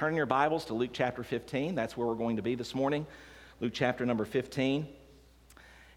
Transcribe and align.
turn 0.00 0.16
your 0.16 0.24
Bibles 0.24 0.64
to 0.64 0.72
Luke 0.72 0.92
chapter 0.94 1.22
15. 1.22 1.74
That's 1.74 1.94
where 1.94 2.06
we're 2.06 2.14
going 2.14 2.36
to 2.36 2.42
be 2.42 2.54
this 2.54 2.74
morning. 2.74 3.06
Luke 3.60 3.72
chapter 3.74 4.06
number 4.06 4.24
15. 4.24 4.88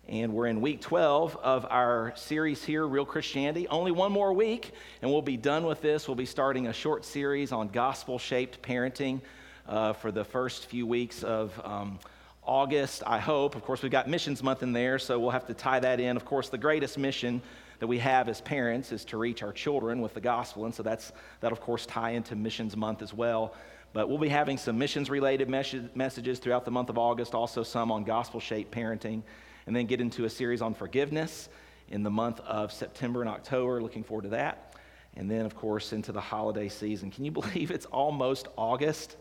And 0.10 0.34
we're 0.34 0.48
in 0.48 0.60
week 0.60 0.82
12 0.82 1.38
of 1.38 1.66
our 1.70 2.12
series 2.18 2.62
here, 2.62 2.86
Real 2.86 3.06
Christianity. 3.06 3.66
Only 3.70 3.92
one 3.92 4.12
more 4.12 4.34
week, 4.34 4.72
and 5.02 5.10
we'll 5.10 5.22
be 5.22 5.38
done 5.38 5.66
with 5.66 5.82
this. 5.82 6.06
We'll 6.06 6.16
be 6.16 6.26
starting 6.26 6.68
a 6.68 6.74
short 6.74 7.06
series 7.06 7.54
on 7.54 7.70
gospel 7.70 8.20
shaped 8.20 8.62
parenting 8.62 9.22
uh, 9.70 9.94
for 9.94 10.12
the 10.12 10.26
first 10.26 10.66
few 10.66 10.86
weeks 10.86 11.24
of 11.24 11.58
um, 11.64 11.98
August, 12.46 13.04
I 13.08 13.20
hope. 13.20 13.56
Of 13.56 13.64
course, 13.64 13.84
we've 13.84 13.90
got 13.90 14.10
Missions 14.10 14.44
Month 14.44 14.64
in 14.64 14.74
there, 14.74 15.00
so 15.00 15.18
we'll 15.18 15.30
have 15.30 15.48
to 15.48 15.54
tie 15.54 15.80
that 15.80 16.02
in. 16.02 16.18
Of 16.18 16.26
course, 16.26 16.50
the 16.50 16.58
greatest 16.58 16.98
mission 16.98 17.42
that 17.80 17.88
we 17.88 18.00
have 18.00 18.28
as 18.28 18.42
parents 18.42 18.92
is 18.92 19.06
to 19.06 19.18
reach 19.18 19.44
our 19.44 19.54
children 19.54 20.02
with 20.02 20.14
the 20.14 20.22
gospel, 20.22 20.66
and 20.66 20.76
so 20.76 20.84
that's, 20.84 21.14
that, 21.40 21.54
of 21.54 21.62
course, 21.62 21.86
tie 21.86 22.12
into 22.12 22.36
Missions 22.36 22.76
Month 22.76 23.02
as 23.02 23.14
well. 23.14 23.54
But 23.94 24.10
we'll 24.10 24.18
be 24.18 24.30
having 24.30 24.58
some 24.58 24.78
missions 24.78 25.10
related 25.10 25.50
mes- 25.50 25.76
messages 25.94 26.40
throughout 26.40 26.66
the 26.66 26.72
month 26.72 26.90
of 26.90 26.98
August, 26.98 27.36
also 27.36 27.64
some 27.64 27.92
on 27.92 28.04
gospel 28.04 28.40
shaped 28.40 28.72
parenting 28.74 29.22
and 29.66 29.76
then 29.76 29.86
get 29.86 30.02
into 30.02 30.26
a 30.26 30.30
series 30.30 30.62
on 30.62 30.74
forgiveness 30.74 31.50
in 31.90 32.04
the 32.04 32.10
month 32.10 32.40
of 32.42 32.72
September 32.72 33.22
and 33.22 33.30
October. 33.30 33.82
Looking 33.82 34.04
forward 34.04 34.24
to 34.24 34.30
that. 34.30 34.76
And 35.16 35.30
then, 35.30 35.46
of 35.46 35.56
course, 35.56 35.94
into 35.94 36.12
the 36.12 36.22
holiday 36.22 36.70
season. 36.70 37.12
Can 37.12 37.24
you 37.24 37.32
believe 37.40 37.72
it's 37.72 37.86
almost 37.86 38.48
August? 38.58 39.16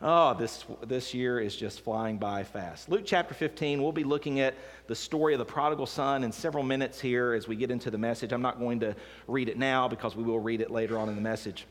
Oh, 0.00 0.32
this, 0.34 0.64
this 0.86 1.12
year 1.12 1.40
is 1.40 1.56
just 1.56 1.80
flying 1.80 2.18
by 2.18 2.44
fast. 2.44 2.88
Luke 2.88 3.02
chapter 3.04 3.34
15, 3.34 3.82
we'll 3.82 3.90
be 3.90 4.04
looking 4.04 4.38
at 4.38 4.54
the 4.86 4.94
story 4.94 5.34
of 5.34 5.40
the 5.40 5.44
prodigal 5.44 5.86
son 5.86 6.22
in 6.22 6.30
several 6.30 6.62
minutes 6.62 7.00
here 7.00 7.32
as 7.32 7.48
we 7.48 7.56
get 7.56 7.72
into 7.72 7.90
the 7.90 7.98
message. 7.98 8.32
I'm 8.32 8.42
not 8.42 8.60
going 8.60 8.78
to 8.80 8.94
read 9.26 9.48
it 9.48 9.58
now 9.58 9.88
because 9.88 10.14
we 10.14 10.22
will 10.22 10.38
read 10.38 10.60
it 10.60 10.70
later 10.70 10.98
on 10.98 11.08
in 11.08 11.16
the 11.16 11.20
message. 11.20 11.66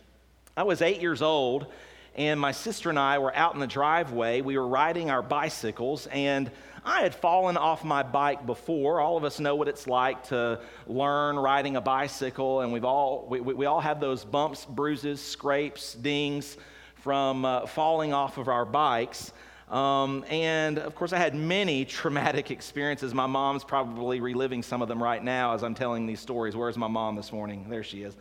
I 0.57 0.63
was 0.63 0.81
eight 0.81 1.01
years 1.01 1.21
old, 1.21 1.67
and 2.17 2.39
my 2.39 2.51
sister 2.51 2.89
and 2.89 2.97
I 2.97 3.19
were 3.19 3.33
out 3.35 3.53
in 3.53 3.59
the 3.59 3.67
driveway. 3.67 4.41
We 4.41 4.57
were 4.57 4.67
riding 4.67 5.11
our 5.11 5.21
bicycles, 5.21 6.07
and 6.07 6.49
I 6.83 7.01
had 7.01 7.13
fallen 7.13 7.57
off 7.57 7.83
my 7.83 8.01
bike 8.01 8.45
before. 8.45 8.99
All 8.99 9.17
of 9.17 9.23
us 9.23 9.39
know 9.39 9.55
what 9.55 9.67
it's 9.67 9.85
like 9.85 10.23
to 10.29 10.59
learn 10.87 11.35
riding 11.37 11.75
a 11.75 11.81
bicycle, 11.81 12.61
and 12.61 12.73
we've 12.73 12.85
all, 12.85 13.27
we, 13.29 13.39
we 13.39 13.65
all 13.67 13.81
have 13.81 13.99
those 13.99 14.25
bumps, 14.25 14.65
bruises, 14.65 15.21
scrapes, 15.21 15.93
dings 15.93 16.57
from 16.95 17.45
uh, 17.45 17.67
falling 17.67 18.13
off 18.13 18.39
of 18.39 18.47
our 18.47 18.65
bikes. 18.65 19.31
Um, 19.69 20.25
and 20.29 20.79
of 20.79 20.95
course, 20.95 21.13
I 21.13 21.17
had 21.19 21.35
many 21.35 21.85
traumatic 21.99 22.49
experiences. 22.49 23.13
My 23.13 23.27
mom's 23.27 23.63
probably 23.63 24.21
reliving 24.21 24.63
some 24.63 24.81
of 24.81 24.87
them 24.87 25.03
right 25.03 25.23
now 25.23 25.53
as 25.53 25.63
I'm 25.63 25.75
telling 25.75 26.07
these 26.07 26.19
stories. 26.19 26.55
Where's 26.55 26.77
my 26.77 26.87
mom 26.87 27.15
this 27.15 27.31
morning? 27.31 27.67
There 27.69 27.83
she 27.83 28.01
is. 28.01 28.15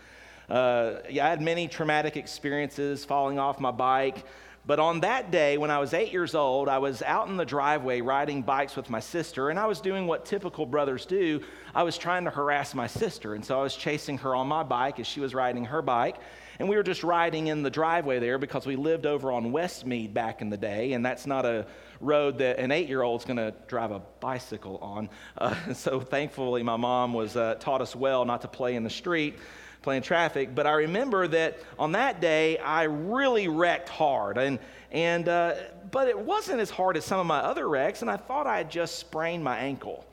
Uh, 0.49 1.01
yeah, 1.11 1.27
I 1.27 1.31
had 1.31 1.41
many 1.41 1.69
traumatic 1.69 2.17
experiences 2.17 3.05
falling 3.05 3.39
off 3.39 3.61
my 3.61 3.71
bike. 3.71 4.25
But 4.67 4.81
on 4.81 5.01
that 5.01 5.31
day, 5.31 5.59
when 5.59 5.71
I 5.71 5.79
was 5.79 5.95
eight 5.95 6.13
years 6.13 6.35
old, 6.35 6.69
I 6.69 6.79
was 6.79 7.01
out 7.03 7.29
in 7.29 7.37
the 7.37 7.45
driveway 7.45 8.01
riding 8.01 8.43
bikes 8.43 8.75
with 8.75 8.91
my 8.91 8.99
sister, 8.99 9.49
and 9.49 9.61
I 9.61 9.67
was 9.67 9.81
doing 9.81 10.09
what 10.09 10.27
typical 10.27 10.67
brothers 10.67 11.07
do. 11.07 11.41
I 11.73 11.85
was 11.85 11.97
trying 11.97 12.25
to 12.25 12.31
harass 12.31 12.75
my 12.75 12.89
sister, 12.89 13.37
and 13.37 13.45
so 13.45 13.61
I 13.61 13.63
was 13.63 13.77
chasing 13.77 14.19
her 14.19 14.35
on 14.35 14.49
my 14.49 14.65
bike 14.65 14.99
as 14.99 15.07
she 15.07 15.21
was 15.21 15.35
riding 15.37 15.67
her 15.67 15.83
bike. 15.83 16.17
And 16.59 16.69
we 16.69 16.75
were 16.75 16.83
just 16.83 17.05
riding 17.05 17.47
in 17.47 17.63
the 17.63 17.71
driveway 17.71 18.19
there 18.19 18.39
because 18.39 18.67
we 18.67 18.75
lived 18.75 19.07
over 19.07 19.31
on 19.31 19.53
Westmead 19.53 20.13
back 20.13 20.43
in 20.43 20.51
the 20.51 20.57
day, 20.57 20.95
and 20.95 21.07
that's 21.07 21.27
not 21.27 21.47
a 21.47 21.67
road 22.01 22.39
that 22.39 22.59
an 22.59 22.73
eight 22.73 22.89
year 22.89 23.03
old's 23.03 23.25
going 23.25 23.37
to 23.37 23.55
drive 23.69 23.93
a 23.93 24.01
bicycle 24.19 24.79
on. 24.79 25.09
Uh, 25.39 25.55
so 25.75 26.01
thankfully, 26.01 26.65
my 26.65 26.77
mom 26.77 27.13
was 27.13 27.37
uh, 27.37 27.55
taught 27.61 27.83
us 27.83 27.95
well 27.95 28.25
not 28.25 28.43
to 28.43 28.49
play 28.49 28.75
in 28.75 28.83
the 28.83 28.91
street 28.91 29.37
playing 29.87 30.03
traffic. 30.03 30.53
But 30.53 30.67
I 30.67 30.73
remember 30.73 31.29
that 31.29 31.61
on 31.79 31.93
that 31.93 32.21
day, 32.21 32.59
I 32.59 32.83
really 32.83 33.47
wrecked 33.47 33.89
hard. 33.89 34.37
And, 34.37 34.59
and, 34.91 35.29
uh, 35.29 35.55
but 35.93 36.09
it 36.09 36.19
wasn't 36.19 36.59
as 36.59 36.71
hard 36.71 36.97
as 36.97 37.05
some 37.05 37.21
of 37.21 37.27
my 37.27 37.39
other 37.39 37.69
wrecks, 37.69 38.03
and 38.03 38.11
I 38.11 38.17
thought 38.17 38.49
I 38.49 38.57
had 38.57 38.69
just 38.69 38.99
sprained 38.99 39.45
my 39.45 39.57
ankle. 39.57 40.05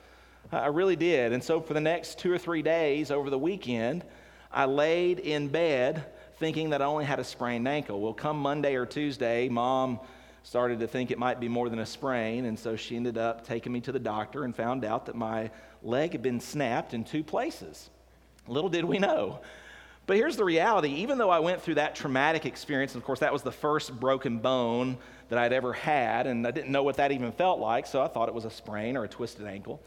I 0.52 0.68
really 0.68 0.96
did. 0.96 1.34
And 1.34 1.44
so 1.44 1.60
for 1.60 1.74
the 1.74 1.82
next 1.82 2.20
two 2.20 2.32
or 2.32 2.38
three 2.38 2.62
days 2.62 3.10
over 3.10 3.32
the 3.32 3.40
weekend, 3.40 4.04
I 4.52 4.66
laid 4.66 5.18
in 5.18 5.48
bed 5.48 6.06
thinking 6.38 6.70
that 6.70 6.84
I 6.84 6.86
only 6.86 7.06
had 7.06 7.20
a 7.20 7.24
sprained 7.24 7.68
ankle. 7.68 8.00
Well, 8.00 8.14
come 8.14 8.38
Monday 8.38 8.76
or 8.76 8.86
Tuesday, 8.86 9.50
mom 9.50 10.00
started 10.44 10.82
to 10.82 10.88
think 10.88 11.10
it 11.10 11.18
might 11.18 11.40
be 11.40 11.48
more 11.48 11.68
than 11.68 11.80
a 11.80 11.86
sprain, 11.88 12.46
and 12.46 12.60
so 12.60 12.76
she 12.76 12.96
ended 12.96 13.18
up 13.18 13.44
taking 13.44 13.72
me 13.72 13.82
to 13.82 13.92
the 13.92 13.98
doctor 13.98 14.44
and 14.44 14.56
found 14.56 14.86
out 14.86 15.08
that 15.08 15.16
my 15.16 15.50
leg 15.82 16.12
had 16.12 16.22
been 16.22 16.40
snapped 16.40 16.94
in 16.94 17.04
two 17.04 17.24
places. 17.24 17.90
Little 18.48 18.70
did 18.70 18.86
we 18.86 19.00
know 19.00 19.40
but 20.06 20.18
here's 20.18 20.36
the 20.36 20.44
reality 20.44 20.90
even 20.96 21.18
though 21.18 21.30
I 21.30 21.40
went 21.40 21.62
through 21.62 21.76
that 21.76 21.96
traumatic 21.96 22.46
experience, 22.46 22.94
and 22.94 23.02
of 23.02 23.06
course, 23.06 23.20
that 23.20 23.32
was 23.32 23.42
the 23.42 23.52
first 23.52 23.98
broken 24.00 24.40
bone 24.40 24.98
that 25.30 25.40
I'd 25.40 25.54
ever 25.54 25.74
had, 25.74 26.28
and 26.28 26.46
I 26.46 26.52
didn't 26.52 26.72
know 26.72 26.84
what 26.84 26.98
that 26.98 27.12
even 27.12 27.32
felt 27.32 27.60
like, 27.60 27.88
so 27.88 28.02
I 28.02 28.08
thought 28.08 28.28
it 28.28 28.36
was 28.36 28.46
a 28.46 28.52
sprain 28.52 28.98
or 28.98 29.04
a 29.06 29.08
twisted 29.08 29.46
ankle. 29.46 29.82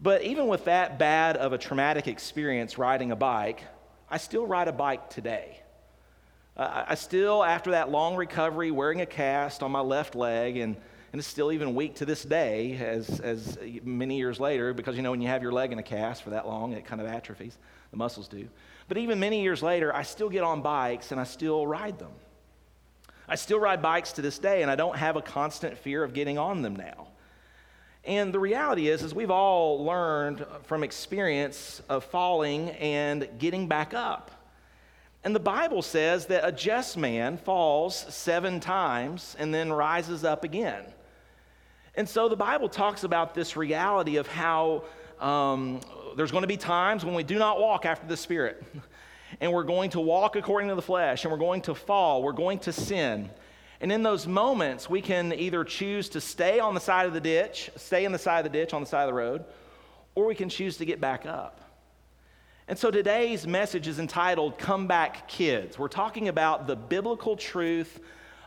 But 0.00 0.22
even 0.22 0.48
with 0.48 0.64
that 0.64 0.98
bad 0.98 1.36
of 1.36 1.52
a 1.52 1.58
traumatic 1.58 2.08
experience 2.08 2.78
riding 2.78 3.12
a 3.12 3.16
bike, 3.16 3.62
I 4.10 4.16
still 4.16 4.46
ride 4.46 4.68
a 4.68 4.72
bike 4.72 5.10
today. 5.10 5.60
Uh, 6.56 6.84
I 6.88 6.94
still, 6.94 7.44
after 7.44 7.72
that 7.72 7.90
long 7.90 8.16
recovery, 8.16 8.70
wearing 8.70 9.00
a 9.00 9.06
cast 9.06 9.62
on 9.62 9.70
my 9.70 9.80
left 9.80 10.14
leg, 10.14 10.56
and, 10.56 10.76
and 11.12 11.18
it's 11.18 11.26
still 11.26 11.50
even 11.50 11.74
weak 11.74 11.96
to 11.96 12.06
this 12.06 12.22
day, 12.22 12.76
as, 12.76 13.20
as 13.20 13.58
many 13.82 14.16
years 14.16 14.38
later, 14.38 14.72
because 14.72 14.96
you 14.96 15.02
know, 15.02 15.10
when 15.10 15.20
you 15.20 15.28
have 15.28 15.42
your 15.42 15.52
leg 15.52 15.72
in 15.72 15.78
a 15.78 15.82
cast 15.82 16.22
for 16.22 16.30
that 16.30 16.46
long, 16.46 16.72
it 16.72 16.84
kind 16.84 17.00
of 17.00 17.08
atrophies, 17.08 17.58
the 17.90 17.96
muscles 17.96 18.28
do. 18.28 18.48
But 18.86 18.98
even 18.98 19.18
many 19.18 19.42
years 19.42 19.62
later, 19.62 19.94
I 19.94 20.02
still 20.02 20.28
get 20.28 20.44
on 20.44 20.62
bikes 20.62 21.10
and 21.10 21.20
I 21.20 21.24
still 21.24 21.66
ride 21.66 21.98
them. 21.98 22.12
I 23.28 23.34
still 23.36 23.58
ride 23.60 23.80
bikes 23.80 24.12
to 24.12 24.22
this 24.22 24.38
day, 24.38 24.62
and 24.62 24.70
I 24.70 24.74
don't 24.74 24.96
have 24.96 25.16
a 25.16 25.22
constant 25.22 25.78
fear 25.78 26.02
of 26.02 26.12
getting 26.12 26.38
on 26.38 26.62
them 26.62 26.74
now. 26.74 27.08
And 28.04 28.32
the 28.32 28.40
reality 28.40 28.88
is, 28.88 29.02
is 29.02 29.14
we've 29.14 29.30
all 29.30 29.84
learned 29.84 30.44
from 30.62 30.82
experience 30.82 31.82
of 31.88 32.04
falling 32.04 32.70
and 32.70 33.28
getting 33.38 33.68
back 33.68 33.94
up. 33.94 34.30
And 35.22 35.34
the 35.34 35.40
Bible 35.40 35.82
says 35.82 36.26
that 36.26 36.46
a 36.46 36.50
just 36.50 36.96
man 36.96 37.36
falls 37.36 37.94
seven 37.94 38.58
times 38.58 39.36
and 39.38 39.52
then 39.52 39.72
rises 39.72 40.24
up 40.24 40.44
again. 40.44 40.84
And 41.94 42.08
so 42.08 42.28
the 42.28 42.36
Bible 42.36 42.68
talks 42.68 43.04
about 43.04 43.34
this 43.34 43.56
reality 43.56 44.16
of 44.16 44.26
how 44.26 44.84
um, 45.18 45.80
there's 46.16 46.30
going 46.30 46.42
to 46.42 46.48
be 46.48 46.56
times 46.56 47.04
when 47.04 47.14
we 47.14 47.22
do 47.22 47.38
not 47.38 47.60
walk 47.60 47.84
after 47.84 48.06
the 48.06 48.16
Spirit. 48.16 48.62
And 49.40 49.52
we're 49.52 49.62
going 49.62 49.90
to 49.90 50.00
walk 50.00 50.34
according 50.34 50.70
to 50.70 50.74
the 50.74 50.82
flesh, 50.82 51.24
and 51.24 51.30
we're 51.30 51.38
going 51.38 51.62
to 51.62 51.74
fall, 51.74 52.20
we're 52.20 52.32
going 52.32 52.58
to 52.60 52.72
sin. 52.72 53.30
And 53.80 53.92
in 53.92 54.02
those 54.02 54.26
moments, 54.26 54.90
we 54.90 55.00
can 55.00 55.32
either 55.32 55.62
choose 55.62 56.08
to 56.10 56.20
stay 56.20 56.58
on 56.58 56.74
the 56.74 56.80
side 56.80 57.06
of 57.06 57.12
the 57.12 57.20
ditch, 57.20 57.70
stay 57.76 58.04
in 58.04 58.10
the 58.10 58.18
side 58.18 58.44
of 58.44 58.52
the 58.52 58.58
ditch 58.58 58.74
on 58.74 58.82
the 58.82 58.88
side 58.88 59.02
of 59.02 59.06
the 59.06 59.14
road, 59.14 59.44
or 60.16 60.26
we 60.26 60.34
can 60.34 60.48
choose 60.48 60.78
to 60.78 60.84
get 60.84 61.00
back 61.00 61.26
up. 61.26 61.60
And 62.66 62.78
so 62.78 62.90
today's 62.90 63.46
message 63.46 63.88
is 63.88 63.98
entitled 63.98 64.58
Come 64.58 64.86
Back 64.86 65.28
Kids. 65.28 65.78
We're 65.78 65.88
talking 65.88 66.28
about 66.28 66.66
the 66.66 66.76
biblical 66.76 67.36
truth 67.36 68.00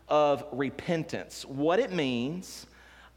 of 0.07 0.45
repentance, 0.51 1.45
what 1.45 1.79
it 1.79 1.91
means, 1.91 2.67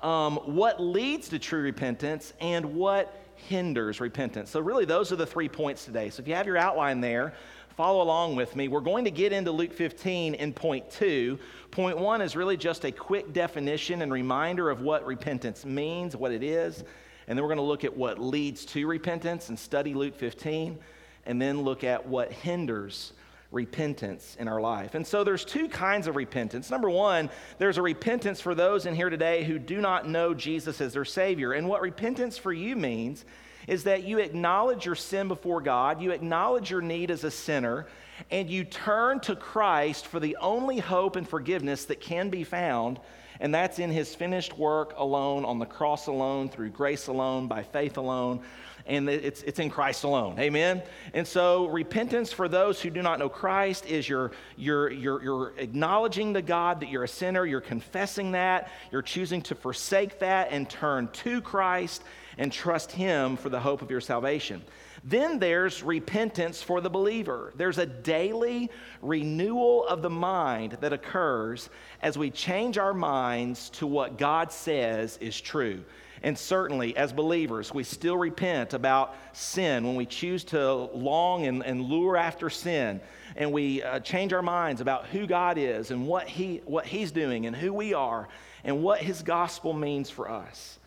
um, 0.06 0.36
what 0.36 0.80
leads 0.80 1.28
to 1.30 1.38
true 1.40 1.60
repentance, 1.60 2.32
and 2.40 2.76
what 2.76 3.12
hinders 3.34 4.00
repentance. 4.00 4.50
So, 4.50 4.60
really, 4.60 4.84
those 4.84 5.10
are 5.10 5.16
the 5.16 5.26
three 5.26 5.48
points 5.48 5.84
today. 5.84 6.10
So, 6.10 6.20
if 6.20 6.28
you 6.28 6.34
have 6.36 6.46
your 6.46 6.56
outline 6.56 7.00
there, 7.00 7.34
follow 7.76 8.02
along 8.02 8.36
with 8.36 8.54
me. 8.54 8.68
We're 8.68 8.80
going 8.80 9.04
to 9.06 9.10
get 9.10 9.32
into 9.32 9.50
Luke 9.50 9.72
15 9.72 10.34
in 10.34 10.52
point 10.52 10.88
two. 10.92 11.40
Point 11.72 11.98
one 11.98 12.22
is 12.22 12.36
really 12.36 12.56
just 12.56 12.84
a 12.84 12.92
quick 12.92 13.32
definition 13.32 14.00
and 14.00 14.12
reminder 14.12 14.70
of 14.70 14.80
what 14.80 15.04
repentance 15.04 15.64
means, 15.64 16.14
what 16.14 16.30
it 16.30 16.44
is. 16.44 16.84
And 17.26 17.36
then 17.36 17.42
we're 17.42 17.48
going 17.48 17.56
to 17.56 17.64
look 17.64 17.82
at 17.82 17.96
what 17.96 18.20
leads 18.20 18.64
to 18.66 18.86
repentance 18.86 19.48
and 19.48 19.58
study 19.58 19.92
Luke 19.92 20.14
15, 20.14 20.78
and 21.26 21.42
then 21.42 21.62
look 21.62 21.82
at 21.82 22.06
what 22.06 22.30
hinders 22.30 23.12
repentance 23.50 24.36
in 24.38 24.48
our 24.48 24.60
life. 24.60 24.94
And 24.94 25.06
so 25.06 25.24
there's 25.24 25.44
two 25.44 25.68
kinds 25.68 26.06
of 26.06 26.16
repentance. 26.16 26.70
Number 26.70 26.90
one, 26.90 27.30
there's 27.58 27.78
a 27.78 27.82
repentance 27.82 28.40
for 28.40 28.54
those 28.54 28.86
in 28.86 28.94
here 28.94 29.10
today 29.10 29.44
who 29.44 29.58
do 29.58 29.80
not 29.80 30.08
know 30.08 30.34
Jesus 30.34 30.80
as 30.80 30.94
their 30.94 31.04
Savior. 31.04 31.52
And 31.52 31.68
what 31.68 31.80
repentance 31.80 32.36
for 32.36 32.52
you 32.52 32.76
means 32.76 33.24
is 33.66 33.84
that 33.84 34.04
you 34.04 34.18
acknowledge 34.18 34.86
your 34.86 34.94
sin 34.94 35.28
before 35.28 35.60
God, 35.60 36.00
you 36.00 36.12
acknowledge 36.12 36.70
your 36.70 36.82
need 36.82 37.10
as 37.10 37.24
a 37.24 37.30
sinner, 37.30 37.86
and 38.30 38.48
you 38.48 38.64
turn 38.64 39.20
to 39.20 39.36
Christ 39.36 40.06
for 40.06 40.20
the 40.20 40.36
only 40.40 40.78
hope 40.78 41.16
and 41.16 41.28
forgiveness 41.28 41.84
that 41.86 42.00
can 42.00 42.30
be 42.30 42.44
found. 42.44 43.00
And 43.38 43.54
that's 43.54 43.78
in 43.78 43.90
his 43.90 44.14
finished 44.14 44.56
work 44.56 44.94
alone, 44.96 45.44
on 45.44 45.58
the 45.58 45.66
cross 45.66 46.06
alone, 46.06 46.48
through 46.48 46.70
grace 46.70 47.08
alone, 47.08 47.48
by 47.48 47.62
faith 47.62 47.98
alone 47.98 48.40
and 48.86 49.08
it's, 49.08 49.42
it's 49.42 49.58
in 49.58 49.70
Christ 49.70 50.04
alone. 50.04 50.38
Amen? 50.38 50.82
And 51.12 51.26
so, 51.26 51.66
repentance 51.66 52.32
for 52.32 52.48
those 52.48 52.80
who 52.80 52.90
do 52.90 53.02
not 53.02 53.18
know 53.18 53.28
Christ 53.28 53.86
is 53.86 54.08
you're, 54.08 54.30
you're, 54.56 54.90
you're, 54.90 55.22
you're 55.22 55.52
acknowledging 55.58 56.34
to 56.34 56.42
God 56.42 56.80
that 56.80 56.88
you're 56.88 57.04
a 57.04 57.08
sinner, 57.08 57.44
you're 57.44 57.60
confessing 57.60 58.32
that, 58.32 58.70
you're 58.92 59.02
choosing 59.02 59.42
to 59.42 59.54
forsake 59.54 60.20
that 60.20 60.48
and 60.50 60.68
turn 60.70 61.08
to 61.08 61.40
Christ 61.40 62.02
and 62.38 62.52
trust 62.52 62.92
Him 62.92 63.36
for 63.36 63.48
the 63.48 63.60
hope 63.60 63.82
of 63.82 63.90
your 63.90 64.00
salvation. 64.00 64.62
Then 65.04 65.38
there's 65.38 65.82
repentance 65.82 66.62
for 66.62 66.80
the 66.80 66.90
believer. 66.90 67.52
There's 67.56 67.78
a 67.78 67.86
daily 67.86 68.70
renewal 69.02 69.86
of 69.86 70.02
the 70.02 70.10
mind 70.10 70.78
that 70.80 70.92
occurs 70.92 71.70
as 72.02 72.18
we 72.18 72.30
change 72.30 72.76
our 72.76 72.94
minds 72.94 73.70
to 73.70 73.86
what 73.86 74.18
God 74.18 74.50
says 74.50 75.16
is 75.20 75.40
true. 75.40 75.84
And 76.22 76.36
certainly, 76.38 76.96
as 76.96 77.12
believers, 77.12 77.72
we 77.72 77.84
still 77.84 78.16
repent 78.16 78.74
about 78.74 79.14
sin 79.32 79.84
when 79.86 79.96
we 79.96 80.06
choose 80.06 80.44
to 80.44 80.72
long 80.72 81.46
and, 81.46 81.64
and 81.64 81.82
lure 81.82 82.16
after 82.16 82.50
sin. 82.50 83.00
And 83.36 83.52
we 83.52 83.82
uh, 83.82 84.00
change 84.00 84.32
our 84.32 84.42
minds 84.42 84.80
about 84.80 85.06
who 85.06 85.26
God 85.26 85.58
is 85.58 85.90
and 85.90 86.06
what, 86.06 86.28
he, 86.28 86.62
what 86.64 86.86
He's 86.86 87.12
doing 87.12 87.46
and 87.46 87.54
who 87.54 87.72
we 87.72 87.94
are 87.94 88.28
and 88.64 88.82
what 88.82 89.00
His 89.00 89.22
gospel 89.22 89.72
means 89.72 90.08
for 90.08 90.30
us. 90.30 90.78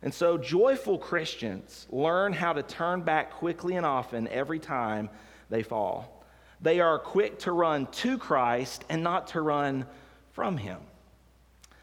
And 0.00 0.14
so, 0.14 0.38
joyful 0.38 0.98
Christians 0.98 1.86
learn 1.90 2.32
how 2.32 2.52
to 2.52 2.62
turn 2.62 3.02
back 3.02 3.32
quickly 3.32 3.74
and 3.76 3.84
often 3.84 4.28
every 4.28 4.60
time 4.60 5.10
they 5.50 5.62
fall. 5.64 6.24
They 6.60 6.80
are 6.80 6.98
quick 6.98 7.40
to 7.40 7.52
run 7.52 7.86
to 7.86 8.18
Christ 8.18 8.84
and 8.88 9.02
not 9.02 9.28
to 9.28 9.40
run 9.40 9.86
from 10.32 10.56
Him. 10.56 10.78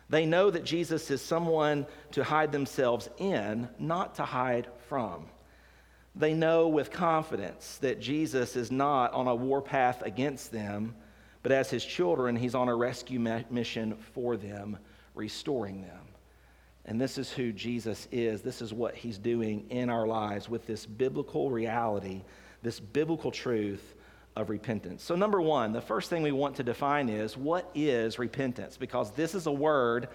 They 0.10 0.26
know 0.26 0.52
that 0.52 0.64
Jesus 0.64 1.10
is 1.10 1.22
someone 1.22 1.88
to 2.12 2.24
hide 2.24 2.52
themselves 2.52 3.10
in, 3.18 3.68
not 3.80 4.16
to 4.16 4.24
hide 4.24 4.68
from. 4.88 5.26
They 6.16 6.34
know 6.34 6.68
with 6.68 6.92
confidence 6.92 7.78
that 7.80 8.00
Jesus 8.00 8.56
is 8.56 8.72
not 8.72 9.14
on 9.14 9.28
a 9.28 9.36
warpath 9.36 10.02
against 10.04 10.52
them, 10.52 10.96
but 11.44 11.52
as 11.52 11.70
his 11.70 11.84
children, 11.84 12.36
he's 12.36 12.56
on 12.56 12.70
a 12.70 12.76
rescue 12.76 13.20
mission 13.20 13.96
for 14.14 14.38
them, 14.38 14.78
restoring 15.14 15.82
them. 15.82 16.00
And 16.86 17.02
this 17.02 17.18
is 17.18 17.32
who 17.32 17.52
Jesus 17.52 18.08
is. 18.12 18.42
This 18.42 18.62
is 18.62 18.74
what 18.74 18.96
he's 18.96 19.18
doing 19.18 19.66
in 19.70 19.90
our 19.90 20.08
lives 20.08 20.48
with 20.48 20.68
this 20.68 20.86
biblical 20.86 21.50
reality, 21.50 22.24
this 22.62 22.80
biblical 22.80 23.32
truth 23.32 23.96
of 24.36 24.50
repentance. 24.50 25.04
So, 25.04 25.16
number 25.16 25.42
one, 25.42 25.74
the 25.74 25.82
first 25.82 26.10
thing 26.10 26.24
we 26.24 26.32
want 26.32 26.58
to 26.58 26.64
define 26.64 27.10
is 27.10 27.38
what 27.38 27.70
is 27.74 28.20
repentance? 28.20 28.78
Because 28.78 29.12
this 29.12 29.36
is 29.36 29.48
a 29.48 29.52
word 29.52 30.10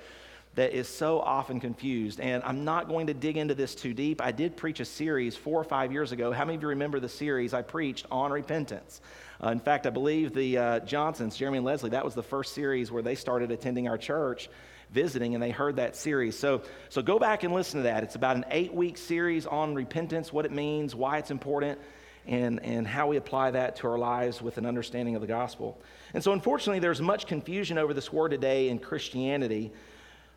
that 0.56 0.72
is 0.72 0.88
so 0.88 1.20
often 1.20 1.60
confused. 1.60 2.20
And 2.20 2.42
I'm 2.42 2.64
not 2.64 2.88
going 2.88 3.06
to 3.06 3.14
dig 3.14 3.36
into 3.36 3.54
this 3.54 3.74
too 3.74 3.94
deep. 3.94 4.20
I 4.20 4.32
did 4.32 4.56
preach 4.56 4.80
a 4.80 4.84
series 4.84 5.36
four 5.36 5.60
or 5.60 5.64
five 5.64 5.92
years 5.92 6.10
ago. 6.10 6.32
How 6.32 6.44
many 6.44 6.56
of 6.56 6.62
you 6.62 6.68
remember 6.68 6.98
the 6.98 7.08
series 7.08 7.54
I 7.54 7.62
preached 7.62 8.06
on 8.10 8.32
repentance? 8.32 9.00
Uh, 9.42 9.50
in 9.50 9.60
fact, 9.60 9.86
I 9.86 9.90
believe 9.90 10.34
the 10.34 10.58
uh, 10.58 10.80
Johnsons, 10.80 11.36
Jeremy 11.36 11.58
and 11.58 11.64
Leslie, 11.64 11.90
that 11.90 12.04
was 12.04 12.14
the 12.14 12.22
first 12.22 12.52
series 12.52 12.90
where 12.90 13.02
they 13.02 13.14
started 13.14 13.52
attending 13.52 13.88
our 13.88 13.96
church 13.96 14.50
visiting 14.90 15.34
and 15.34 15.42
they 15.42 15.50
heard 15.50 15.76
that 15.76 15.96
series. 15.96 16.36
So, 16.36 16.62
so 16.88 17.00
go 17.00 17.18
back 17.18 17.44
and 17.44 17.54
listen 17.54 17.78
to 17.78 17.84
that. 17.84 18.02
It's 18.02 18.16
about 18.16 18.36
an 18.36 18.44
eight 18.50 18.74
week 18.74 18.98
series 18.98 19.46
on 19.46 19.74
repentance, 19.74 20.32
what 20.32 20.44
it 20.44 20.52
means, 20.52 20.94
why 20.94 21.18
it's 21.18 21.30
important, 21.30 21.78
and, 22.26 22.62
and 22.62 22.86
how 22.86 23.08
we 23.08 23.16
apply 23.16 23.50
that 23.52 23.76
to 23.76 23.88
our 23.88 23.98
lives 23.98 24.40
with 24.42 24.58
an 24.58 24.66
understanding 24.66 25.14
of 25.14 25.20
the 25.20 25.26
gospel. 25.26 25.80
And 26.14 26.22
so, 26.22 26.32
unfortunately, 26.32 26.80
there's 26.80 27.00
much 27.00 27.26
confusion 27.26 27.78
over 27.78 27.94
this 27.94 28.12
word 28.12 28.30
today 28.30 28.68
in 28.68 28.78
Christianity. 28.78 29.72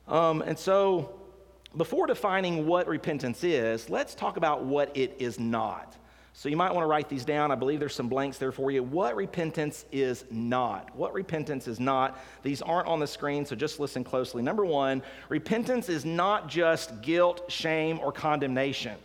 Um, 0.08 0.42
and 0.42 0.58
so, 0.58 1.20
before 1.76 2.08
defining 2.08 2.68
what 2.68 2.88
repentance 2.88 3.44
is, 3.44 3.90
let's 3.90 4.14
talk 4.14 4.38
about 4.38 4.64
what 4.64 4.96
it 4.96 5.16
is 5.20 5.40
not. 5.40 5.98
So 6.36 6.50
you 6.50 6.58
might 6.58 6.74
want 6.74 6.84
to 6.84 6.88
write 6.88 7.10
these 7.10 7.26
down. 7.26 7.52
I 7.52 7.56
believe 7.56 7.80
there's 7.80 7.94
some 7.94 8.10
blanks 8.10 8.40
there 8.40 8.52
for 8.52 8.72
you. 8.72 8.82
What 8.82 9.16
repentance 9.16 9.86
is 9.92 10.26
not? 10.32 10.96
What 10.96 11.14
repentance 11.14 11.68
is 11.68 11.80
not? 11.80 12.20
These 12.42 12.64
aren't 12.64 12.88
on 12.88 13.00
the 13.00 13.06
screen, 13.06 13.46
so 13.46 13.56
just 13.56 13.80
listen 13.80 14.04
closely. 14.04 14.42
Number 14.42 14.66
one, 14.66 15.04
repentance 15.30 15.90
is 15.90 16.06
not 16.06 16.50
just 16.50 17.04
guilt, 17.04 17.52
shame, 17.52 18.00
or 18.00 18.12
condemnation. 18.12 18.98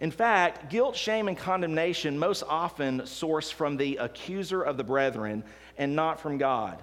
In 0.00 0.10
fact, 0.10 0.70
guilt, 0.70 0.94
shame, 0.94 1.28
and 1.28 1.36
condemnation 1.36 2.18
most 2.18 2.44
often 2.48 3.06
source 3.06 3.50
from 3.50 3.76
the 3.76 3.96
accuser 3.96 4.62
of 4.62 4.76
the 4.76 4.84
brethren 4.84 5.42
and 5.76 5.96
not 5.96 6.20
from 6.20 6.38
God. 6.38 6.82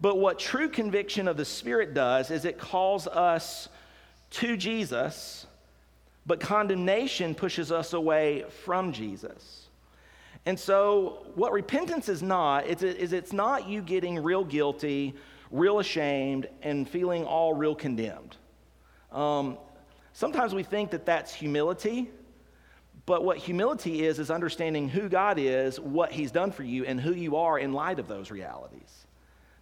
But 0.00 0.18
what 0.18 0.38
true 0.38 0.68
conviction 0.68 1.28
of 1.28 1.36
the 1.36 1.44
Spirit 1.44 1.94
does 1.94 2.30
is 2.30 2.44
it 2.44 2.58
calls 2.58 3.06
us 3.06 3.68
to 4.30 4.56
Jesus 4.56 5.46
but 6.28 6.40
condemnation 6.40 7.34
pushes 7.34 7.72
us 7.72 7.94
away 7.94 8.44
from 8.62 8.92
Jesus. 8.92 9.66
And 10.44 10.60
so, 10.60 11.26
what 11.34 11.52
repentance 11.52 12.10
is 12.10 12.22
not, 12.22 12.66
is, 12.66 12.82
is 12.82 13.14
it's 13.14 13.32
not 13.32 13.66
you 13.66 13.80
getting 13.80 14.22
real 14.22 14.44
guilty, 14.44 15.14
real 15.50 15.78
ashamed, 15.78 16.46
and 16.62 16.86
feeling 16.86 17.24
all 17.24 17.54
real 17.54 17.74
condemned. 17.74 18.36
Um, 19.10 19.56
sometimes 20.12 20.54
we 20.54 20.62
think 20.62 20.90
that 20.90 21.06
that's 21.06 21.32
humility, 21.32 22.10
but 23.08 23.24
what 23.24 23.38
humility 23.38 24.04
is, 24.04 24.18
is 24.18 24.30
understanding 24.30 24.86
who 24.86 25.08
God 25.08 25.38
is, 25.38 25.80
what 25.80 26.12
He's 26.12 26.30
done 26.30 26.52
for 26.52 26.62
you, 26.62 26.84
and 26.84 27.00
who 27.00 27.14
you 27.14 27.36
are 27.36 27.58
in 27.58 27.72
light 27.72 27.98
of 27.98 28.06
those 28.06 28.30
realities. 28.30 29.06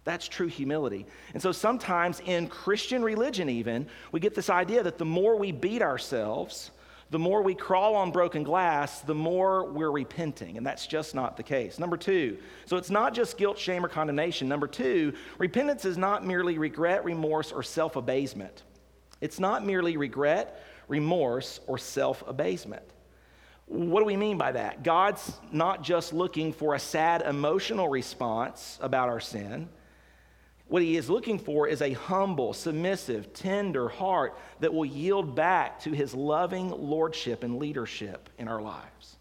That's 0.03 0.27
true 0.27 0.47
humility. 0.47 1.05
And 1.33 1.41
so 1.41 1.53
sometimes 1.53 2.19
in 2.25 2.47
Christian 2.47 3.01
religion, 3.01 3.47
even, 3.47 3.87
we 4.11 4.19
get 4.19 4.35
this 4.35 4.49
idea 4.49 4.83
that 4.83 4.97
the 4.97 5.05
more 5.05 5.37
we 5.37 5.53
beat 5.53 5.81
ourselves, 5.81 6.71
the 7.09 7.19
more 7.19 7.41
we 7.41 7.55
crawl 7.55 7.95
on 7.95 8.11
broken 8.11 8.43
glass, 8.43 8.99
the 8.99 9.15
more 9.15 9.63
we're 9.71 9.91
repenting. 9.91 10.57
And 10.57 10.67
that's 10.67 10.85
just 10.85 11.15
not 11.15 11.37
the 11.37 11.43
case. 11.43 11.79
Number 11.79 11.95
two, 11.95 12.37
so 12.65 12.75
it's 12.75 12.89
not 12.89 13.13
just 13.13 13.37
guilt, 13.37 13.57
shame, 13.57 13.85
or 13.85 13.87
condemnation. 13.87 14.49
Number 14.49 14.67
two, 14.67 15.13
repentance 15.37 15.85
is 15.85 15.97
not 15.97 16.25
merely 16.25 16.57
regret, 16.57 17.05
remorse, 17.05 17.53
or 17.53 17.63
self 17.63 17.95
abasement. 17.95 18.63
It's 19.21 19.39
not 19.39 19.65
merely 19.65 19.95
regret, 19.95 20.61
remorse, 20.89 21.61
or 21.65 21.77
self 21.77 22.27
abasement. 22.27 22.83
What 23.67 23.99
do 23.99 24.05
we 24.05 24.15
mean 24.15 24.37
by 24.37 24.53
that? 24.53 24.83
God's 24.83 25.33
not 25.51 25.83
just 25.83 26.13
looking 26.13 26.53
for 26.53 26.73
a 26.73 26.79
sad 26.79 27.21
emotional 27.21 27.89
response 27.89 28.79
about 28.81 29.09
our 29.09 29.19
sin. 29.19 29.67
What 30.69 30.81
he 30.81 30.97
is 30.97 31.09
looking 31.09 31.37
for 31.37 31.67
is 31.67 31.81
a 31.81 31.93
humble, 31.93 32.53
submissive, 32.53 33.33
tender 33.33 33.87
heart 33.89 34.37
that 34.59 34.73
will 34.73 34.85
yield 34.85 35.35
back 35.35 35.81
to 35.81 35.91
his 35.91 36.13
loving 36.13 36.69
lordship 36.69 37.43
and 37.43 37.57
leadership 37.57 38.29
in 38.37 38.47
our 38.47 38.61
lives. 38.61 39.17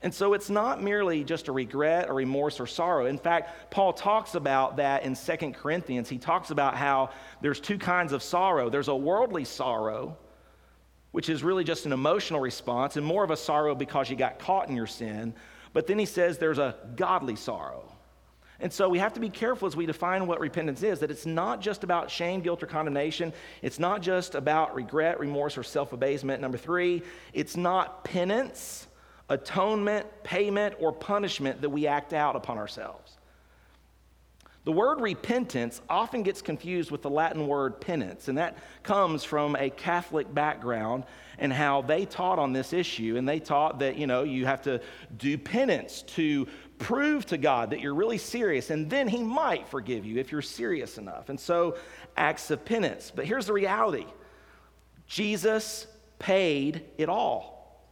And 0.00 0.14
so 0.14 0.32
it's 0.32 0.48
not 0.48 0.82
merely 0.82 1.24
just 1.24 1.48
a 1.48 1.52
regret 1.52 2.08
or 2.08 2.14
remorse 2.14 2.60
or 2.60 2.66
sorrow. 2.66 3.06
In 3.06 3.18
fact, 3.18 3.70
Paul 3.70 3.92
talks 3.92 4.36
about 4.36 4.76
that 4.76 5.02
in 5.02 5.14
Second 5.14 5.54
Corinthians. 5.54 6.08
He 6.08 6.18
talks 6.18 6.50
about 6.50 6.76
how 6.76 7.10
there's 7.40 7.60
two 7.60 7.78
kinds 7.78 8.12
of 8.12 8.22
sorrow 8.22 8.70
there's 8.70 8.88
a 8.88 8.94
worldly 8.94 9.44
sorrow, 9.44 10.16
which 11.12 11.28
is 11.28 11.42
really 11.42 11.64
just 11.64 11.86
an 11.86 11.92
emotional 11.92 12.40
response, 12.40 12.96
and 12.96 13.04
more 13.04 13.24
of 13.24 13.30
a 13.30 13.36
sorrow 13.36 13.74
because 13.74 14.10
you 14.10 14.16
got 14.16 14.38
caught 14.38 14.68
in 14.68 14.76
your 14.76 14.86
sin. 14.86 15.34
But 15.72 15.86
then 15.86 15.98
he 15.98 16.06
says 16.06 16.38
there's 16.38 16.58
a 16.58 16.76
godly 16.96 17.36
sorrow 17.36 17.92
and 18.60 18.72
so 18.72 18.88
we 18.88 18.98
have 18.98 19.12
to 19.14 19.20
be 19.20 19.28
careful 19.28 19.68
as 19.68 19.76
we 19.76 19.86
define 19.86 20.26
what 20.26 20.40
repentance 20.40 20.82
is 20.82 20.98
that 21.00 21.10
it's 21.10 21.26
not 21.26 21.60
just 21.60 21.84
about 21.84 22.10
shame, 22.10 22.40
guilt, 22.40 22.62
or 22.62 22.66
condemnation. 22.66 23.32
It's 23.62 23.78
not 23.78 24.02
just 24.02 24.34
about 24.34 24.74
regret, 24.74 25.20
remorse, 25.20 25.56
or 25.56 25.62
self 25.62 25.92
abasement. 25.92 26.42
Number 26.42 26.58
three, 26.58 27.02
it's 27.32 27.56
not 27.56 28.02
penance, 28.02 28.88
atonement, 29.28 30.06
payment, 30.24 30.74
or 30.80 30.92
punishment 30.92 31.60
that 31.60 31.70
we 31.70 31.86
act 31.86 32.12
out 32.12 32.34
upon 32.34 32.58
ourselves. 32.58 33.07
The 34.68 34.72
word 34.72 35.00
repentance 35.00 35.80
often 35.88 36.22
gets 36.22 36.42
confused 36.42 36.90
with 36.90 37.00
the 37.00 37.08
Latin 37.08 37.46
word 37.46 37.80
penance, 37.80 38.28
and 38.28 38.36
that 38.36 38.58
comes 38.82 39.24
from 39.24 39.56
a 39.56 39.70
Catholic 39.70 40.34
background 40.34 41.04
and 41.38 41.50
how 41.50 41.80
they 41.80 42.04
taught 42.04 42.38
on 42.38 42.52
this 42.52 42.74
issue. 42.74 43.16
And 43.16 43.26
they 43.26 43.40
taught 43.40 43.78
that, 43.78 43.96
you 43.96 44.06
know, 44.06 44.24
you 44.24 44.44
have 44.44 44.60
to 44.64 44.82
do 45.16 45.38
penance 45.38 46.02
to 46.08 46.46
prove 46.76 47.24
to 47.28 47.38
God 47.38 47.70
that 47.70 47.80
you're 47.80 47.94
really 47.94 48.18
serious, 48.18 48.68
and 48.68 48.90
then 48.90 49.08
He 49.08 49.22
might 49.22 49.66
forgive 49.68 50.04
you 50.04 50.18
if 50.18 50.30
you're 50.30 50.42
serious 50.42 50.98
enough. 50.98 51.30
And 51.30 51.40
so, 51.40 51.78
acts 52.18 52.50
of 52.50 52.62
penance. 52.66 53.10
But 53.10 53.24
here's 53.24 53.46
the 53.46 53.54
reality 53.54 54.04
Jesus 55.06 55.86
paid 56.18 56.84
it 56.98 57.08
all. 57.08 57.88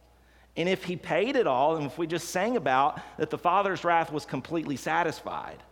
And 0.55 0.69
if 0.69 0.83
He 0.83 0.95
paid 0.95 1.37
it 1.37 1.47
all, 1.47 1.77
and 1.77 1.87
if 1.87 1.97
we 1.97 2.05
just 2.05 2.29
sang 2.29 2.55
about 2.55 3.01
that 3.17 3.31
the 3.31 3.37
Father's 3.39 3.83
wrath 3.83 4.11
was 4.13 4.25
completely 4.25 4.75
satisfied, 4.75 5.63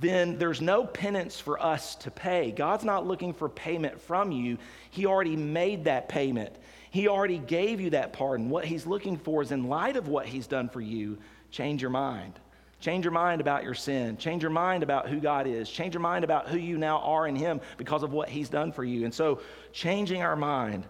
then 0.00 0.38
there's 0.38 0.60
no 0.62 0.84
penance 0.84 1.38
for 1.38 1.62
us 1.62 1.94
to 1.96 2.10
pay. 2.10 2.50
God's 2.50 2.84
not 2.84 3.06
looking 3.06 3.34
for 3.34 3.48
payment 3.48 4.00
from 4.00 4.32
you. 4.32 4.56
He 4.90 5.04
already 5.04 5.36
made 5.36 5.84
that 5.84 6.08
payment. 6.08 6.56
He 6.90 7.06
already 7.06 7.38
gave 7.38 7.80
you 7.80 7.90
that 7.90 8.12
pardon. 8.12 8.48
What 8.48 8.64
He's 8.64 8.86
looking 8.86 9.16
for 9.18 9.42
is, 9.42 9.52
in 9.52 9.68
light 9.68 9.96
of 9.96 10.08
what 10.08 10.26
He's 10.26 10.46
done 10.46 10.68
for 10.70 10.80
you, 10.80 11.18
change 11.50 11.82
your 11.82 11.90
mind. 11.90 12.32
Change 12.80 13.04
your 13.04 13.12
mind 13.12 13.42
about 13.42 13.62
your 13.62 13.74
sin. 13.74 14.16
Change 14.16 14.42
your 14.42 14.50
mind 14.50 14.82
about 14.82 15.06
who 15.06 15.20
God 15.20 15.46
is. 15.46 15.68
Change 15.68 15.92
your 15.92 16.00
mind 16.00 16.24
about 16.24 16.48
who 16.48 16.56
you 16.56 16.78
now 16.78 17.00
are 17.00 17.26
in 17.26 17.36
Him 17.36 17.60
because 17.76 18.02
of 18.02 18.12
what 18.12 18.30
He's 18.30 18.48
done 18.48 18.72
for 18.72 18.82
you. 18.82 19.04
And 19.04 19.12
so, 19.12 19.42
changing 19.72 20.22
our 20.22 20.36
mind 20.36 20.86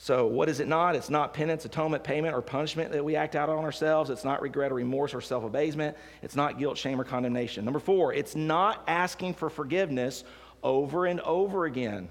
so, 0.00 0.28
what 0.28 0.48
is 0.48 0.60
it 0.60 0.68
not? 0.68 0.94
It's 0.94 1.10
not 1.10 1.34
penance, 1.34 1.64
atonement, 1.64 2.04
payment, 2.04 2.32
or 2.32 2.40
punishment 2.40 2.92
that 2.92 3.04
we 3.04 3.16
act 3.16 3.34
out 3.34 3.48
on 3.48 3.64
ourselves. 3.64 4.10
It's 4.10 4.24
not 4.24 4.40
regret 4.40 4.70
or 4.70 4.76
remorse 4.76 5.12
or 5.12 5.20
self 5.20 5.42
abasement. 5.42 5.96
It's 6.22 6.36
not 6.36 6.56
guilt, 6.56 6.78
shame, 6.78 7.00
or 7.00 7.04
condemnation. 7.04 7.64
Number 7.64 7.80
four, 7.80 8.14
it's 8.14 8.36
not 8.36 8.84
asking 8.86 9.34
for 9.34 9.50
forgiveness 9.50 10.22
over 10.62 11.06
and 11.06 11.18
over 11.22 11.64
again. 11.64 12.08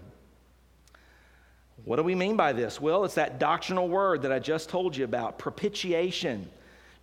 What 1.85 1.95
do 1.95 2.03
we 2.03 2.13
mean 2.13 2.35
by 2.35 2.51
this? 2.51 2.81
Well, 2.81 3.05
it's 3.05 3.15
that 3.15 3.39
doctrinal 3.39 3.87
word 3.87 4.23
that 4.23 4.33
I 4.33 4.39
just 4.39 4.67
told 4.67 4.97
you 4.97 5.05
about 5.05 5.39
propitiation. 5.39 6.49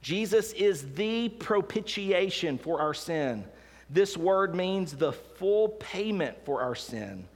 Jesus 0.03 0.53
is 0.53 0.93
the 0.93 1.31
propitiation 1.31 2.59
for 2.59 2.83
our 2.83 2.93
sin. 2.93 3.47
This 3.89 4.19
word 4.19 4.55
means 4.55 4.93
the 4.93 5.13
full 5.13 5.71
payment 5.71 6.45
for 6.45 6.61
our 6.61 6.75
sin. 6.75 7.27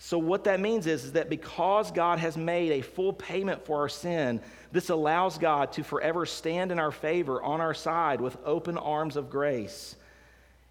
So, 0.00 0.16
what 0.16 0.44
that 0.44 0.60
means 0.60 0.86
is, 0.86 1.04
is 1.04 1.12
that 1.12 1.28
because 1.28 1.90
God 1.90 2.20
has 2.20 2.36
made 2.36 2.70
a 2.72 2.82
full 2.82 3.12
payment 3.12 3.66
for 3.66 3.80
our 3.80 3.88
sin, 3.88 4.40
this 4.70 4.90
allows 4.90 5.38
God 5.38 5.72
to 5.72 5.82
forever 5.82 6.24
stand 6.24 6.70
in 6.70 6.78
our 6.78 6.92
favor 6.92 7.42
on 7.42 7.60
our 7.60 7.74
side 7.74 8.20
with 8.20 8.36
open 8.44 8.78
arms 8.78 9.16
of 9.16 9.28
grace. 9.28 9.96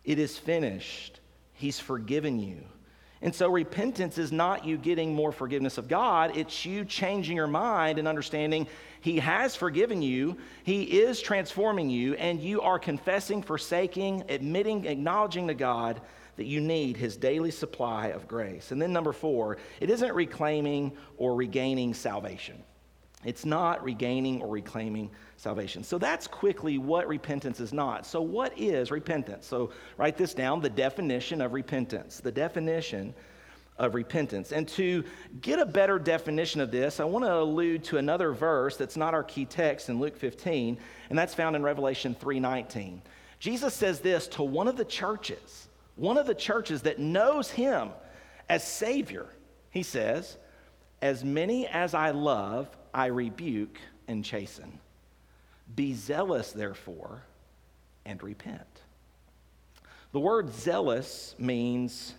It 0.05 0.17
is 0.17 0.37
finished. 0.37 1.19
He's 1.53 1.77
forgiven 1.79 2.39
you. 2.39 2.63
And 3.21 3.33
so 3.33 3.49
repentance 3.49 4.17
is 4.17 4.31
not 4.31 4.63
you 4.63 4.77
getting 4.77 5.13
more 5.13 5.31
forgiveness 5.31 5.77
of 5.77 5.87
God, 5.87 6.37
it's 6.37 6.65
you 6.65 6.85
changing 6.85 7.35
your 7.35 7.47
mind 7.47 7.99
and 7.99 8.07
understanding 8.07 8.67
He 9.01 9.19
has 9.19 9.55
forgiven 9.55 10.01
you, 10.01 10.37
He 10.63 10.83
is 10.83 11.19
transforming 11.19 11.89
you, 11.89 12.13
and 12.13 12.39
you 12.39 12.61
are 12.61 12.79
confessing, 12.79 13.41
forsaking, 13.41 14.23
admitting, 14.29 14.85
acknowledging 14.85 15.47
to 15.47 15.53
God 15.53 15.99
that 16.37 16.45
you 16.45 16.61
need 16.61 16.97
His 16.97 17.17
daily 17.17 17.51
supply 17.51 18.07
of 18.07 18.27
grace. 18.27 18.71
And 18.71 18.81
then 18.81 18.93
number 18.93 19.11
four, 19.11 19.57
it 19.81 19.89
isn't 19.89 20.13
reclaiming 20.13 20.93
or 21.17 21.35
regaining 21.35 21.93
salvation. 21.93 22.63
It's 23.25 23.45
not 23.45 23.83
regaining 23.83 24.41
or 24.41 24.47
reclaiming 24.47 25.09
salvation. 25.37 25.83
So 25.83 25.97
that's 25.97 26.27
quickly 26.27 26.77
what 26.77 27.07
repentance 27.07 27.59
is 27.59 27.73
not. 27.73 28.05
So, 28.05 28.21
what 28.21 28.57
is 28.57 28.91
repentance? 28.91 29.45
So, 29.45 29.71
write 29.97 30.17
this 30.17 30.33
down 30.33 30.61
the 30.61 30.69
definition 30.69 31.41
of 31.41 31.53
repentance. 31.53 32.19
The 32.19 32.31
definition 32.31 33.13
of 33.77 33.95
repentance. 33.95 34.51
And 34.51 34.67
to 34.69 35.03
get 35.41 35.59
a 35.59 35.65
better 35.65 35.99
definition 35.99 36.61
of 36.61 36.71
this, 36.71 36.99
I 36.99 37.05
want 37.05 37.25
to 37.25 37.33
allude 37.33 37.83
to 37.85 37.97
another 37.97 38.33
verse 38.33 38.77
that's 38.77 38.97
not 38.97 39.13
our 39.13 39.23
key 39.23 39.45
text 39.45 39.89
in 39.89 39.99
Luke 39.99 40.17
15, 40.17 40.77
and 41.09 41.17
that's 41.17 41.33
found 41.33 41.55
in 41.55 41.63
Revelation 41.63 42.15
3:19. 42.15 43.01
Jesus 43.39 43.73
says 43.73 43.99
this 43.99 44.27
to 44.29 44.43
one 44.43 44.67
of 44.67 44.77
the 44.77 44.85
churches, 44.85 45.66
one 45.97 46.17
of 46.17 46.25
the 46.25 46.35
churches 46.35 46.83
that 46.83 46.99
knows 46.99 47.51
him 47.51 47.89
as 48.47 48.63
Savior. 48.63 49.27
He 49.71 49.83
says, 49.83 50.37
As 51.01 51.23
many 51.23 51.67
as 51.67 51.93
I 51.93 52.11
love, 52.11 52.69
I 52.93 53.07
rebuke 53.07 53.77
and 54.07 54.23
chasten. 54.23 54.79
Be 55.75 55.93
zealous, 55.93 56.51
therefore, 56.51 57.23
and 58.05 58.21
repent. 58.23 58.61
The 60.13 60.19
word 60.19 60.53
zealous 60.53 61.35
means 61.37 62.13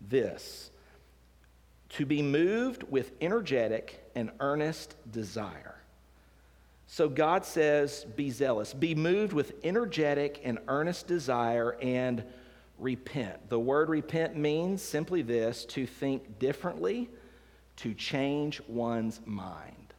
this 0.00 0.70
to 1.90 2.04
be 2.04 2.20
moved 2.20 2.82
with 2.82 3.12
energetic 3.20 4.04
and 4.14 4.30
earnest 4.40 4.94
desire. 5.10 5.76
So 6.86 7.08
God 7.08 7.44
says, 7.44 8.04
be 8.16 8.30
zealous, 8.30 8.74
be 8.74 8.94
moved 8.94 9.32
with 9.32 9.52
energetic 9.64 10.40
and 10.44 10.58
earnest 10.68 11.06
desire 11.06 11.76
and 11.80 12.24
repent. 12.78 13.48
The 13.48 13.58
word 13.58 13.88
repent 13.88 14.36
means 14.36 14.82
simply 14.82 15.22
this 15.22 15.64
to 15.66 15.86
think 15.86 16.38
differently, 16.38 17.10
to 17.76 17.94
change 17.94 18.60
one's 18.68 19.20
mind. 19.24 19.94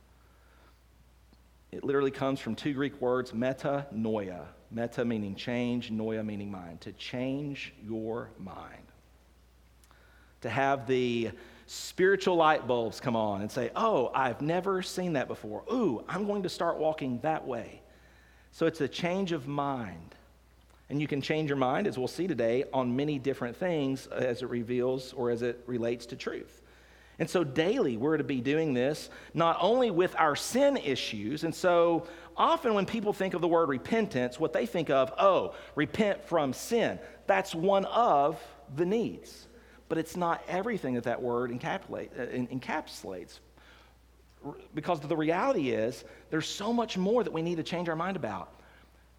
It 1.71 1.83
literally 1.83 2.11
comes 2.11 2.39
from 2.39 2.55
two 2.55 2.73
Greek 2.73 2.99
words, 2.99 3.33
meta, 3.33 3.85
noia. 3.93 4.45
Meta 4.71 5.05
meaning 5.05 5.35
change, 5.35 5.91
noia 5.91 6.25
meaning 6.25 6.51
mind. 6.51 6.81
To 6.81 6.91
change 6.93 7.73
your 7.85 8.31
mind. 8.39 8.85
To 10.41 10.49
have 10.49 10.87
the 10.87 11.31
spiritual 11.67 12.35
light 12.35 12.65
bulbs 12.65 12.99
come 12.99 13.15
on 13.15 13.41
and 13.41 13.51
say, 13.51 13.69
oh, 13.75 14.11
I've 14.15 14.41
never 14.41 14.81
seen 14.81 15.13
that 15.13 15.27
before. 15.27 15.63
Ooh, 15.71 16.03
I'm 16.07 16.25
going 16.25 16.43
to 16.43 16.49
start 16.49 16.77
walking 16.77 17.19
that 17.19 17.45
way. 17.45 17.81
So 18.51 18.65
it's 18.65 18.81
a 18.81 18.87
change 18.87 19.31
of 19.31 19.47
mind. 19.47 20.15
And 20.89 20.99
you 20.99 21.07
can 21.07 21.21
change 21.21 21.49
your 21.49 21.57
mind, 21.57 21.85
as 21.85 21.97
we'll 21.97 22.07
see 22.07 22.27
today, 22.27 22.65
on 22.73 22.95
many 22.95 23.19
different 23.19 23.55
things 23.55 24.07
as 24.07 24.41
it 24.41 24.49
reveals 24.49 25.13
or 25.13 25.29
as 25.29 25.43
it 25.43 25.63
relates 25.67 26.07
to 26.07 26.15
truth. 26.15 26.61
And 27.19 27.29
so 27.29 27.43
daily 27.43 27.97
we're 27.97 28.17
to 28.17 28.23
be 28.23 28.39
doing 28.39 28.73
this 28.73 29.09
not 29.33 29.57
only 29.59 29.91
with 29.91 30.15
our 30.17 30.35
sin 30.35 30.77
issues. 30.77 31.43
And 31.43 31.53
so 31.53 32.07
often 32.35 32.73
when 32.73 32.85
people 32.85 33.13
think 33.13 33.33
of 33.33 33.41
the 33.41 33.47
word 33.47 33.69
repentance, 33.69 34.39
what 34.39 34.53
they 34.53 34.65
think 34.65 34.89
of, 34.89 35.13
oh, 35.19 35.53
repent 35.75 36.23
from 36.23 36.53
sin. 36.53 36.97
That's 37.27 37.53
one 37.53 37.85
of 37.85 38.41
the 38.75 38.85
needs. 38.85 39.47
But 39.89 39.97
it's 39.97 40.15
not 40.15 40.43
everything 40.47 40.93
that 40.95 41.03
that 41.03 41.21
word 41.21 41.51
uh, 41.51 41.55
encapsulates. 41.55 43.39
Because 44.73 45.01
the 45.01 45.17
reality 45.17 45.71
is, 45.71 46.05
there's 46.29 46.47
so 46.47 46.71
much 46.71 46.97
more 46.97 47.23
that 47.23 47.33
we 47.33 47.41
need 47.41 47.57
to 47.57 47.63
change 47.63 47.89
our 47.89 47.95
mind 47.95 48.15
about. 48.15 48.58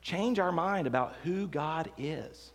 Change 0.03 0.39
our 0.39 0.53
mind 0.53 0.87
about 0.87 1.15
who 1.25 1.47
God 1.47 1.91
is. 1.99 2.53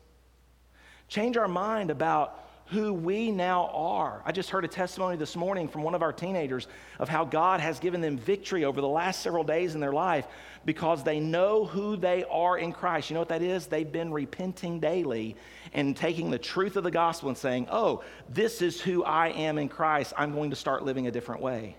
Change 1.07 1.37
our 1.37 1.47
mind 1.47 1.91
about 1.91 2.45
who 2.67 2.91
we 2.93 3.29
now 3.29 3.67
are. 3.67 4.23
I 4.25 4.31
just 4.31 4.49
heard 4.49 4.65
a 4.65 4.67
testimony 4.67 5.17
this 5.17 5.35
morning 5.35 5.67
from 5.67 5.83
one 5.83 5.93
of 5.93 6.01
our 6.01 6.11
teenagers 6.11 6.67
of 6.97 7.07
how 7.07 7.23
God 7.23 7.59
has 7.59 7.79
given 7.79 8.01
them 8.01 8.17
victory 8.17 8.65
over 8.65 8.81
the 8.81 8.87
last 8.87 9.21
several 9.21 9.43
days 9.43 9.75
in 9.75 9.81
their 9.81 9.93
life 9.93 10.25
because 10.65 11.03
they 11.03 11.19
know 11.19 11.65
who 11.65 11.95
they 11.95 12.23
are 12.23 12.57
in 12.57 12.73
Christ. 12.73 13.09
You 13.09 13.13
know 13.13 13.19
what 13.21 13.29
that 13.29 13.43
is? 13.43 13.67
They've 13.67 13.91
been 13.91 14.11
repenting 14.11 14.79
daily 14.79 15.35
and 15.73 15.95
taking 15.95 16.31
the 16.31 16.39
truth 16.39 16.75
of 16.75 16.83
the 16.83 16.89
gospel 16.89 17.29
and 17.29 17.37
saying, 17.37 17.67
Oh, 17.69 18.03
this 18.29 18.63
is 18.63 18.81
who 18.81 19.03
I 19.03 19.27
am 19.29 19.59
in 19.59 19.69
Christ. 19.69 20.13
I'm 20.17 20.33
going 20.33 20.49
to 20.49 20.55
start 20.55 20.83
living 20.83 21.05
a 21.05 21.11
different 21.11 21.41
way. 21.41 21.75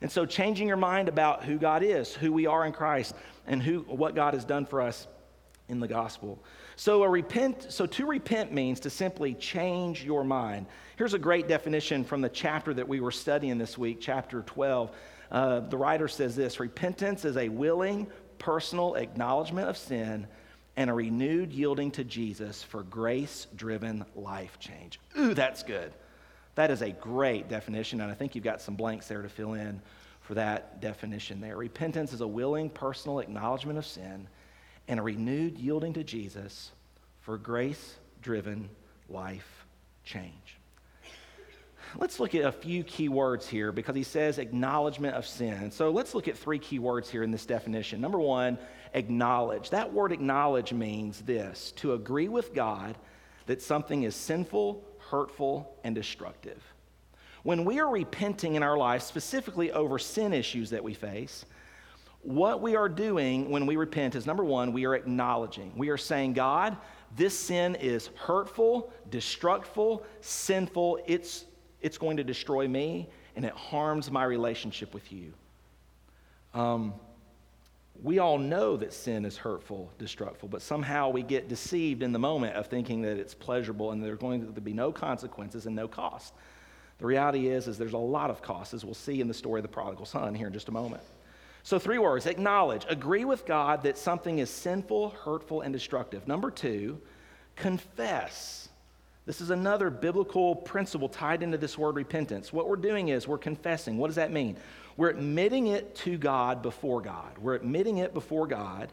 And 0.00 0.10
so, 0.10 0.26
changing 0.26 0.68
your 0.68 0.76
mind 0.76 1.08
about 1.08 1.44
who 1.44 1.58
God 1.58 1.82
is, 1.82 2.14
who 2.14 2.32
we 2.32 2.46
are 2.46 2.66
in 2.66 2.72
Christ, 2.72 3.14
and 3.46 3.62
who, 3.62 3.80
what 3.80 4.14
God 4.14 4.34
has 4.34 4.44
done 4.44 4.66
for 4.66 4.82
us 4.82 5.06
in 5.68 5.80
the 5.80 5.88
gospel. 5.88 6.42
So, 6.76 7.02
a 7.04 7.08
repent, 7.08 7.66
so 7.70 7.86
to 7.86 8.06
repent 8.06 8.52
means 8.52 8.80
to 8.80 8.90
simply 8.90 9.34
change 9.34 10.04
your 10.04 10.24
mind. 10.24 10.66
Here's 10.96 11.14
a 11.14 11.18
great 11.18 11.48
definition 11.48 12.04
from 12.04 12.20
the 12.20 12.28
chapter 12.28 12.74
that 12.74 12.88
we 12.88 13.00
were 13.00 13.12
studying 13.12 13.58
this 13.58 13.78
week, 13.78 13.98
chapter 14.00 14.42
12. 14.42 14.90
Uh, 15.30 15.60
the 15.60 15.76
writer 15.76 16.08
says 16.08 16.36
this 16.36 16.60
Repentance 16.60 17.24
is 17.24 17.36
a 17.36 17.48
willing, 17.48 18.06
personal 18.38 18.94
acknowledgement 18.94 19.68
of 19.68 19.76
sin 19.76 20.26
and 20.76 20.90
a 20.90 20.92
renewed 20.92 21.52
yielding 21.52 21.90
to 21.92 22.04
Jesus 22.04 22.62
for 22.62 22.82
grace 22.82 23.46
driven 23.54 24.04
life 24.14 24.58
change. 24.58 24.98
Ooh, 25.18 25.34
that's 25.34 25.62
good. 25.62 25.92
That 26.54 26.70
is 26.70 26.82
a 26.82 26.90
great 26.90 27.48
definition, 27.48 28.00
and 28.00 28.10
I 28.10 28.14
think 28.14 28.34
you've 28.34 28.44
got 28.44 28.60
some 28.60 28.76
blanks 28.76 29.08
there 29.08 29.22
to 29.22 29.28
fill 29.28 29.54
in 29.54 29.80
for 30.20 30.34
that 30.34 30.80
definition 30.80 31.40
there. 31.40 31.56
Repentance 31.56 32.12
is 32.12 32.20
a 32.20 32.26
willing, 32.26 32.70
personal 32.70 33.18
acknowledgement 33.18 33.78
of 33.78 33.86
sin 33.86 34.28
and 34.88 35.00
a 35.00 35.02
renewed 35.02 35.58
yielding 35.58 35.92
to 35.94 36.04
Jesus 36.04 36.72
for 37.20 37.38
grace 37.38 37.96
driven 38.22 38.68
life 39.08 39.66
change. 40.04 40.58
Let's 41.96 42.18
look 42.18 42.34
at 42.34 42.44
a 42.44 42.52
few 42.52 42.82
key 42.82 43.08
words 43.08 43.46
here 43.46 43.70
because 43.70 43.94
he 43.94 44.02
says 44.02 44.38
acknowledgement 44.38 45.14
of 45.14 45.26
sin. 45.26 45.70
So 45.70 45.90
let's 45.90 46.14
look 46.14 46.26
at 46.26 46.36
three 46.36 46.58
key 46.58 46.78
words 46.80 47.08
here 47.08 47.22
in 47.22 47.30
this 47.30 47.46
definition. 47.46 48.00
Number 48.00 48.18
one, 48.18 48.58
acknowledge. 48.94 49.70
That 49.70 49.92
word 49.92 50.10
acknowledge 50.10 50.72
means 50.72 51.20
this 51.20 51.72
to 51.76 51.92
agree 51.92 52.28
with 52.28 52.52
God 52.52 52.96
that 53.46 53.62
something 53.62 54.02
is 54.02 54.16
sinful, 54.16 54.82
hurtful, 55.10 55.76
and 55.84 55.94
destructive. 55.94 56.62
When 57.42 57.64
we 57.64 57.78
are 57.78 57.90
repenting 57.90 58.54
in 58.54 58.62
our 58.62 58.76
life, 58.76 59.02
specifically 59.02 59.70
over 59.72 59.98
sin 59.98 60.32
issues 60.32 60.70
that 60.70 60.82
we 60.82 60.94
face, 60.94 61.44
what 62.22 62.62
we 62.62 62.74
are 62.74 62.88
doing 62.88 63.50
when 63.50 63.66
we 63.66 63.76
repent 63.76 64.14
is 64.14 64.24
number 64.24 64.44
one, 64.44 64.72
we 64.72 64.86
are 64.86 64.94
acknowledging. 64.94 65.72
We 65.76 65.90
are 65.90 65.98
saying, 65.98 66.32
God, 66.32 66.76
this 67.16 67.38
sin 67.38 67.74
is 67.76 68.08
hurtful, 68.16 68.92
destructful, 69.10 70.04
sinful. 70.22 71.00
It's, 71.06 71.44
it's 71.82 71.98
going 71.98 72.16
to 72.16 72.24
destroy 72.24 72.66
me, 72.66 73.10
and 73.36 73.44
it 73.44 73.52
harms 73.52 74.10
my 74.10 74.24
relationship 74.24 74.94
with 74.94 75.12
you. 75.12 75.34
Um, 76.54 76.94
we 78.02 78.18
all 78.18 78.38
know 78.38 78.76
that 78.76 78.92
sin 78.92 79.24
is 79.24 79.36
hurtful, 79.36 79.90
destructive, 79.98 80.50
but 80.50 80.62
somehow 80.62 81.10
we 81.10 81.22
get 81.22 81.48
deceived 81.48 82.02
in 82.02 82.12
the 82.12 82.18
moment 82.18 82.56
of 82.56 82.66
thinking 82.66 83.02
that 83.02 83.18
it's 83.18 83.34
pleasurable 83.34 83.92
and 83.92 84.02
there's 84.02 84.18
going 84.18 84.52
to 84.52 84.60
be 84.60 84.72
no 84.72 84.92
consequences 84.92 85.66
and 85.66 85.76
no 85.76 85.86
cost. 85.86 86.34
The 86.98 87.06
reality 87.06 87.48
is, 87.48 87.68
is 87.68 87.78
there's 87.78 87.92
a 87.92 87.98
lot 87.98 88.30
of 88.30 88.42
costs, 88.42 88.74
as 88.74 88.84
we'll 88.84 88.94
see 88.94 89.20
in 89.20 89.28
the 89.28 89.34
story 89.34 89.60
of 89.60 89.62
the 89.62 89.68
prodigal 89.68 90.06
son 90.06 90.34
here 90.34 90.48
in 90.48 90.52
just 90.52 90.68
a 90.68 90.72
moment. 90.72 91.02
So, 91.62 91.78
three 91.78 91.98
words 91.98 92.26
acknowledge, 92.26 92.84
agree 92.88 93.24
with 93.24 93.46
God 93.46 93.84
that 93.84 93.96
something 93.96 94.38
is 94.38 94.50
sinful, 94.50 95.10
hurtful, 95.10 95.62
and 95.62 95.72
destructive. 95.72 96.28
Number 96.28 96.50
two, 96.50 97.00
confess. 97.56 98.68
This 99.26 99.40
is 99.40 99.48
another 99.48 99.88
biblical 99.88 100.54
principle 100.54 101.08
tied 101.08 101.42
into 101.42 101.56
this 101.56 101.78
word 101.78 101.96
repentance. 101.96 102.52
What 102.52 102.68
we're 102.68 102.76
doing 102.76 103.08
is 103.08 103.26
we're 103.26 103.38
confessing. 103.38 103.96
What 103.96 104.08
does 104.08 104.16
that 104.16 104.30
mean? 104.30 104.58
We're 104.96 105.10
admitting 105.10 105.66
it 105.66 105.96
to 105.96 106.16
God 106.16 106.62
before 106.62 107.00
God. 107.00 107.38
We're 107.38 107.54
admitting 107.54 107.98
it 107.98 108.14
before 108.14 108.46
God. 108.46 108.92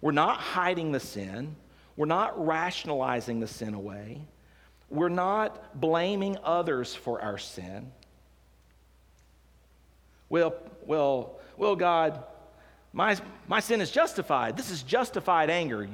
We're 0.00 0.12
not 0.12 0.38
hiding 0.38 0.92
the 0.92 1.00
sin. 1.00 1.56
We're 1.96 2.06
not 2.06 2.46
rationalizing 2.46 3.40
the 3.40 3.48
sin 3.48 3.74
away. 3.74 4.22
We're 4.88 5.08
not 5.08 5.78
blaming 5.78 6.38
others 6.42 6.94
for 6.94 7.20
our 7.20 7.36
sin. 7.36 7.92
Well, 10.30 10.54
well, 10.86 11.38
well, 11.56 11.76
God, 11.76 12.22
my, 12.92 13.16
my 13.46 13.60
sin 13.60 13.80
is 13.80 13.90
justified. 13.90 14.56
This 14.56 14.70
is 14.70 14.82
justified 14.82 15.50
anger. 15.50 15.88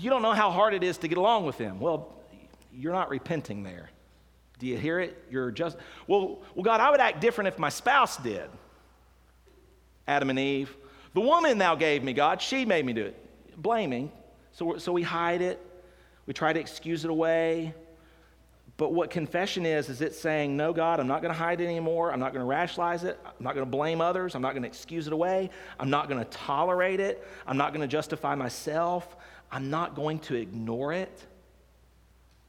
You 0.00 0.10
don't 0.10 0.22
know 0.22 0.32
how 0.32 0.50
hard 0.50 0.74
it 0.74 0.82
is 0.82 0.98
to 0.98 1.08
get 1.08 1.18
along 1.18 1.46
with 1.46 1.58
him. 1.58 1.78
Well, 1.78 2.12
you're 2.72 2.92
not 2.92 3.10
repenting 3.10 3.62
there. 3.62 3.90
Do 4.62 4.68
you 4.68 4.78
hear 4.78 5.00
it? 5.00 5.24
You're 5.28 5.50
just, 5.50 5.76
well, 6.06 6.38
well, 6.54 6.62
God, 6.62 6.78
I 6.78 6.88
would 6.92 7.00
act 7.00 7.20
different 7.20 7.48
if 7.48 7.58
my 7.58 7.68
spouse 7.68 8.16
did. 8.16 8.48
Adam 10.06 10.30
and 10.30 10.38
Eve. 10.38 10.72
The 11.14 11.20
woman 11.20 11.58
thou 11.58 11.74
gave 11.74 12.04
me, 12.04 12.12
God, 12.12 12.40
she 12.40 12.64
made 12.64 12.86
me 12.86 12.92
do 12.92 13.06
it. 13.06 13.60
Blaming. 13.60 14.12
So, 14.52 14.78
so 14.78 14.92
we 14.92 15.02
hide 15.02 15.42
it. 15.42 15.60
We 16.26 16.32
try 16.32 16.52
to 16.52 16.60
excuse 16.60 17.04
it 17.04 17.10
away. 17.10 17.74
But 18.76 18.92
what 18.92 19.10
confession 19.10 19.66
is, 19.66 19.88
is 19.88 20.00
it 20.00 20.14
saying, 20.14 20.56
No, 20.56 20.72
God, 20.72 21.00
I'm 21.00 21.08
not 21.08 21.22
going 21.22 21.34
to 21.34 21.38
hide 21.38 21.60
it 21.60 21.64
anymore. 21.64 22.12
I'm 22.12 22.20
not 22.20 22.32
going 22.32 22.42
to 22.42 22.48
rationalize 22.48 23.02
it. 23.02 23.18
I'm 23.26 23.32
not 23.40 23.56
going 23.56 23.66
to 23.66 23.70
blame 23.70 24.00
others. 24.00 24.36
I'm 24.36 24.42
not 24.42 24.52
going 24.52 24.62
to 24.62 24.68
excuse 24.68 25.08
it 25.08 25.12
away. 25.12 25.50
I'm 25.80 25.90
not 25.90 26.08
going 26.08 26.24
to 26.24 26.30
tolerate 26.30 27.00
it. 27.00 27.26
I'm 27.48 27.56
not 27.56 27.72
going 27.72 27.80
to 27.80 27.88
justify 27.88 28.36
myself. 28.36 29.16
I'm 29.50 29.70
not 29.70 29.96
going 29.96 30.20
to 30.20 30.36
ignore 30.36 30.92
it. 30.92 31.26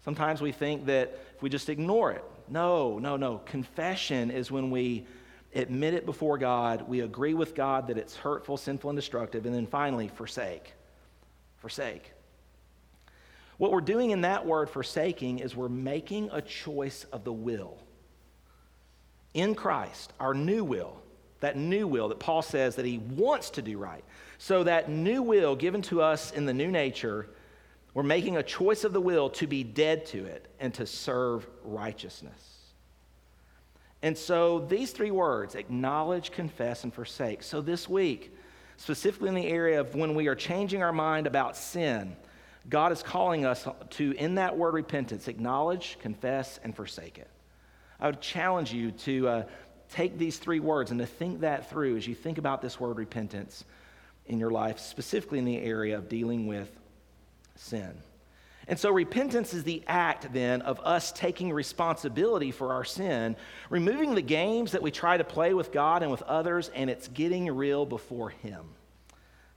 Sometimes 0.04 0.42
we 0.42 0.52
think 0.52 0.86
that 0.88 1.18
we 1.44 1.50
just 1.50 1.68
ignore 1.68 2.10
it, 2.14 2.24
no, 2.48 3.00
no, 3.00 3.18
no. 3.18 3.40
Confession 3.40 4.32
is 4.32 4.50
when 4.50 4.72
we 4.72 5.06
admit 5.54 5.94
it 5.94 6.06
before 6.06 6.38
God, 6.38 6.88
we 6.88 7.02
agree 7.02 7.34
with 7.34 7.54
God 7.54 7.88
that 7.88 7.98
it's 7.98 8.16
hurtful, 8.16 8.56
sinful, 8.56 8.90
and 8.90 8.98
destructive, 8.98 9.46
and 9.46 9.54
then 9.54 9.68
finally, 9.68 10.08
forsake. 10.08 10.74
Forsake. 11.58 12.14
What 13.58 13.74
we're 13.74 13.82
doing 13.82 14.12
in 14.12 14.22
that 14.22 14.46
word, 14.46 14.70
forsaking, 14.70 15.40
is 15.40 15.54
we're 15.54 15.68
making 15.68 16.30
a 16.32 16.42
choice 16.42 17.06
of 17.12 17.26
the 17.26 17.34
will. 17.34 17.78
In 19.34 19.54
Christ, 19.54 20.14
our 20.22 20.34
new 20.34 20.64
will, 20.64 20.96
that 21.42 21.58
new 21.58 21.90
will 21.90 22.08
that 22.08 22.22
Paul 22.22 22.42
says 22.42 22.78
that 22.78 22.86
he 22.86 23.00
wants 23.00 23.50
to 23.50 23.62
do 23.62 23.78
right. 23.78 24.06
So, 24.38 24.64
that 24.64 24.90
new 24.90 25.22
will 25.22 25.58
given 25.58 25.82
to 25.84 26.02
us 26.04 26.32
in 26.32 26.46
the 26.46 26.54
new 26.54 26.72
nature, 26.72 27.28
we're 27.94 28.04
making 28.04 28.38
a 28.38 28.44
choice 28.44 28.84
of 28.84 28.94
the 28.94 29.02
will 29.02 29.30
to 29.32 29.48
be 29.48 29.64
dead 29.64 30.06
to 30.08 30.26
it 30.26 30.48
and 30.60 30.74
to 30.76 30.86
serve 30.86 31.48
righteousness. 31.64 32.54
And 34.02 34.18
so, 34.18 34.60
these 34.60 34.92
three 34.92 35.12
words 35.12 35.56
acknowledge, 35.56 36.32
confess, 36.32 36.84
and 36.84 36.94
forsake. 36.94 37.42
So, 37.42 37.62
this 37.62 37.88
week, 37.88 38.36
specifically 38.78 39.30
in 39.30 39.36
the 39.36 39.48
area 39.48 39.80
of 39.80 39.96
when 39.96 40.16
we 40.16 40.28
are 40.28 40.36
changing 40.36 40.84
our 40.84 40.92
mind 40.92 41.26
about 41.26 41.56
sin, 41.56 42.16
God 42.70 42.92
is 42.92 43.04
calling 43.04 43.46
us 43.46 43.68
to, 43.92 44.12
in 44.14 44.36
that 44.36 44.58
word 44.58 44.74
repentance, 44.74 45.28
acknowledge, 45.28 45.98
confess, 46.02 46.60
and 46.64 46.76
forsake 46.76 47.18
it. 47.18 47.30
I 48.00 48.08
would 48.08 48.22
challenge 48.22 48.74
you 48.74 48.92
to 48.92 49.28
uh, 49.28 49.44
take 49.90 50.18
these 50.18 50.38
three 50.38 50.60
words 50.60 50.92
and 50.92 51.00
to 51.00 51.06
think 51.06 51.42
that 51.42 51.70
through 51.70 51.96
as 51.96 52.08
you 52.08 52.16
think 52.16 52.38
about 52.38 52.62
this 52.62 52.80
word 52.80 52.98
repentance 52.98 53.64
in 54.26 54.40
your 54.40 54.52
life, 54.52 54.80
specifically 54.80 55.40
in 55.40 55.46
the 55.46 55.58
area 55.58 55.98
of 55.98 56.10
dealing 56.10 56.48
with 56.48 56.70
sin. 57.56 58.02
And 58.68 58.80
so, 58.80 58.92
repentance 58.92 59.54
is 59.54 59.64
the 59.64 59.84
act 59.88 60.32
then 60.32 60.62
of 60.62 60.80
us 60.82 61.12
taking 61.12 61.52
responsibility 61.52 62.52
for 62.52 62.74
our 62.74 62.86
sin, 62.86 63.36
removing 63.70 64.16
the 64.16 64.22
games 64.22 64.72
that 64.72 64.82
we 64.82 64.90
try 64.90 65.18
to 65.18 65.24
play 65.24 65.54
with 65.54 65.74
God 65.74 66.02
and 66.02 66.10
with 66.10 66.22
others, 66.24 66.72
and 66.74 66.90
it's 66.90 67.10
getting 67.10 67.54
real 67.54 67.86
before 67.86 68.30
Him. 68.30 68.64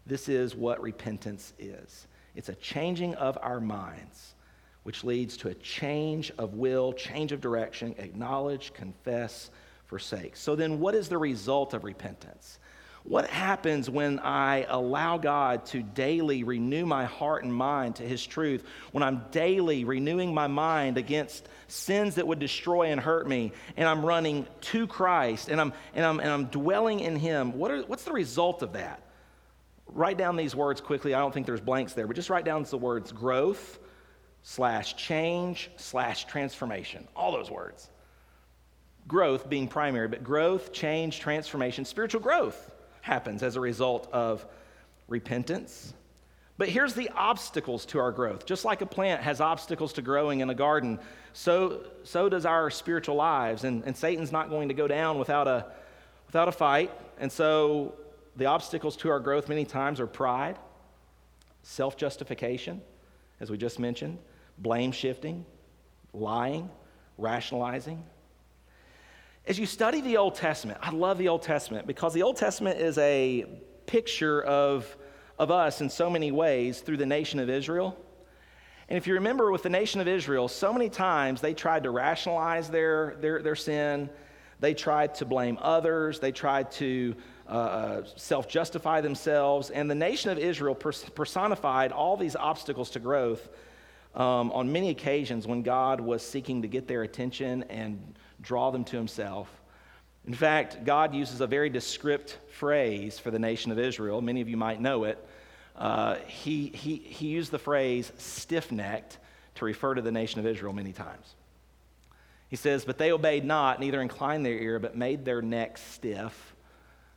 This 0.06 0.28
is 0.28 0.56
what 0.56 0.82
repentance 0.82 1.52
is. 1.58 2.08
It's 2.34 2.48
a 2.48 2.54
changing 2.56 3.14
of 3.14 3.38
our 3.42 3.60
minds, 3.60 4.34
which 4.82 5.04
leads 5.04 5.36
to 5.38 5.48
a 5.48 5.54
change 5.54 6.32
of 6.36 6.54
will, 6.54 6.92
change 6.92 7.30
of 7.30 7.40
direction, 7.40 7.94
acknowledge, 7.98 8.72
confess, 8.74 9.50
forsake. 9.84 10.34
So 10.36 10.56
then, 10.56 10.80
what 10.80 10.96
is 10.96 11.08
the 11.08 11.18
result 11.18 11.74
of 11.74 11.84
repentance? 11.84 12.58
What 13.08 13.28
happens 13.30 13.88
when 13.88 14.18
I 14.18 14.66
allow 14.68 15.16
God 15.16 15.64
to 15.66 15.82
daily 15.82 16.42
renew 16.42 16.84
my 16.86 17.04
heart 17.04 17.44
and 17.44 17.54
mind 17.54 17.96
to 17.96 18.02
His 18.02 18.26
truth? 18.26 18.64
When 18.90 19.04
I'm 19.04 19.22
daily 19.30 19.84
renewing 19.84 20.34
my 20.34 20.48
mind 20.48 20.98
against 20.98 21.48
sins 21.68 22.16
that 22.16 22.26
would 22.26 22.40
destroy 22.40 22.86
and 22.86 23.00
hurt 23.00 23.28
me, 23.28 23.52
and 23.76 23.88
I'm 23.88 24.04
running 24.04 24.46
to 24.60 24.88
Christ 24.88 25.48
and 25.48 25.60
I'm, 25.60 25.72
and 25.94 26.04
I'm, 26.04 26.18
and 26.18 26.28
I'm 26.28 26.46
dwelling 26.46 27.00
in 27.00 27.14
Him, 27.16 27.56
what 27.56 27.70
are, 27.70 27.82
what's 27.82 28.04
the 28.04 28.12
result 28.12 28.62
of 28.62 28.72
that? 28.72 29.02
write 29.88 30.18
down 30.18 30.36
these 30.36 30.54
words 30.54 30.80
quickly. 30.80 31.14
I 31.14 31.20
don't 31.20 31.32
think 31.32 31.46
there's 31.46 31.60
blanks 31.60 31.92
there, 31.92 32.06
but 32.06 32.16
just 32.16 32.30
write 32.30 32.44
down 32.44 32.64
the 32.64 32.78
words 32.78 33.12
growth 33.12 33.78
slash 34.42 34.96
change 34.96 35.70
slash 35.76 36.26
transformation. 36.26 37.06
All 37.14 37.32
those 37.32 37.50
words. 37.50 37.88
Growth 39.06 39.48
being 39.48 39.68
primary, 39.68 40.08
but 40.08 40.24
growth, 40.24 40.72
change, 40.72 41.20
transformation, 41.20 41.84
spiritual 41.84 42.20
growth 42.20 42.72
happens 43.06 43.44
as 43.44 43.54
a 43.54 43.60
result 43.60 44.08
of 44.12 44.44
repentance. 45.06 45.94
But 46.58 46.68
here's 46.68 46.94
the 46.94 47.08
obstacles 47.10 47.86
to 47.86 48.00
our 48.00 48.10
growth. 48.10 48.46
Just 48.46 48.64
like 48.64 48.80
a 48.80 48.86
plant 48.86 49.22
has 49.22 49.40
obstacles 49.40 49.92
to 49.94 50.02
growing 50.02 50.40
in 50.40 50.50
a 50.50 50.54
garden, 50.54 50.98
so, 51.32 51.84
so 52.02 52.28
does 52.28 52.44
our 52.44 52.68
spiritual 52.68 53.14
lives. 53.14 53.62
And, 53.62 53.84
and 53.84 53.96
Satan's 53.96 54.32
not 54.32 54.50
going 54.50 54.68
to 54.68 54.74
go 54.74 54.88
down 54.88 55.18
without 55.18 55.46
a, 55.46 55.66
without 56.26 56.48
a 56.48 56.52
fight. 56.52 56.90
And 57.18 57.30
so 57.30 57.94
the 58.34 58.46
obstacles 58.46 58.96
to 58.96 59.10
our 59.10 59.20
growth 59.20 59.48
many 59.48 59.64
times 59.64 60.00
are 60.00 60.06
pride, 60.08 60.58
self 61.62 61.96
justification, 61.96 62.82
as 63.38 63.50
we 63.50 63.56
just 63.56 63.78
mentioned, 63.78 64.18
blame 64.58 64.90
shifting, 64.90 65.46
lying, 66.12 66.70
rationalizing. 67.18 68.02
As 69.48 69.60
you 69.60 69.66
study 69.66 70.00
the 70.00 70.16
Old 70.16 70.34
Testament, 70.34 70.80
I 70.82 70.90
love 70.90 71.18
the 71.18 71.28
Old 71.28 71.42
Testament 71.42 71.86
because 71.86 72.12
the 72.12 72.24
Old 72.24 72.36
Testament 72.36 72.80
is 72.80 72.98
a 72.98 73.44
picture 73.86 74.42
of, 74.42 74.96
of 75.38 75.52
us 75.52 75.80
in 75.80 75.88
so 75.88 76.10
many 76.10 76.32
ways 76.32 76.80
through 76.80 76.96
the 76.96 77.06
nation 77.06 77.38
of 77.38 77.48
Israel. 77.48 77.96
And 78.88 78.96
if 78.96 79.06
you 79.06 79.14
remember 79.14 79.52
with 79.52 79.62
the 79.62 79.70
nation 79.70 80.00
of 80.00 80.08
Israel, 80.08 80.48
so 80.48 80.72
many 80.72 80.88
times 80.88 81.40
they 81.40 81.54
tried 81.54 81.84
to 81.84 81.90
rationalize 81.90 82.68
their, 82.70 83.14
their, 83.20 83.40
their 83.40 83.54
sin, 83.54 84.10
they 84.58 84.74
tried 84.74 85.14
to 85.16 85.24
blame 85.24 85.58
others, 85.60 86.18
they 86.18 86.32
tried 86.32 86.72
to 86.72 87.14
uh, 87.48 87.52
uh 87.52 88.02
self 88.16 88.48
justify 88.48 89.00
themselves. 89.00 89.70
And 89.70 89.88
the 89.88 89.94
nation 89.94 90.32
of 90.32 90.38
Israel 90.38 90.74
personified 90.74 91.92
all 91.92 92.16
these 92.16 92.34
obstacles 92.34 92.90
to 92.90 92.98
growth 92.98 93.48
um, 94.16 94.50
on 94.50 94.72
many 94.72 94.90
occasions 94.90 95.46
when 95.46 95.62
God 95.62 96.00
was 96.00 96.22
seeking 96.22 96.62
to 96.62 96.68
get 96.68 96.88
their 96.88 97.02
attention 97.02 97.62
and 97.64 98.18
draw 98.46 98.70
them 98.70 98.84
to 98.84 98.96
himself. 98.96 99.50
In 100.26 100.34
fact, 100.34 100.84
God 100.84 101.14
uses 101.14 101.40
a 101.40 101.46
very 101.46 101.68
descript 101.68 102.38
phrase 102.50 103.18
for 103.18 103.30
the 103.30 103.38
nation 103.38 103.70
of 103.70 103.78
Israel. 103.78 104.20
Many 104.22 104.40
of 104.40 104.48
you 104.48 104.56
might 104.56 104.80
know 104.80 105.04
it. 105.04 105.24
Uh, 105.76 106.16
he, 106.26 106.68
he, 106.68 106.96
he 106.96 107.26
used 107.26 107.50
the 107.50 107.58
phrase 107.58 108.10
stiff 108.16 108.72
necked 108.72 109.18
to 109.56 109.64
refer 109.64 109.94
to 109.94 110.02
the 110.02 110.10
nation 110.12 110.40
of 110.40 110.46
Israel 110.46 110.72
many 110.72 110.92
times. 110.92 111.34
He 112.48 112.56
says, 112.56 112.84
But 112.84 112.98
they 112.98 113.12
obeyed 113.12 113.44
not, 113.44 113.80
neither 113.80 114.00
inclined 114.00 114.46
their 114.46 114.58
ear, 114.58 114.78
but 114.78 114.96
made 114.96 115.24
their 115.24 115.42
necks 115.42 115.82
stiff 115.82 116.54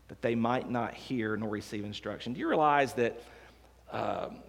that 0.10 0.22
they 0.22 0.36
might 0.36 0.70
not 0.70 0.94
hear 0.94 1.38
nor 1.38 1.50
receive 1.50 1.86
instruction. 1.86 2.34
Do 2.34 2.40
you 2.40 2.50
realize 2.50 2.94
that 2.94 3.22
um, 3.92 4.40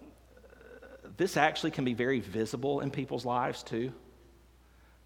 this 1.17 1.37
actually 1.37 1.71
can 1.71 1.85
be 1.85 1.93
very 1.93 2.19
visible 2.19 2.81
in 2.81 2.91
people's 2.91 3.25
lives 3.25 3.63
too? 3.63 3.91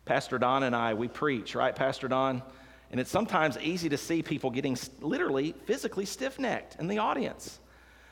Pastor 0.06 0.38
Don 0.38 0.64
and 0.64 0.76
I, 0.76 0.94
we 0.94 1.08
preach, 1.08 1.56
right, 1.56 1.76
Pastor 1.76 2.08
Don? 2.08 2.44
And 2.92 3.00
it's 3.00 3.10
sometimes 3.10 3.58
easy 3.58 3.90
to 3.90 3.98
see 3.98 4.22
people 4.22 4.52
getting 4.52 4.78
literally 5.02 5.54
physically 5.66 6.06
stiff 6.06 6.40
necked 6.40 6.78
in 6.80 6.88
the 6.88 7.00
audience 7.00 7.60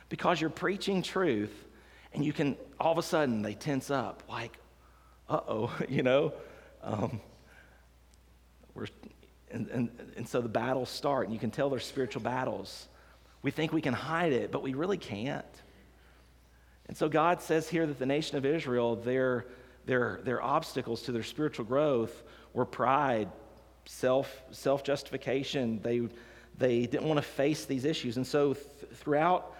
because 0.09 0.41
you're 0.41 0.49
preaching 0.49 1.03
truth 1.03 1.53
and 2.13 2.25
you 2.25 2.33
can, 2.33 2.57
all 2.79 2.91
of 2.91 2.97
a 2.97 3.03
sudden, 3.03 3.41
they 3.41 3.53
tense 3.53 3.89
up 3.91 4.23
like, 4.27 4.57
uh 5.29 5.39
oh, 5.47 5.75
you 5.89 6.03
know? 6.03 6.33
Um, 6.81 7.21
we're, 8.73 8.87
and, 9.51 9.67
and, 9.69 9.89
and 10.17 10.27
so 10.27 10.41
the 10.41 10.49
battles 10.49 10.89
start, 10.89 11.25
and 11.25 11.33
you 11.33 11.39
can 11.39 11.51
tell 11.51 11.69
they're 11.69 11.79
spiritual 11.79 12.23
battles. 12.23 12.87
We 13.43 13.51
think 13.51 13.71
we 13.71 13.81
can 13.81 13.93
hide 13.93 14.33
it, 14.33 14.51
but 14.51 14.63
we 14.63 14.73
really 14.73 14.97
can't. 14.97 15.45
And 16.87 16.97
so 16.97 17.07
God 17.07 17.41
says 17.41 17.69
here 17.69 17.85
that 17.85 17.99
the 17.99 18.05
nation 18.05 18.37
of 18.37 18.45
Israel, 18.45 18.95
their, 18.95 19.45
their, 19.85 20.21
their 20.23 20.41
obstacles 20.41 21.01
to 21.03 21.11
their 21.11 21.23
spiritual 21.23 21.65
growth 21.65 22.23
were 22.53 22.65
pride, 22.65 23.29
self, 23.85 24.43
self-justification. 24.51 25.81
They, 25.81 26.07
they 26.57 26.85
didn't 26.85 27.07
want 27.07 27.17
to 27.17 27.23
face 27.23 27.65
these 27.65 27.85
issues. 27.85 28.17
And 28.17 28.25
so 28.25 28.53
th- 28.53 28.65
throughout, 28.93 29.55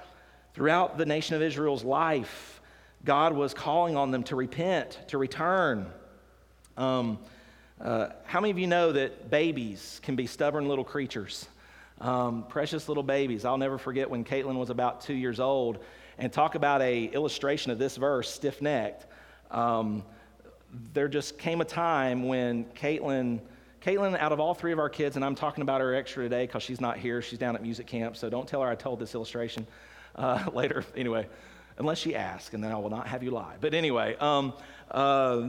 throughout 0.54 0.98
the 0.98 1.06
nation 1.06 1.36
of 1.36 1.42
Israel's 1.42 1.84
life, 1.84 2.62
God 3.04 3.34
was 3.34 3.54
calling 3.54 3.98
on 3.98 4.12
them 4.12 4.24
to 4.24 4.36
repent, 4.36 5.00
to 5.08 5.18
return. 5.18 5.88
Um, 6.78 7.20
uh, 7.82 8.10
how 8.24 8.40
many 8.40 8.52
of 8.52 8.58
you 8.58 8.68
know 8.68 8.94
that 8.94 9.30
babies 9.30 10.00
can 10.04 10.16
be 10.16 10.26
stubborn 10.26 10.68
little 10.68 10.86
creatures? 10.86 11.50
Um, 12.00 12.46
precious 12.48 12.88
little 12.88 13.04
babies. 13.04 13.46
I'll 13.46 13.58
never 13.58 13.78
forget 13.78 14.10
when 14.10 14.24
Caitlin 14.24 14.56
was 14.56 14.70
about 14.70 15.02
two 15.02 15.14
years 15.14 15.40
old, 15.40 15.84
and 16.18 16.32
talk 16.32 16.56
about 16.56 16.82
a 16.82 17.06
illustration 17.06 17.72
of 17.72 17.80
this 17.80 17.98
verse, 17.98 18.30
stiff-necked. 18.30 19.06
Um, 19.54 20.04
there 20.94 21.08
just 21.08 21.38
came 21.38 21.62
a 21.62 21.66
time 21.66 22.28
when 22.28 22.66
Caitlin, 22.74 23.40
Caitlin, 23.82 24.18
out 24.18 24.32
of 24.32 24.40
all 24.40 24.54
three 24.54 24.72
of 24.72 24.80
our 24.80 24.90
kids, 24.90 25.16
and 25.16 25.24
I'm 25.24 25.36
talking 25.36 25.62
about 25.62 25.82
her 25.82 25.94
extra 25.94 26.24
today 26.24 26.46
because 26.46 26.64
she's 26.64 26.82
not 26.82 26.98
here, 26.98 27.22
she's 27.22 27.40
down 27.40 27.56
at 27.56 27.62
music 27.62 27.86
camp, 27.86 28.18
so 28.18 28.30
don't 28.30 28.48
tell 28.48 28.62
her 28.62 28.68
I 28.68 28.76
told 28.76 29.00
this 29.00 29.14
illustration 29.14 29.68
uh, 30.16 30.50
later. 30.54 30.84
Anyway, 30.96 31.28
unless 31.78 32.00
she 32.00 32.16
asks, 32.16 32.54
and 32.54 32.64
then 32.64 32.72
I 32.72 32.78
will 32.78 32.90
not 32.90 33.08
have 33.08 33.22
you 33.24 33.32
lie. 33.32 33.56
But 33.62 33.74
anyway, 33.74 34.16
um, 34.18 34.54
uh, 34.90 35.48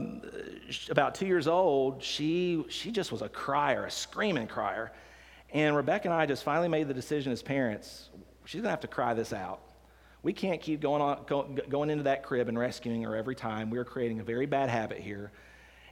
about 0.89 1.15
two 1.15 1.25
years 1.25 1.47
old, 1.47 2.03
she, 2.03 2.63
she 2.69 2.91
just 2.91 3.11
was 3.11 3.23
a 3.23 3.29
crier, 3.29 3.85
a 3.85 3.91
screaming 3.91 4.47
crier. 4.47 4.91
And 5.51 5.75
Rebecca 5.75 6.07
and 6.07 6.13
I 6.13 6.25
just 6.25 6.43
finally 6.43 6.67
made 6.67 6.87
the 6.87 6.93
decision 6.93 7.31
as 7.31 7.41
parents 7.41 8.09
she's 8.45 8.61
to 8.61 8.69
have 8.69 8.81
to 8.81 8.87
cry 8.87 9.13
this 9.13 9.33
out. 9.33 9.61
We 10.25 10.33
can't 10.33 10.59
keep 10.59 10.81
going, 10.81 11.03
on, 11.03 11.23
go, 11.27 11.43
going 11.69 11.91
into 11.91 12.05
that 12.05 12.23
crib 12.23 12.49
and 12.49 12.57
rescuing 12.57 13.03
her 13.03 13.15
every 13.15 13.35
time. 13.35 13.69
We're 13.69 13.85
creating 13.85 14.21
a 14.21 14.23
very 14.23 14.47
bad 14.47 14.71
habit 14.71 14.97
here. 14.97 15.31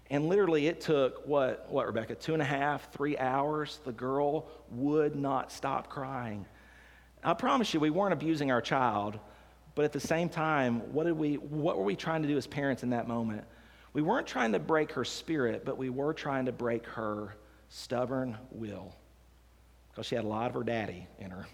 And 0.10 0.28
literally, 0.28 0.66
it 0.66 0.82
took 0.82 1.28
what, 1.28 1.68
what, 1.70 1.86
Rebecca, 1.86 2.16
two 2.16 2.34
and 2.34 2.42
a 2.42 2.46
half, 2.46 2.92
three 2.92 3.16
hours. 3.16 3.80
The 3.86 3.92
girl 3.92 4.48
would 4.72 5.16
not 5.16 5.52
stop 5.52 5.88
crying. 5.88 6.48
I 7.24 7.36
promise 7.36 7.76
you, 7.76 7.80
we 7.80 7.92
weren't 7.92 8.12
abusing 8.12 8.50
our 8.50 8.60
child, 8.60 9.20
but 9.76 9.86
at 9.86 9.92
the 9.92 10.00
same 10.00 10.30
time, 10.30 10.80
what, 10.92 11.04
did 11.04 11.14
we, 11.14 11.36
what 11.36 11.78
were 11.78 11.84
we 11.84 11.96
trying 11.96 12.24
to 12.24 12.28
do 12.28 12.36
as 12.36 12.48
parents 12.48 12.82
in 12.82 12.90
that 12.90 13.08
moment? 13.08 13.44
We 13.94 14.02
weren't 14.02 14.26
trying 14.26 14.54
to 14.54 14.60
break 14.60 14.94
her 14.94 15.06
spirit, 15.06 15.64
but 15.64 15.78
we 15.78 15.92
were 15.92 16.12
trying 16.12 16.46
to 16.46 16.52
break 16.52 16.88
her 16.88 17.36
stubborn 17.70 18.36
will 18.50 18.96
because 19.92 20.08
she 20.08 20.16
had 20.16 20.24
a 20.26 20.28
lot 20.28 20.48
of 20.48 20.56
her 20.56 20.64
daddy 20.64 21.06
in 21.20 21.30
her. 21.30 21.46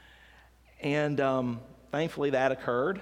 and 0.80 1.20
um, 1.20 1.60
thankfully, 1.96 2.28
that 2.28 2.52
occurred. 2.52 3.00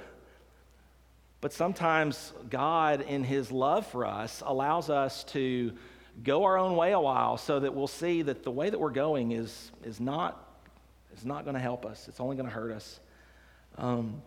But 1.40 1.52
sometimes 1.52 2.32
God, 2.48 3.00
in 3.00 3.24
His 3.24 3.50
love 3.50 3.88
for 3.88 4.06
us, 4.06 4.40
allows 4.46 4.88
us 4.88 5.24
to 5.24 5.72
go 6.22 6.44
our 6.44 6.56
own 6.56 6.76
way 6.76 6.92
a 6.92 7.00
while 7.00 7.36
so 7.36 7.58
that 7.58 7.74
we'll 7.74 7.88
see 7.88 8.22
that 8.22 8.44
the 8.44 8.52
way 8.52 8.70
that 8.70 8.78
we're 8.78 8.90
going 8.90 9.32
is, 9.32 9.72
is 9.82 9.98
not, 9.98 10.40
is 11.16 11.24
not 11.24 11.42
going 11.42 11.54
to 11.54 11.60
help 11.60 11.84
us. 11.84 12.06
It's 12.06 12.20
only 12.20 12.36
going 12.36 12.48
to 12.48 12.54
hurt 12.54 12.70
us. 12.70 13.00
Um, 13.78 14.22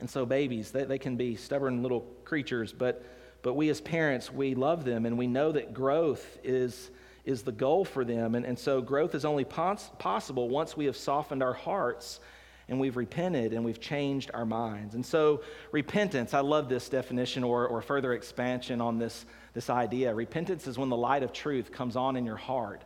and 0.00 0.10
so, 0.10 0.26
babies, 0.26 0.72
they, 0.72 0.82
they 0.82 0.98
can 0.98 1.14
be 1.14 1.36
stubborn 1.36 1.84
little 1.84 2.00
creatures, 2.24 2.72
but, 2.72 3.04
but 3.42 3.54
we 3.54 3.68
as 3.68 3.80
parents, 3.80 4.32
we 4.32 4.56
love 4.56 4.84
them 4.84 5.06
and 5.06 5.16
we 5.16 5.28
know 5.28 5.52
that 5.52 5.72
growth 5.72 6.38
is, 6.42 6.90
is 7.24 7.42
the 7.42 7.52
goal 7.52 7.84
for 7.84 8.04
them. 8.04 8.34
And, 8.34 8.44
and 8.44 8.58
so, 8.58 8.80
growth 8.82 9.14
is 9.14 9.24
only 9.24 9.44
pos- 9.44 9.92
possible 10.00 10.48
once 10.48 10.76
we 10.76 10.86
have 10.86 10.96
softened 10.96 11.40
our 11.40 11.54
hearts 11.54 12.18
and 12.68 12.78
we've 12.78 12.96
repented 12.96 13.52
and 13.52 13.64
we've 13.64 13.80
changed 13.80 14.30
our 14.34 14.44
minds. 14.44 14.94
And 14.94 15.04
so, 15.04 15.42
repentance, 15.72 16.34
I 16.34 16.40
love 16.40 16.68
this 16.68 16.88
definition 16.88 17.44
or, 17.44 17.66
or 17.66 17.80
further 17.80 18.12
expansion 18.12 18.80
on 18.80 18.98
this, 18.98 19.24
this 19.54 19.70
idea. 19.70 20.14
Repentance 20.14 20.66
is 20.66 20.78
when 20.78 20.88
the 20.88 20.96
light 20.96 21.22
of 21.22 21.32
truth 21.32 21.72
comes 21.72 21.96
on 21.96 22.16
in 22.16 22.26
your 22.26 22.36
heart 22.36 22.82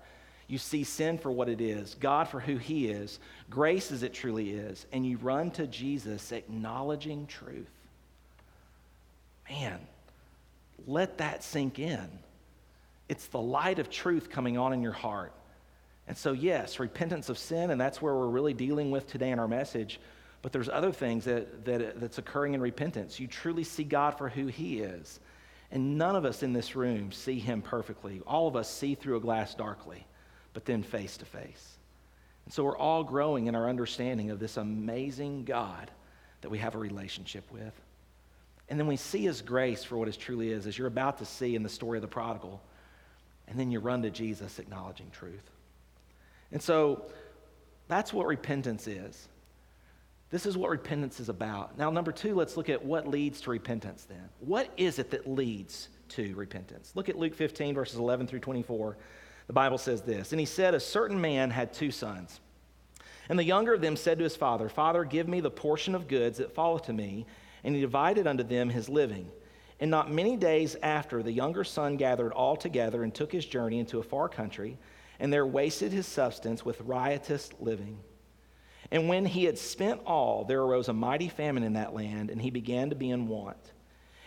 you 0.52 0.58
see 0.58 0.84
sin 0.84 1.16
for 1.16 1.32
what 1.32 1.48
it 1.48 1.62
is, 1.62 1.96
God 1.98 2.28
for 2.28 2.38
who 2.38 2.58
He 2.58 2.88
is, 2.88 3.18
grace 3.48 3.90
as 3.90 4.02
it 4.02 4.12
truly 4.12 4.50
is, 4.50 4.84
and 4.92 5.06
you 5.06 5.16
run 5.16 5.50
to 5.52 5.66
Jesus 5.66 6.30
acknowledging 6.30 7.26
truth. 7.26 7.70
Man, 9.48 9.80
let 10.86 11.16
that 11.16 11.42
sink 11.42 11.78
in. 11.78 12.06
It's 13.08 13.28
the 13.28 13.40
light 13.40 13.78
of 13.78 13.88
truth 13.88 14.28
coming 14.28 14.58
on 14.58 14.74
in 14.74 14.82
your 14.82 14.92
heart. 14.92 15.32
And 16.08 16.16
so, 16.16 16.32
yes, 16.32 16.80
repentance 16.80 17.28
of 17.28 17.38
sin, 17.38 17.70
and 17.70 17.80
that's 17.80 18.02
where 18.02 18.14
we're 18.14 18.28
really 18.28 18.54
dealing 18.54 18.90
with 18.90 19.06
today 19.06 19.30
in 19.30 19.38
our 19.38 19.48
message. 19.48 20.00
But 20.42 20.52
there's 20.52 20.68
other 20.68 20.92
things 20.92 21.24
that, 21.24 21.64
that, 21.64 22.00
that's 22.00 22.18
occurring 22.18 22.54
in 22.54 22.60
repentance. 22.60 23.20
You 23.20 23.28
truly 23.28 23.64
see 23.64 23.84
God 23.84 24.18
for 24.18 24.28
who 24.28 24.46
He 24.48 24.80
is. 24.80 25.20
And 25.70 25.96
none 25.96 26.16
of 26.16 26.24
us 26.24 26.42
in 26.42 26.52
this 26.52 26.74
room 26.74 27.12
see 27.12 27.38
Him 27.38 27.62
perfectly. 27.62 28.20
All 28.26 28.48
of 28.48 28.56
us 28.56 28.68
see 28.68 28.94
through 28.94 29.16
a 29.16 29.20
glass 29.20 29.54
darkly 29.54 30.04
but 30.52 30.64
then 30.64 30.82
face 30.82 31.16
to 31.18 31.24
face. 31.24 31.78
And 32.44 32.52
so 32.52 32.64
we're 32.64 32.76
all 32.76 33.04
growing 33.04 33.46
in 33.46 33.54
our 33.54 33.68
understanding 33.68 34.30
of 34.30 34.38
this 34.38 34.56
amazing 34.56 35.44
God 35.44 35.90
that 36.40 36.50
we 36.50 36.58
have 36.58 36.74
a 36.74 36.78
relationship 36.78 37.44
with. 37.52 37.72
And 38.68 38.78
then 38.78 38.86
we 38.86 38.96
see 38.96 39.22
his 39.22 39.42
grace 39.42 39.84
for 39.84 39.96
what 39.96 40.08
it 40.08 40.18
truly 40.18 40.50
is, 40.50 40.66
as 40.66 40.76
you're 40.76 40.88
about 40.88 41.18
to 41.18 41.24
see 41.24 41.54
in 41.54 41.62
the 41.62 41.68
story 41.68 41.98
of 41.98 42.02
the 42.02 42.08
prodigal. 42.08 42.60
And 43.48 43.58
then 43.58 43.70
you 43.70 43.80
run 43.80 44.02
to 44.02 44.10
Jesus 44.10 44.58
acknowledging 44.58 45.10
truth. 45.10 45.50
And 46.52 46.62
so 46.62 47.06
that's 47.88 48.12
what 48.12 48.26
repentance 48.26 48.86
is. 48.86 49.28
This 50.30 50.46
is 50.46 50.56
what 50.56 50.70
repentance 50.70 51.20
is 51.20 51.28
about. 51.28 51.76
Now, 51.76 51.90
number 51.90 52.12
two, 52.12 52.34
let's 52.34 52.56
look 52.56 52.70
at 52.70 52.82
what 52.82 53.06
leads 53.06 53.40
to 53.42 53.50
repentance 53.50 54.04
then. 54.04 54.28
What 54.40 54.70
is 54.76 54.98
it 54.98 55.10
that 55.10 55.26
leads 55.26 55.88
to 56.10 56.34
repentance? 56.34 56.92
Look 56.94 57.08
at 57.08 57.18
Luke 57.18 57.34
15, 57.34 57.74
verses 57.74 57.98
11 57.98 58.26
through 58.28 58.40
24 58.40 58.96
the 59.46 59.52
Bible 59.52 59.78
says 59.78 60.02
this 60.02 60.32
And 60.32 60.40
he 60.40 60.46
said, 60.46 60.74
A 60.74 60.80
certain 60.80 61.20
man 61.20 61.50
had 61.50 61.72
two 61.72 61.90
sons. 61.90 62.40
And 63.28 63.38
the 63.38 63.44
younger 63.44 63.74
of 63.74 63.80
them 63.80 63.96
said 63.96 64.18
to 64.18 64.24
his 64.24 64.36
father, 64.36 64.68
Father, 64.68 65.04
give 65.04 65.28
me 65.28 65.40
the 65.40 65.50
portion 65.50 65.94
of 65.94 66.08
goods 66.08 66.38
that 66.38 66.54
falleth 66.54 66.84
to 66.84 66.92
me. 66.92 67.26
And 67.64 67.74
he 67.74 67.80
divided 67.80 68.26
unto 68.26 68.42
them 68.42 68.68
his 68.68 68.88
living. 68.88 69.30
And 69.78 69.90
not 69.90 70.10
many 70.10 70.36
days 70.36 70.76
after, 70.82 71.22
the 71.22 71.32
younger 71.32 71.64
son 71.64 71.96
gathered 71.96 72.32
all 72.32 72.56
together 72.56 73.02
and 73.02 73.14
took 73.14 73.30
his 73.30 73.46
journey 73.46 73.78
into 73.78 73.98
a 73.98 74.02
far 74.02 74.28
country, 74.28 74.78
and 75.20 75.32
there 75.32 75.46
wasted 75.46 75.92
his 75.92 76.06
substance 76.06 76.64
with 76.64 76.80
riotous 76.80 77.50
living. 77.60 77.98
And 78.90 79.08
when 79.08 79.24
he 79.24 79.44
had 79.44 79.58
spent 79.58 80.02
all, 80.04 80.44
there 80.44 80.60
arose 80.60 80.88
a 80.88 80.92
mighty 80.92 81.28
famine 81.28 81.62
in 81.62 81.74
that 81.74 81.94
land, 81.94 82.30
and 82.30 82.40
he 82.40 82.50
began 82.50 82.90
to 82.90 82.96
be 82.96 83.10
in 83.10 83.26
want. 83.26 83.72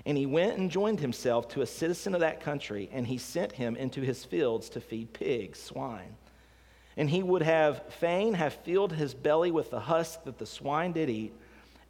And 0.06 0.18
he 0.18 0.26
went 0.26 0.58
and 0.58 0.72
joined 0.72 1.00
himself 1.00 1.48
to 1.50 1.62
a 1.62 1.68
citizen 1.68 2.14
of 2.14 2.22
that 2.22 2.42
country, 2.42 2.90
and 2.92 3.06
he 3.06 3.18
sent 3.18 3.52
him 3.52 3.76
into 3.76 4.02
his 4.02 4.24
fields 4.24 4.70
to 4.70 4.82
feed 4.82 5.14
pigs, 5.14 5.62
swine. 5.62 6.16
And 6.98 7.10
he 7.10 7.22
would 7.22 7.42
have 7.42 7.84
fain 7.94 8.36
have 8.36 8.54
filled 8.54 8.94
his 8.94 9.14
belly 9.14 9.52
with 9.52 9.72
the 9.72 9.80
husk 9.80 10.24
that 10.24 10.38
the 10.38 10.46
swine 10.46 10.94
did 10.94 11.10
eat, 11.10 11.34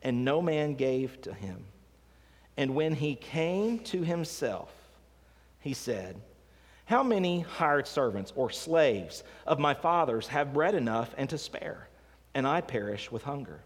and 0.01 0.25
no 0.25 0.41
man 0.41 0.75
gave 0.75 1.21
to 1.21 1.34
him. 1.34 1.65
And 2.58 2.75
when 2.75 2.95
he 2.95 3.15
came 3.15 3.79
to 3.79 4.01
himself, 4.01 4.73
he 5.60 5.73
said, 5.73 6.19
How 6.86 7.02
many 7.02 7.39
hired 7.39 7.88
servants 7.88 8.32
or 8.36 8.52
slaves 8.52 9.24
of 9.48 9.58
my 9.58 9.74
father's 9.74 10.28
have 10.28 10.54
bread 10.54 10.76
enough 10.76 11.13
and 11.17 11.28
to 11.32 11.38
spare, 11.38 11.89
and 12.34 12.48
I 12.48 12.62
perish 12.62 13.12
with 13.12 13.24
hunger? 13.24 13.62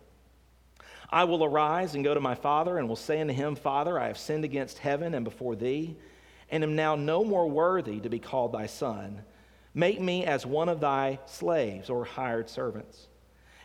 I 1.10 1.26
will 1.26 1.44
arise 1.44 1.96
and 1.96 2.04
go 2.04 2.14
to 2.14 2.22
my 2.22 2.36
father, 2.36 2.78
and 2.78 2.88
will 2.88 2.96
say 2.96 3.20
unto 3.20 3.34
him, 3.34 3.56
Father, 3.56 4.00
I 4.00 4.08
have 4.08 4.18
sinned 4.18 4.46
against 4.46 4.78
heaven 4.78 5.14
and 5.14 5.26
before 5.26 5.56
thee, 5.56 5.98
and 6.50 6.64
am 6.64 6.76
now 6.76 6.96
no 6.96 7.24
more 7.24 7.50
worthy 7.50 8.00
to 8.00 8.10
be 8.10 8.20
called 8.20 8.54
thy 8.54 8.68
son. 8.68 9.24
Make 9.74 10.00
me 10.00 10.26
as 10.26 10.46
one 10.46 10.70
of 10.70 10.80
thy 10.80 11.20
slaves 11.26 11.90
or 11.90 12.06
hired 12.06 12.50
servants. 12.50 13.08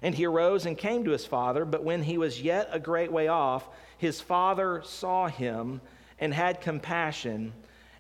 And 0.03 0.15
he 0.15 0.27
arose 0.27 0.67
and 0.67 0.77
came 0.77 1.05
to 1.05 1.13
his 1.13 1.27
father, 1.27 1.65
but 1.65 1.85
when 1.85 2.03
he 2.03 2.19
was 2.19 2.43
yet 2.43 2.69
a 2.73 2.81
great 2.81 3.13
way 3.13 3.29
off, 3.29 3.69
his 3.99 4.21
father 4.21 4.83
saw 4.85 5.29
him 5.29 5.81
and 6.19 6.35
had 6.35 6.61
compassion, 6.61 7.53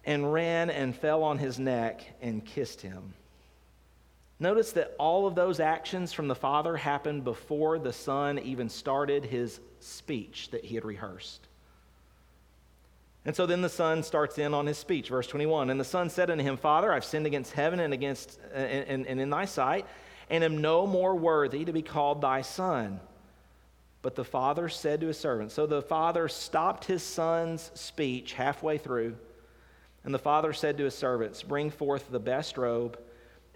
and 0.06 0.32
ran 0.32 0.70
and 0.70 0.94
fell 0.94 1.22
on 1.22 1.38
his 1.38 1.58
neck 1.58 2.04
and 2.20 2.44
kissed 2.44 2.80
him. 2.80 3.14
Notice 4.40 4.72
that 4.72 4.94
all 4.98 5.26
of 5.26 5.34
those 5.34 5.60
actions 5.60 6.12
from 6.12 6.28
the 6.28 6.34
Father 6.34 6.76
happened 6.76 7.24
before 7.24 7.78
the 7.78 7.92
Son 7.92 8.38
even 8.38 8.68
started 8.68 9.24
his 9.24 9.60
speech 9.80 10.50
that 10.50 10.64
he 10.64 10.74
had 10.74 10.84
rehearsed. 10.84 11.46
And 13.24 13.34
so 13.34 13.46
then 13.46 13.62
the 13.62 13.70
son 13.70 14.02
starts 14.02 14.38
in 14.38 14.52
on 14.52 14.66
his 14.66 14.76
speech, 14.76 15.08
verse 15.08 15.26
21. 15.26 15.70
And 15.70 15.80
the 15.80 15.84
son 15.84 16.10
said 16.10 16.30
unto 16.30 16.44
him, 16.44 16.56
Father, 16.56 16.92
I've 16.92 17.04
sinned 17.04 17.26
against 17.26 17.52
heaven 17.52 17.80
and 17.80 17.94
against 17.94 18.38
and, 18.52 18.86
and, 18.86 19.06
and 19.06 19.20
in 19.20 19.30
thy 19.30 19.46
sight, 19.46 19.86
and 20.28 20.44
am 20.44 20.60
no 20.60 20.86
more 20.86 21.14
worthy 21.14 21.64
to 21.64 21.72
be 21.72 21.82
called 21.82 22.20
thy 22.20 22.42
son. 22.42 23.00
But 24.02 24.14
the 24.14 24.24
father 24.24 24.68
said 24.68 25.00
to 25.00 25.06
his 25.06 25.18
servant, 25.18 25.52
So 25.52 25.66
the 25.66 25.80
father 25.80 26.28
stopped 26.28 26.84
his 26.84 27.02
son's 27.02 27.70
speech 27.74 28.34
halfway 28.34 28.76
through, 28.76 29.16
and 30.04 30.12
the 30.12 30.18
father 30.18 30.52
said 30.52 30.76
to 30.78 30.84
his 30.84 30.94
servants, 30.94 31.42
Bring 31.42 31.70
forth 31.70 32.10
the 32.10 32.20
best 32.20 32.58
robe 32.58 32.98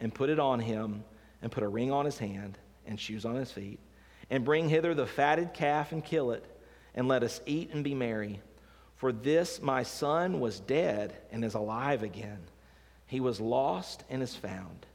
and 0.01 0.15
put 0.15 0.31
it 0.31 0.39
on 0.39 0.61
him, 0.61 1.05
and 1.43 1.53
put 1.53 1.63
a 1.63 1.69
ring 1.69 1.93
on 1.93 2.05
his 2.05 2.19
hand 2.19 2.59
and 2.87 2.99
shoes 2.99 3.25
on 3.25 3.37
his 3.37 3.53
feet. 3.53 3.79
And 4.31 4.45
bring 4.45 4.69
hither 4.69 4.95
the 4.95 5.07
fatted 5.07 5.55
calf 5.55 5.93
and 5.93 6.05
kill 6.05 6.33
it, 6.33 6.45
and 6.95 7.07
let 7.07 7.23
us 7.23 7.41
eat 7.47 7.71
and 7.73 7.85
be 7.85 7.95
merry. 7.95 8.41
For 8.97 9.13
this 9.13 9.63
my 9.63 9.83
son 9.83 10.41
was 10.41 10.59
dead 10.61 11.17
and 11.31 11.45
is 11.45 11.55
alive 11.55 12.03
again. 12.03 12.41
He 13.07 13.21
was 13.21 13.41
lost 13.41 14.05
and 14.11 14.23
is 14.23 14.35
found. 14.35 14.87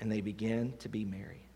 And 0.00 0.10
they 0.10 0.20
began 0.20 0.74
to 0.80 0.88
be 0.88 1.04
merry. 1.04 1.46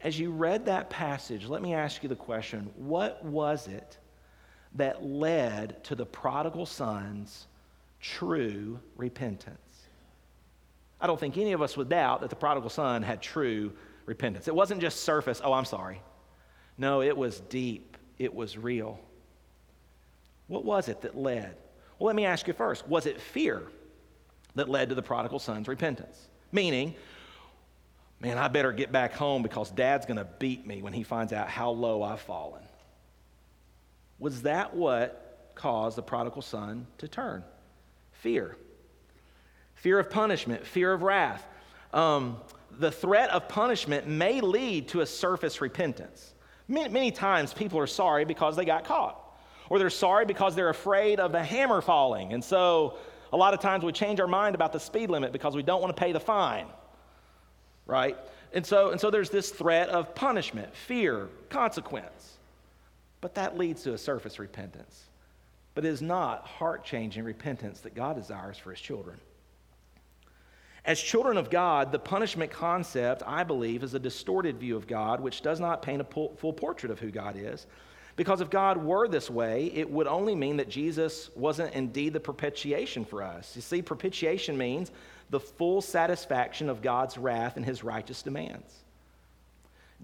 As 0.00 0.18
you 0.18 0.30
read 0.30 0.66
that 0.66 0.90
passage, 0.90 1.46
let 1.46 1.62
me 1.62 1.74
ask 1.74 2.02
you 2.02 2.08
the 2.08 2.16
question 2.16 2.70
what 2.76 3.24
was 3.24 3.68
it 3.68 3.98
that 4.74 5.04
led 5.04 5.82
to 5.84 5.94
the 5.94 6.04
prodigal 6.04 6.66
son's 6.66 7.46
true 8.04 8.78
repentance? 8.96 9.58
I 11.00 11.06
don't 11.06 11.18
think 11.18 11.36
any 11.36 11.52
of 11.52 11.62
us 11.62 11.76
would 11.76 11.88
doubt 11.88 12.20
that 12.20 12.30
the 12.30 12.36
prodigal 12.36 12.70
son 12.70 13.02
had 13.02 13.20
true 13.20 13.72
repentance. 14.06 14.48
It 14.48 14.54
wasn't 14.54 14.80
just 14.80 15.00
surface, 15.00 15.40
oh, 15.42 15.52
I'm 15.52 15.64
sorry. 15.64 16.00
No, 16.76 17.02
it 17.02 17.16
was 17.16 17.40
deep, 17.40 17.96
it 18.18 18.34
was 18.34 18.58
real. 18.58 18.98
What 20.46 20.64
was 20.64 20.88
it 20.88 21.00
that 21.02 21.16
led? 21.16 21.56
Well, 21.98 22.06
let 22.08 22.16
me 22.16 22.26
ask 22.26 22.46
you 22.46 22.52
first 22.52 22.86
was 22.86 23.06
it 23.06 23.20
fear? 23.20 23.62
that 24.54 24.68
led 24.68 24.88
to 24.88 24.94
the 24.94 25.02
prodigal 25.02 25.38
son's 25.38 25.68
repentance. 25.68 26.28
Meaning, 26.52 26.94
man, 28.20 28.38
I 28.38 28.48
better 28.48 28.72
get 28.72 28.92
back 28.92 29.14
home 29.14 29.42
because 29.42 29.70
dad's 29.70 30.06
going 30.06 30.16
to 30.16 30.26
beat 30.38 30.66
me 30.66 30.82
when 30.82 30.92
he 30.92 31.02
finds 31.02 31.32
out 31.32 31.48
how 31.48 31.70
low 31.70 32.02
I've 32.02 32.20
fallen. 32.20 32.62
Was 34.18 34.42
that 34.42 34.74
what 34.74 35.50
caused 35.54 35.96
the 35.96 36.02
prodigal 36.02 36.42
son 36.42 36.86
to 36.98 37.08
turn? 37.08 37.42
Fear. 38.24 38.56
Fear 39.74 39.98
of 39.98 40.08
punishment, 40.08 40.66
fear 40.66 40.94
of 40.94 41.02
wrath. 41.02 41.46
Um, 41.92 42.38
the 42.78 42.90
threat 42.90 43.28
of 43.28 43.50
punishment 43.50 44.08
may 44.08 44.40
lead 44.40 44.88
to 44.88 45.02
a 45.02 45.06
surface 45.06 45.60
repentance. 45.60 46.32
Many, 46.66 46.88
many 46.88 47.10
times 47.10 47.52
people 47.52 47.78
are 47.78 47.86
sorry 47.86 48.24
because 48.24 48.56
they 48.56 48.64
got 48.64 48.86
caught, 48.86 49.20
or 49.68 49.78
they're 49.78 49.90
sorry 49.90 50.24
because 50.24 50.54
they're 50.54 50.70
afraid 50.70 51.20
of 51.20 51.32
the 51.32 51.44
hammer 51.44 51.82
falling. 51.82 52.32
And 52.32 52.42
so 52.42 52.96
a 53.30 53.36
lot 53.36 53.52
of 53.52 53.60
times 53.60 53.84
we 53.84 53.92
change 53.92 54.20
our 54.20 54.26
mind 54.26 54.54
about 54.54 54.72
the 54.72 54.80
speed 54.80 55.10
limit 55.10 55.30
because 55.30 55.54
we 55.54 55.62
don't 55.62 55.82
want 55.82 55.94
to 55.94 56.00
pay 56.00 56.12
the 56.12 56.18
fine, 56.18 56.68
right? 57.84 58.16
And 58.54 58.64
so, 58.64 58.90
and 58.90 58.98
so 58.98 59.10
there's 59.10 59.28
this 59.28 59.50
threat 59.50 59.90
of 59.90 60.14
punishment, 60.14 60.74
fear, 60.74 61.28
consequence. 61.50 62.38
But 63.20 63.34
that 63.34 63.58
leads 63.58 63.82
to 63.82 63.92
a 63.92 63.98
surface 63.98 64.38
repentance. 64.38 65.10
But 65.74 65.84
it 65.84 65.88
is 65.88 66.02
not 66.02 66.46
heart 66.46 66.84
changing 66.84 67.24
repentance 67.24 67.80
that 67.80 67.94
God 67.94 68.16
desires 68.16 68.56
for 68.56 68.70
his 68.70 68.80
children. 68.80 69.18
As 70.84 71.00
children 71.00 71.38
of 71.38 71.50
God, 71.50 71.92
the 71.92 71.98
punishment 71.98 72.50
concept, 72.50 73.22
I 73.26 73.42
believe, 73.42 73.82
is 73.82 73.94
a 73.94 73.98
distorted 73.98 74.58
view 74.58 74.76
of 74.76 74.86
God, 74.86 75.20
which 75.20 75.40
does 75.40 75.58
not 75.58 75.82
paint 75.82 76.02
a 76.02 76.04
full 76.04 76.52
portrait 76.52 76.92
of 76.92 77.00
who 77.00 77.10
God 77.10 77.36
is. 77.36 77.66
Because 78.16 78.40
if 78.40 78.50
God 78.50 78.76
were 78.76 79.08
this 79.08 79.28
way, 79.28 79.72
it 79.74 79.90
would 79.90 80.06
only 80.06 80.36
mean 80.36 80.58
that 80.58 80.68
Jesus 80.68 81.30
wasn't 81.34 81.74
indeed 81.74 82.12
the 82.12 82.20
propitiation 82.20 83.04
for 83.04 83.22
us. 83.22 83.56
You 83.56 83.62
see, 83.62 83.82
propitiation 83.82 84.56
means 84.56 84.92
the 85.30 85.40
full 85.40 85.80
satisfaction 85.80 86.68
of 86.68 86.82
God's 86.82 87.18
wrath 87.18 87.56
and 87.56 87.64
his 87.64 87.82
righteous 87.82 88.22
demands. 88.22 88.83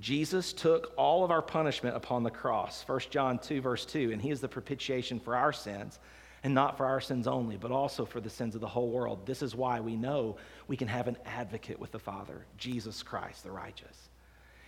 Jesus 0.00 0.54
took 0.54 0.94
all 0.96 1.24
of 1.24 1.30
our 1.30 1.42
punishment 1.42 1.94
upon 1.94 2.22
the 2.22 2.30
cross, 2.30 2.82
1 2.86 3.00
John 3.10 3.38
2, 3.38 3.60
verse 3.60 3.84
2, 3.84 4.12
and 4.12 4.20
he 4.20 4.30
is 4.30 4.40
the 4.40 4.48
propitiation 4.48 5.20
for 5.20 5.36
our 5.36 5.52
sins 5.52 5.98
and 6.42 6.54
not 6.54 6.78
for 6.78 6.86
our 6.86 7.02
sins 7.02 7.26
only, 7.26 7.58
but 7.58 7.70
also 7.70 8.06
for 8.06 8.18
the 8.18 8.30
sins 8.30 8.54
of 8.54 8.62
the 8.62 8.66
whole 8.66 8.88
world. 8.88 9.26
This 9.26 9.42
is 9.42 9.54
why 9.54 9.80
we 9.80 9.96
know 9.96 10.36
we 10.68 10.76
can 10.76 10.88
have 10.88 11.06
an 11.06 11.18
advocate 11.26 11.78
with 11.78 11.92
the 11.92 11.98
Father, 11.98 12.46
Jesus 12.56 13.02
Christ, 13.02 13.44
the 13.44 13.50
righteous. 13.50 14.08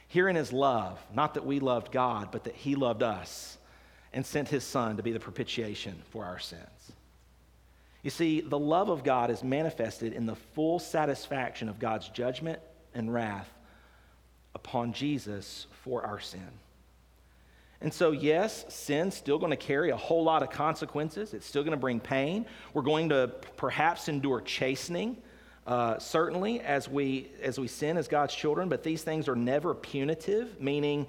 Herein 0.09 0.37
is 0.37 0.53
love, 0.53 1.01
not 1.15 1.33
that 1.33 1.47
we 1.47 1.61
loved 1.61 1.91
God, 1.91 2.29
but 2.31 2.45
that 2.45 2.55
He 2.55 2.75
loved 2.75 3.03
us 3.03 3.57
and 4.13 4.27
sent 4.27 4.51
His 4.51 4.65
Son 4.65 4.99
to 4.99 5.03
be 5.03 5.13
the 5.13 5.19
propitiation 5.21 6.03
for 6.11 6.27
our 6.27 6.39
sins. 6.39 6.93
You 8.03 8.11
see, 8.11 8.43
the 8.43 8.59
love 8.59 8.91
of 8.91 9.05
God 9.05 9.31
is 9.31 9.43
manifested 9.43 10.13
in 10.13 10.27
the 10.27 10.37
full 10.37 10.79
satisfaction 10.79 11.71
of 11.71 11.79
God's 11.79 12.11
judgment 12.11 12.59
and 12.95 13.15
wrath 13.15 13.49
upon 14.55 14.93
Jesus 14.93 15.67
for 15.83 16.05
our 16.05 16.21
sin. 16.21 16.49
And 17.81 17.93
so, 17.93 18.13
yes, 18.13 18.65
sin's 18.69 19.17
still 19.17 19.39
going 19.39 19.51
to 19.51 19.57
carry 19.57 19.91
a 19.91 19.97
whole 19.97 20.23
lot 20.23 20.45
of 20.45 20.51
consequences. 20.51 21.35
It's 21.35 21.47
still 21.47 21.63
going 21.65 21.73
to 21.73 21.81
bring 21.81 21.99
pain. 21.99 22.47
We're 22.75 22.83
going 22.83 23.09
to 23.09 23.33
perhaps 23.57 24.09
endure 24.09 24.41
chastening, 24.41 25.17
uh, 25.67 25.99
certainly, 25.99 26.61
as 26.61 26.89
we, 26.89 27.33
as 27.43 27.59
we 27.59 27.67
sin 27.67 27.97
as 27.97 28.07
God's 28.07 28.35
children, 28.35 28.69
but 28.69 28.85
these 28.85 29.03
things 29.03 29.29
are 29.29 29.35
never 29.35 29.75
punitive, 29.75 30.61
meaning 30.61 31.09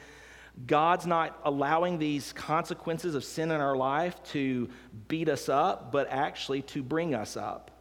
God's 0.66 1.06
not 1.06 1.40
allowing 1.44 2.00
these 2.00 2.34
consequences 2.34 3.14
of 3.16 3.24
sin 3.24 3.52
in 3.52 3.62
our 3.62 3.76
life 3.76 4.22
to 4.32 4.70
beat 5.08 5.30
us 5.30 5.50
up, 5.50 5.92
but 5.92 6.08
actually 6.10 6.62
to 6.64 6.82
bring 6.82 7.14
us 7.14 7.38
up, 7.38 7.72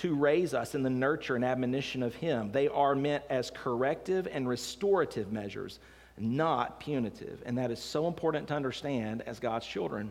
to 0.00 0.14
raise 0.14 0.54
us 0.54 0.74
in 0.74 0.82
the 0.82 0.90
nurture 0.90 1.36
and 1.36 1.44
admonition 1.44 2.02
of 2.02 2.14
Him. 2.14 2.52
They 2.52 2.68
are 2.68 2.94
meant 2.94 3.24
as 3.30 3.50
corrective 3.50 4.28
and 4.30 4.48
restorative 4.48 5.32
measures 5.32 5.80
not 6.20 6.80
punitive. 6.80 7.42
And 7.46 7.58
that 7.58 7.70
is 7.70 7.80
so 7.80 8.06
important 8.06 8.48
to 8.48 8.54
understand 8.54 9.22
as 9.26 9.40
God's 9.40 9.66
children. 9.66 10.10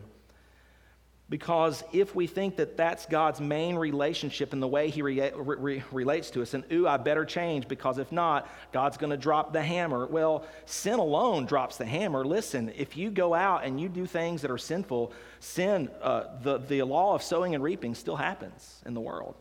Because 1.28 1.84
if 1.92 2.16
we 2.16 2.26
think 2.26 2.56
that 2.56 2.76
that's 2.76 3.06
God's 3.06 3.40
main 3.40 3.76
relationship 3.76 4.52
in 4.52 4.58
the 4.58 4.66
way 4.66 4.90
He 4.90 5.00
re- 5.00 5.30
re- 5.32 5.82
relates 5.92 6.28
to 6.30 6.42
us, 6.42 6.54
and 6.54 6.64
ooh, 6.72 6.88
I 6.88 6.96
better 6.96 7.24
change 7.24 7.68
because 7.68 7.98
if 7.98 8.10
not, 8.10 8.48
God's 8.72 8.96
going 8.96 9.10
to 9.10 9.16
drop 9.16 9.52
the 9.52 9.62
hammer. 9.62 10.06
Well, 10.06 10.44
sin 10.64 10.98
alone 10.98 11.46
drops 11.46 11.76
the 11.76 11.86
hammer. 11.86 12.24
Listen, 12.24 12.72
if 12.76 12.96
you 12.96 13.10
go 13.10 13.32
out 13.32 13.62
and 13.62 13.80
you 13.80 13.88
do 13.88 14.06
things 14.06 14.42
that 14.42 14.50
are 14.50 14.58
sinful, 14.58 15.12
sin, 15.38 15.88
uh, 16.02 16.24
the, 16.42 16.58
the 16.58 16.82
law 16.82 17.14
of 17.14 17.22
sowing 17.22 17.54
and 17.54 17.62
reaping 17.62 17.94
still 17.94 18.16
happens 18.16 18.82
in 18.84 18.94
the 18.94 19.00
world. 19.00 19.36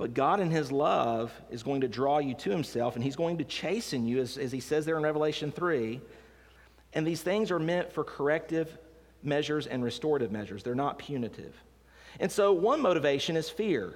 But 0.00 0.14
God, 0.14 0.40
in 0.40 0.50
His 0.50 0.72
love, 0.72 1.30
is 1.50 1.62
going 1.62 1.82
to 1.82 1.88
draw 1.88 2.20
you 2.20 2.32
to 2.32 2.50
Himself, 2.50 2.94
and 2.94 3.04
He's 3.04 3.16
going 3.16 3.36
to 3.36 3.44
chasten 3.44 4.06
you, 4.06 4.18
as, 4.20 4.38
as 4.38 4.50
He 4.50 4.58
says 4.58 4.86
there 4.86 4.96
in 4.96 5.02
Revelation 5.02 5.52
3. 5.52 6.00
And 6.94 7.06
these 7.06 7.20
things 7.20 7.50
are 7.50 7.58
meant 7.58 7.92
for 7.92 8.02
corrective 8.02 8.78
measures 9.22 9.66
and 9.66 9.84
restorative 9.84 10.32
measures, 10.32 10.62
they're 10.62 10.74
not 10.74 10.98
punitive. 10.98 11.54
And 12.18 12.32
so, 12.32 12.50
one 12.54 12.80
motivation 12.80 13.36
is 13.36 13.50
fear. 13.50 13.92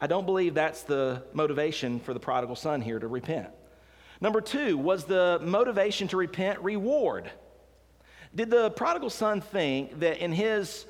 I 0.00 0.06
don't 0.06 0.24
believe 0.24 0.54
that's 0.54 0.84
the 0.84 1.22
motivation 1.34 2.00
for 2.00 2.14
the 2.14 2.20
prodigal 2.20 2.56
son 2.56 2.80
here 2.80 2.98
to 2.98 3.06
repent. 3.06 3.50
Number 4.22 4.40
two, 4.40 4.78
was 4.78 5.04
the 5.04 5.38
motivation 5.42 6.08
to 6.08 6.16
repent 6.16 6.60
reward? 6.60 7.30
Did 8.34 8.48
the 8.48 8.70
prodigal 8.70 9.10
son 9.10 9.42
think 9.42 10.00
that 10.00 10.16
in 10.16 10.32
his 10.32 10.86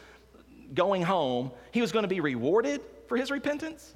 going 0.72 1.02
home, 1.02 1.50
he 1.72 1.80
was 1.80 1.90
going 1.90 2.04
to 2.04 2.08
be 2.08 2.20
rewarded 2.20 2.80
for 3.08 3.16
his 3.16 3.32
repentance? 3.32 3.94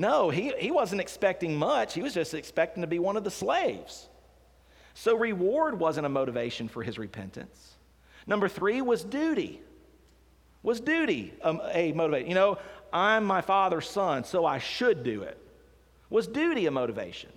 No, 0.00 0.30
he, 0.30 0.54
he 0.58 0.70
wasn't 0.70 1.02
expecting 1.02 1.58
much. 1.58 1.92
He 1.92 2.00
was 2.00 2.14
just 2.14 2.32
expecting 2.32 2.80
to 2.80 2.86
be 2.86 2.98
one 2.98 3.18
of 3.18 3.22
the 3.22 3.30
slaves. 3.30 4.08
So, 4.94 5.14
reward 5.14 5.78
wasn't 5.78 6.06
a 6.06 6.08
motivation 6.08 6.68
for 6.68 6.82
his 6.82 6.98
repentance. 6.98 7.74
Number 8.26 8.48
three 8.48 8.80
was 8.80 9.04
duty. 9.04 9.60
Was 10.62 10.80
duty 10.80 11.34
a, 11.42 11.54
a 11.74 11.92
motivation? 11.92 12.30
You 12.30 12.34
know, 12.34 12.56
I'm 12.90 13.26
my 13.26 13.42
father's 13.42 13.90
son, 13.90 14.24
so 14.24 14.46
I 14.46 14.56
should 14.58 15.02
do 15.02 15.20
it. 15.20 15.36
Was 16.08 16.26
duty 16.26 16.64
a 16.64 16.70
motivation? 16.70 17.30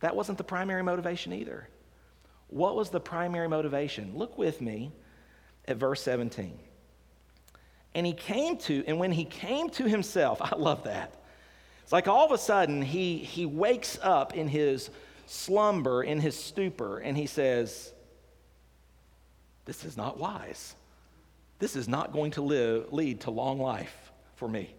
That 0.00 0.16
wasn't 0.16 0.38
the 0.38 0.44
primary 0.44 0.82
motivation 0.82 1.32
either. 1.32 1.68
What 2.48 2.74
was 2.74 2.90
the 2.90 2.98
primary 2.98 3.48
motivation? 3.48 4.18
Look 4.18 4.36
with 4.36 4.60
me 4.60 4.90
at 5.68 5.76
verse 5.76 6.02
17. 6.02 6.58
And 7.94 8.06
he 8.06 8.12
came 8.12 8.56
to, 8.58 8.84
and 8.86 8.98
when 8.98 9.12
he 9.12 9.24
came 9.24 9.70
to 9.70 9.88
himself, 9.88 10.38
I 10.42 10.56
love 10.56 10.84
that. 10.84 11.14
It's 11.82 11.92
like 11.92 12.08
all 12.08 12.24
of 12.24 12.32
a 12.32 12.38
sudden 12.38 12.82
he, 12.82 13.18
he 13.18 13.46
wakes 13.46 13.98
up 14.02 14.34
in 14.34 14.48
his 14.48 14.90
slumber, 15.26 16.02
in 16.02 16.20
his 16.20 16.38
stupor, 16.38 16.98
and 16.98 17.16
he 17.16 17.26
says, 17.26 17.92
This 19.64 19.84
is 19.84 19.96
not 19.96 20.18
wise. 20.18 20.74
This 21.58 21.76
is 21.76 21.88
not 21.88 22.12
going 22.12 22.32
to 22.32 22.42
live, 22.42 22.92
lead 22.92 23.20
to 23.22 23.30
long 23.30 23.58
life 23.58 24.12
for 24.36 24.48
me. 24.48 24.74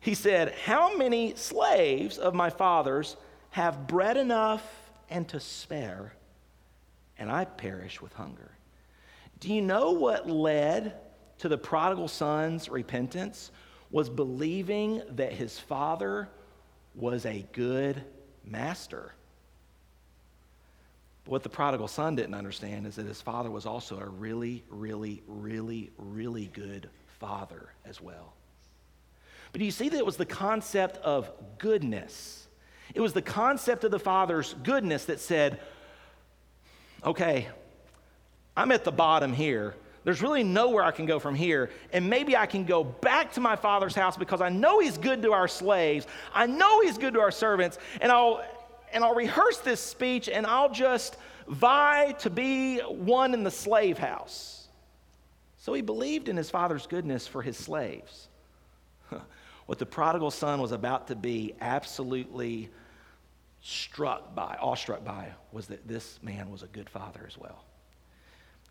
He 0.00 0.14
said, 0.14 0.54
How 0.64 0.96
many 0.96 1.34
slaves 1.34 2.18
of 2.18 2.34
my 2.34 2.50
father's 2.50 3.16
have 3.50 3.86
bread 3.86 4.16
enough 4.16 4.64
and 5.10 5.26
to 5.28 5.40
spare, 5.40 6.12
and 7.18 7.30
I 7.30 7.44
perish 7.44 8.00
with 8.00 8.12
hunger? 8.14 8.52
Do 9.40 9.52
you 9.52 9.62
know 9.62 9.92
what 9.92 10.28
led 10.28 10.94
to 11.42 11.48
the 11.48 11.58
prodigal 11.58 12.06
son's 12.06 12.68
repentance 12.68 13.50
was 13.90 14.08
believing 14.08 15.02
that 15.16 15.32
his 15.32 15.58
father 15.58 16.28
was 16.94 17.26
a 17.26 17.44
good 17.50 18.00
master. 18.44 19.12
But 21.24 21.32
what 21.32 21.42
the 21.42 21.48
prodigal 21.48 21.88
son 21.88 22.14
didn't 22.14 22.34
understand 22.34 22.86
is 22.86 22.94
that 22.94 23.06
his 23.06 23.20
father 23.20 23.50
was 23.50 23.66
also 23.66 23.98
a 23.98 24.06
really, 24.06 24.62
really, 24.70 25.20
really, 25.26 25.90
really 25.98 26.46
good 26.46 26.88
father 27.18 27.70
as 27.84 28.00
well. 28.00 28.34
But 29.50 29.62
you 29.62 29.72
see 29.72 29.88
that 29.88 29.98
it 29.98 30.06
was 30.06 30.16
the 30.16 30.24
concept 30.24 30.98
of 30.98 31.28
goodness? 31.58 32.46
It 32.94 33.00
was 33.00 33.14
the 33.14 33.20
concept 33.20 33.82
of 33.82 33.90
the 33.90 33.98
father's 33.98 34.54
goodness 34.62 35.06
that 35.06 35.18
said, 35.18 35.58
okay, 37.04 37.48
I'm 38.56 38.70
at 38.70 38.84
the 38.84 38.92
bottom 38.92 39.32
here, 39.32 39.74
there's 40.04 40.20
really 40.20 40.42
nowhere 40.42 40.82
I 40.82 40.90
can 40.90 41.06
go 41.06 41.18
from 41.18 41.34
here. 41.34 41.70
And 41.92 42.10
maybe 42.10 42.36
I 42.36 42.46
can 42.46 42.64
go 42.64 42.82
back 42.82 43.32
to 43.34 43.40
my 43.40 43.56
father's 43.56 43.94
house 43.94 44.16
because 44.16 44.40
I 44.40 44.48
know 44.48 44.80
he's 44.80 44.98
good 44.98 45.22
to 45.22 45.32
our 45.32 45.46
slaves. 45.46 46.06
I 46.34 46.46
know 46.46 46.80
he's 46.80 46.98
good 46.98 47.14
to 47.14 47.20
our 47.20 47.30
servants. 47.30 47.78
And 48.00 48.10
I'll, 48.10 48.44
and 48.92 49.04
I'll 49.04 49.14
rehearse 49.14 49.58
this 49.58 49.80
speech 49.80 50.28
and 50.28 50.46
I'll 50.46 50.72
just 50.72 51.16
vie 51.48 52.12
to 52.20 52.30
be 52.30 52.78
one 52.80 53.34
in 53.34 53.44
the 53.44 53.50
slave 53.50 53.98
house. 53.98 54.66
So 55.58 55.72
he 55.72 55.82
believed 55.82 56.28
in 56.28 56.36
his 56.36 56.50
father's 56.50 56.86
goodness 56.86 57.28
for 57.28 57.40
his 57.40 57.56
slaves. 57.56 58.28
what 59.66 59.78
the 59.78 59.86
prodigal 59.86 60.32
son 60.32 60.60
was 60.60 60.72
about 60.72 61.08
to 61.08 61.14
be 61.14 61.54
absolutely 61.60 62.70
struck 63.60 64.34
by, 64.34 64.56
awestruck 64.60 65.04
by, 65.04 65.28
was 65.52 65.68
that 65.68 65.86
this 65.86 66.18
man 66.22 66.50
was 66.50 66.64
a 66.64 66.66
good 66.66 66.90
father 66.90 67.24
as 67.28 67.38
well. 67.38 67.62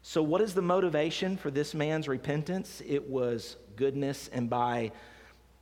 So, 0.03 0.23
what 0.23 0.41
is 0.41 0.55
the 0.55 0.63
motivation 0.63 1.37
for 1.37 1.51
this 1.51 1.75
man's 1.75 2.07
repentance? 2.07 2.81
It 2.87 3.07
was 3.07 3.55
goodness, 3.75 4.29
and 4.33 4.49
by 4.49 4.91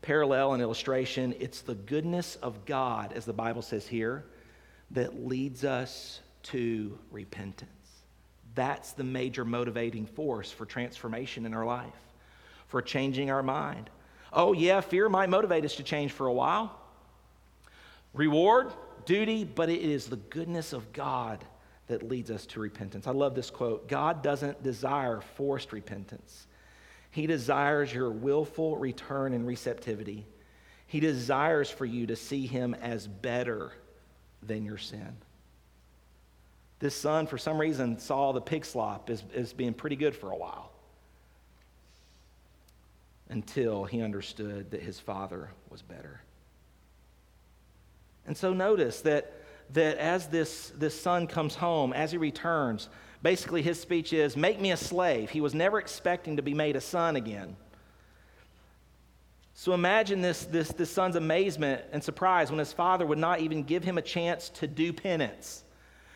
parallel 0.01 0.53
and 0.53 0.61
illustration, 0.61 1.35
it's 1.39 1.61
the 1.61 1.75
goodness 1.75 2.37
of 2.37 2.65
God, 2.65 3.11
as 3.11 3.25
the 3.25 3.33
Bible 3.33 3.61
says 3.61 3.85
here, 3.85 4.23
that 4.91 5.27
leads 5.27 5.65
us 5.65 6.21
to 6.43 6.97
repentance. 7.11 7.69
That's 8.55 8.93
the 8.93 9.03
major 9.03 9.43
motivating 9.43 10.05
force 10.05 10.51
for 10.51 10.65
transformation 10.65 11.45
in 11.45 11.53
our 11.53 11.65
life, 11.65 11.93
for 12.67 12.81
changing 12.81 13.29
our 13.29 13.43
mind. 13.43 13.89
Oh, 14.31 14.53
yeah, 14.53 14.79
fear 14.79 15.09
might 15.09 15.29
motivate 15.29 15.65
us 15.65 15.75
to 15.75 15.83
change 15.83 16.13
for 16.13 16.27
a 16.27 16.33
while. 16.33 16.79
Reward, 18.13 18.71
duty, 19.05 19.43
but 19.43 19.69
it 19.69 19.81
is 19.81 20.05
the 20.05 20.15
goodness 20.15 20.71
of 20.71 20.93
God 20.93 21.43
that 21.89 22.07
leads 22.07 22.31
us 22.31 22.45
to 22.47 22.59
repentance. 22.59 23.05
I 23.05 23.11
love 23.11 23.35
this 23.35 23.49
quote 23.49 23.87
God 23.87 24.23
doesn't 24.23 24.63
desire 24.63 25.21
forced 25.35 25.73
repentance, 25.73 26.47
He 27.11 27.27
desires 27.27 27.93
your 27.93 28.09
willful 28.09 28.77
return 28.77 29.33
and 29.33 29.45
receptivity. 29.45 30.25
He 30.87 30.99
desires 30.99 31.69
for 31.69 31.85
you 31.85 32.07
to 32.07 32.15
see 32.15 32.47
Him 32.47 32.73
as 32.73 33.05
better 33.05 33.73
than 34.41 34.65
your 34.65 34.79
sin. 34.79 35.17
This 36.79 36.95
son, 36.95 37.27
for 37.27 37.37
some 37.37 37.59
reason, 37.59 37.99
saw 37.99 38.31
the 38.31 38.41
pig 38.41 38.65
slop 38.65 39.09
as, 39.09 39.23
as 39.35 39.53
being 39.53 39.73
pretty 39.73 39.97
good 39.97 40.15
for 40.15 40.31
a 40.31 40.35
while 40.35 40.71
until 43.29 43.83
he 43.85 44.01
understood 44.01 44.71
that 44.71 44.81
his 44.81 44.99
father 44.99 45.49
was 45.69 45.81
better. 45.81 46.21
And 48.25 48.35
so 48.35 48.53
notice 48.53 49.01
that, 49.01 49.33
that 49.73 49.97
as 49.97 50.27
this, 50.27 50.71
this 50.77 50.99
son 50.99 51.27
comes 51.27 51.55
home, 51.55 51.93
as 51.93 52.11
he 52.11 52.17
returns, 52.17 52.89
basically 53.21 53.61
his 53.61 53.79
speech 53.79 54.13
is, 54.13 54.35
Make 54.35 54.59
me 54.59 54.71
a 54.71 54.77
slave. 54.77 55.29
He 55.29 55.41
was 55.41 55.53
never 55.53 55.79
expecting 55.79 56.37
to 56.37 56.41
be 56.41 56.53
made 56.53 56.75
a 56.75 56.81
son 56.81 57.15
again. 57.15 57.55
So 59.53 59.73
imagine 59.73 60.21
this, 60.21 60.45
this, 60.45 60.69
this 60.69 60.89
son's 60.89 61.15
amazement 61.15 61.81
and 61.91 62.03
surprise 62.03 62.49
when 62.49 62.59
his 62.59 62.71
father 62.71 63.05
would 63.05 63.17
not 63.17 63.41
even 63.41 63.63
give 63.63 63.83
him 63.83 63.97
a 63.97 64.01
chance 64.01 64.49
to 64.49 64.67
do 64.67 64.93
penance, 64.93 65.63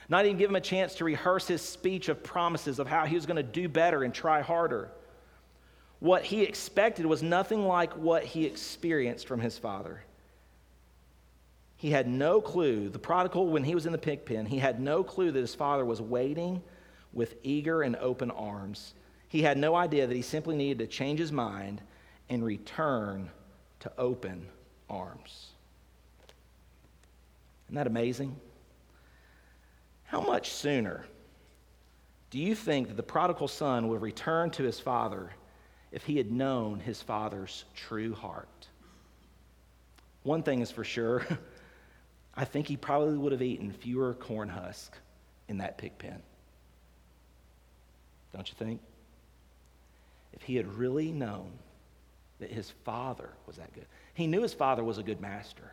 not 0.07 0.25
even 0.25 0.37
give 0.37 0.49
him 0.49 0.55
a 0.55 0.61
chance 0.61 0.95
to 0.95 1.03
rehearse 1.03 1.47
his 1.47 1.61
speech 1.61 2.07
of 2.07 2.23
promises 2.23 2.79
of 2.79 2.87
how 2.87 3.05
he 3.05 3.15
was 3.15 3.25
going 3.25 3.37
to 3.37 3.43
do 3.43 3.67
better 3.67 4.03
and 4.03 4.13
try 4.13 4.41
harder 4.41 4.91
what 6.03 6.25
he 6.25 6.41
expected 6.41 7.05
was 7.05 7.23
nothing 7.23 7.65
like 7.65 7.93
what 7.93 8.25
he 8.25 8.45
experienced 8.45 9.25
from 9.25 9.39
his 9.39 9.57
father. 9.57 10.03
He 11.83 11.91
had 11.91 12.07
no 12.07 12.39
clue, 12.39 12.87
the 12.87 12.97
prodigal, 12.97 13.47
when 13.47 13.65
he 13.65 13.75
was 13.75 13.85
in 13.85 13.91
the 13.91 13.97
pig 13.97 14.23
pen, 14.23 14.45
he 14.45 14.57
had 14.57 14.79
no 14.79 15.03
clue 15.03 15.33
that 15.33 15.39
his 15.41 15.53
father 15.53 15.83
was 15.83 16.01
waiting 16.01 16.63
with 17.11 17.35
eager 17.43 17.81
and 17.81 17.97
open 17.97 18.31
arms. 18.31 18.93
He 19.27 19.41
had 19.41 19.57
no 19.57 19.75
idea 19.75 20.07
that 20.07 20.15
he 20.15 20.21
simply 20.21 20.55
needed 20.55 20.79
to 20.79 20.87
change 20.87 21.19
his 21.19 21.33
mind 21.33 21.81
and 22.29 22.41
return 22.41 23.29
to 23.81 23.91
open 23.97 24.47
arms. 24.89 25.49
Isn't 27.65 27.75
that 27.75 27.87
amazing? 27.87 28.37
How 30.05 30.21
much 30.21 30.53
sooner 30.53 31.05
do 32.29 32.39
you 32.39 32.55
think 32.55 32.87
that 32.87 32.95
the 32.95 33.03
prodigal 33.03 33.49
son 33.49 33.89
would 33.89 34.01
return 34.01 34.51
to 34.51 34.63
his 34.63 34.79
father 34.79 35.31
if 35.91 36.05
he 36.05 36.15
had 36.15 36.31
known 36.31 36.79
his 36.79 37.01
father's 37.01 37.65
true 37.75 38.13
heart. 38.13 38.69
One 40.23 40.43
thing 40.43 40.61
is 40.61 40.71
for 40.71 40.85
sure 40.85 41.27
I 42.35 42.45
think 42.45 42.67
he 42.67 42.77
probably 42.77 43.17
would 43.17 43.31
have 43.31 43.41
eaten 43.41 43.71
fewer 43.71 44.13
corn 44.13 44.49
husks 44.49 44.97
in 45.47 45.57
that 45.59 45.77
pig 45.77 45.97
pen. 45.97 46.21
Don't 48.33 48.47
you 48.47 48.55
think? 48.57 48.81
If 50.33 50.41
he 50.41 50.55
had 50.55 50.67
really 50.73 51.11
known 51.11 51.51
that 52.39 52.49
his 52.49 52.71
father 52.83 53.29
was 53.45 53.57
that 53.57 53.71
good, 53.73 53.85
he 54.15 54.25
knew 54.25 54.41
his 54.41 54.53
father 54.53 54.83
was 54.83 54.97
a 54.97 55.03
good 55.03 55.21
master, 55.21 55.71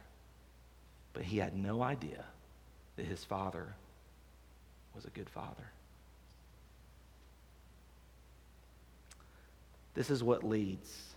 but 1.15 1.23
he 1.23 1.39
had 1.39 1.57
no 1.57 1.83
idea 1.83 2.25
that 2.97 3.07
his 3.07 3.25
father 3.25 3.75
was 4.95 5.07
a 5.07 5.11
good 5.11 5.31
father. 5.31 5.73
This 9.95 10.11
is 10.11 10.23
what 10.23 10.45
leads 10.45 11.15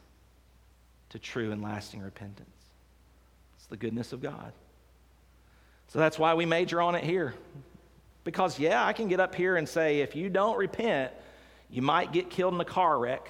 to 1.10 1.20
true 1.20 1.52
and 1.52 1.62
lasting 1.62 2.02
repentance. 2.02 2.50
It's 3.58 3.68
the 3.68 3.78
goodness 3.78 4.14
of 4.14 4.22
God. 4.22 4.54
So 5.88 6.00
that's 6.00 6.18
why 6.18 6.34
we 6.34 6.46
major 6.46 6.82
on 6.82 6.96
it 6.96 7.04
here. 7.04 7.36
Because, 8.24 8.58
yeah, 8.58 8.86
I 8.86 8.94
can 8.94 9.08
get 9.08 9.20
up 9.20 9.36
here 9.36 9.58
and 9.58 9.68
say, 9.68 10.00
if 10.00 10.16
you 10.16 10.30
don't 10.30 10.58
repent, 10.58 11.12
you 11.70 11.82
might 11.82 12.12
get 12.12 12.30
killed 12.30 12.54
in 12.54 12.62
a 12.62 12.66
car 12.66 12.98
wreck. 12.98 13.28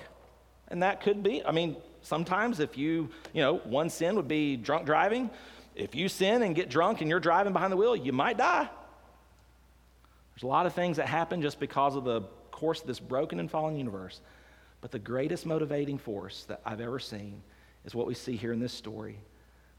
And 0.67 0.83
that 0.83 1.01
could 1.01 1.23
be, 1.23 1.43
I 1.45 1.51
mean, 1.51 1.75
sometimes 2.01 2.59
if 2.59 2.77
you, 2.77 3.09
you 3.33 3.41
know, 3.41 3.57
one 3.57 3.89
sin 3.89 4.15
would 4.15 4.27
be 4.27 4.55
drunk 4.55 4.85
driving. 4.85 5.29
If 5.75 5.95
you 5.95 6.07
sin 6.07 6.43
and 6.43 6.55
get 6.55 6.69
drunk 6.69 7.01
and 7.01 7.09
you're 7.09 7.19
driving 7.19 7.53
behind 7.53 7.71
the 7.71 7.77
wheel, 7.77 7.95
you 7.95 8.11
might 8.11 8.37
die. 8.37 8.69
There's 10.33 10.43
a 10.43 10.47
lot 10.47 10.65
of 10.65 10.73
things 10.73 10.97
that 10.97 11.07
happen 11.07 11.41
just 11.41 11.59
because 11.59 11.95
of 11.95 12.03
the 12.03 12.21
course 12.51 12.81
of 12.81 12.87
this 12.87 12.99
broken 12.99 13.39
and 13.39 13.49
fallen 13.49 13.75
universe. 13.75 14.21
But 14.81 14.91
the 14.91 14.99
greatest 14.99 15.45
motivating 15.45 15.97
force 15.97 16.45
that 16.45 16.61
I've 16.65 16.81
ever 16.81 16.99
seen 16.99 17.41
is 17.85 17.95
what 17.95 18.05
we 18.05 18.13
see 18.13 18.35
here 18.35 18.53
in 18.53 18.59
this 18.59 18.73
story 18.73 19.17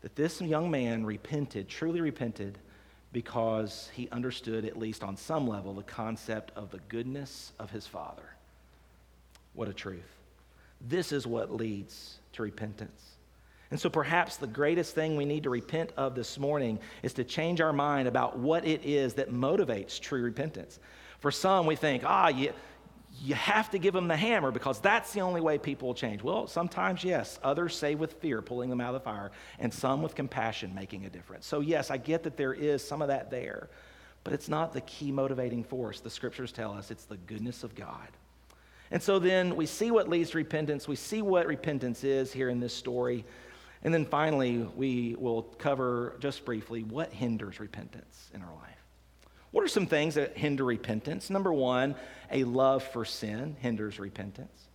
that 0.04 0.16
this 0.16 0.38
young 0.42 0.70
man 0.70 1.06
repented, 1.06 1.66
truly 1.66 2.02
repented, 2.02 2.58
because 3.10 3.88
he 3.94 4.06
understood, 4.10 4.66
at 4.66 4.78
least 4.78 5.02
on 5.02 5.16
some 5.16 5.48
level, 5.48 5.72
the 5.72 5.82
concept 5.82 6.52
of 6.54 6.70
the 6.70 6.80
goodness 6.88 7.52
of 7.58 7.70
his 7.70 7.86
father. 7.86 8.36
What 9.54 9.66
a 9.66 9.72
truth. 9.72 10.02
This 10.78 11.10
is 11.10 11.26
what 11.26 11.50
leads 11.50 12.18
to 12.34 12.42
repentance. 12.42 13.00
And 13.70 13.80
so, 13.80 13.88
perhaps 13.88 14.36
the 14.36 14.46
greatest 14.46 14.94
thing 14.94 15.16
we 15.16 15.24
need 15.24 15.44
to 15.44 15.50
repent 15.50 15.90
of 15.96 16.14
this 16.14 16.38
morning 16.38 16.80
is 17.02 17.14
to 17.14 17.24
change 17.24 17.62
our 17.62 17.72
mind 17.72 18.06
about 18.06 18.38
what 18.38 18.66
it 18.66 18.84
is 18.84 19.14
that 19.14 19.32
motivates 19.32 19.98
true 19.98 20.20
repentance. 20.20 20.80
For 21.20 21.30
some, 21.30 21.64
we 21.64 21.76
think, 21.76 22.02
ah, 22.04 22.28
yeah 22.28 22.50
you 23.22 23.34
have 23.34 23.70
to 23.70 23.78
give 23.78 23.94
them 23.94 24.08
the 24.08 24.16
hammer 24.16 24.50
because 24.50 24.80
that's 24.80 25.12
the 25.12 25.20
only 25.20 25.40
way 25.40 25.58
people 25.58 25.88
will 25.88 25.94
change. 25.94 26.22
Well, 26.22 26.46
sometimes, 26.46 27.04
yes. 27.04 27.38
Others 27.42 27.76
say 27.76 27.94
with 27.94 28.14
fear, 28.14 28.42
pulling 28.42 28.70
them 28.70 28.80
out 28.80 28.94
of 28.94 29.00
the 29.00 29.04
fire, 29.04 29.30
and 29.58 29.72
some 29.72 30.02
with 30.02 30.14
compassion, 30.14 30.74
making 30.74 31.06
a 31.06 31.10
difference. 31.10 31.46
So, 31.46 31.60
yes, 31.60 31.90
I 31.90 31.96
get 31.96 32.22
that 32.24 32.36
there 32.36 32.52
is 32.52 32.86
some 32.86 33.02
of 33.02 33.08
that 33.08 33.30
there, 33.30 33.68
but 34.24 34.32
it's 34.32 34.48
not 34.48 34.72
the 34.72 34.80
key 34.82 35.12
motivating 35.12 35.64
force. 35.64 36.00
The 36.00 36.10
scriptures 36.10 36.52
tell 36.52 36.72
us 36.72 36.90
it's 36.90 37.04
the 37.04 37.16
goodness 37.16 37.64
of 37.64 37.74
God. 37.74 38.08
And 38.90 39.02
so 39.02 39.18
then 39.18 39.56
we 39.56 39.66
see 39.66 39.90
what 39.90 40.08
leads 40.08 40.30
to 40.30 40.38
repentance. 40.38 40.86
We 40.86 40.96
see 40.96 41.22
what 41.22 41.46
repentance 41.46 42.04
is 42.04 42.32
here 42.32 42.48
in 42.48 42.60
this 42.60 42.74
story. 42.74 43.24
And 43.82 43.92
then 43.92 44.04
finally, 44.04 44.58
we 44.76 45.14
will 45.18 45.42
cover 45.42 46.16
just 46.20 46.44
briefly 46.44 46.82
what 46.84 47.12
hinders 47.12 47.60
repentance 47.60 48.30
in 48.34 48.42
our 48.42 48.54
life. 48.54 48.73
What 49.54 49.62
are 49.62 49.68
some 49.68 49.86
things 49.86 50.16
that 50.16 50.36
hinder 50.36 50.64
repentance? 50.64 51.30
Number 51.30 51.52
one, 51.52 51.94
a 52.32 52.42
love 52.42 52.82
for 52.82 53.04
sin 53.04 53.54
hinders 53.60 54.00
repentance. 54.00 54.66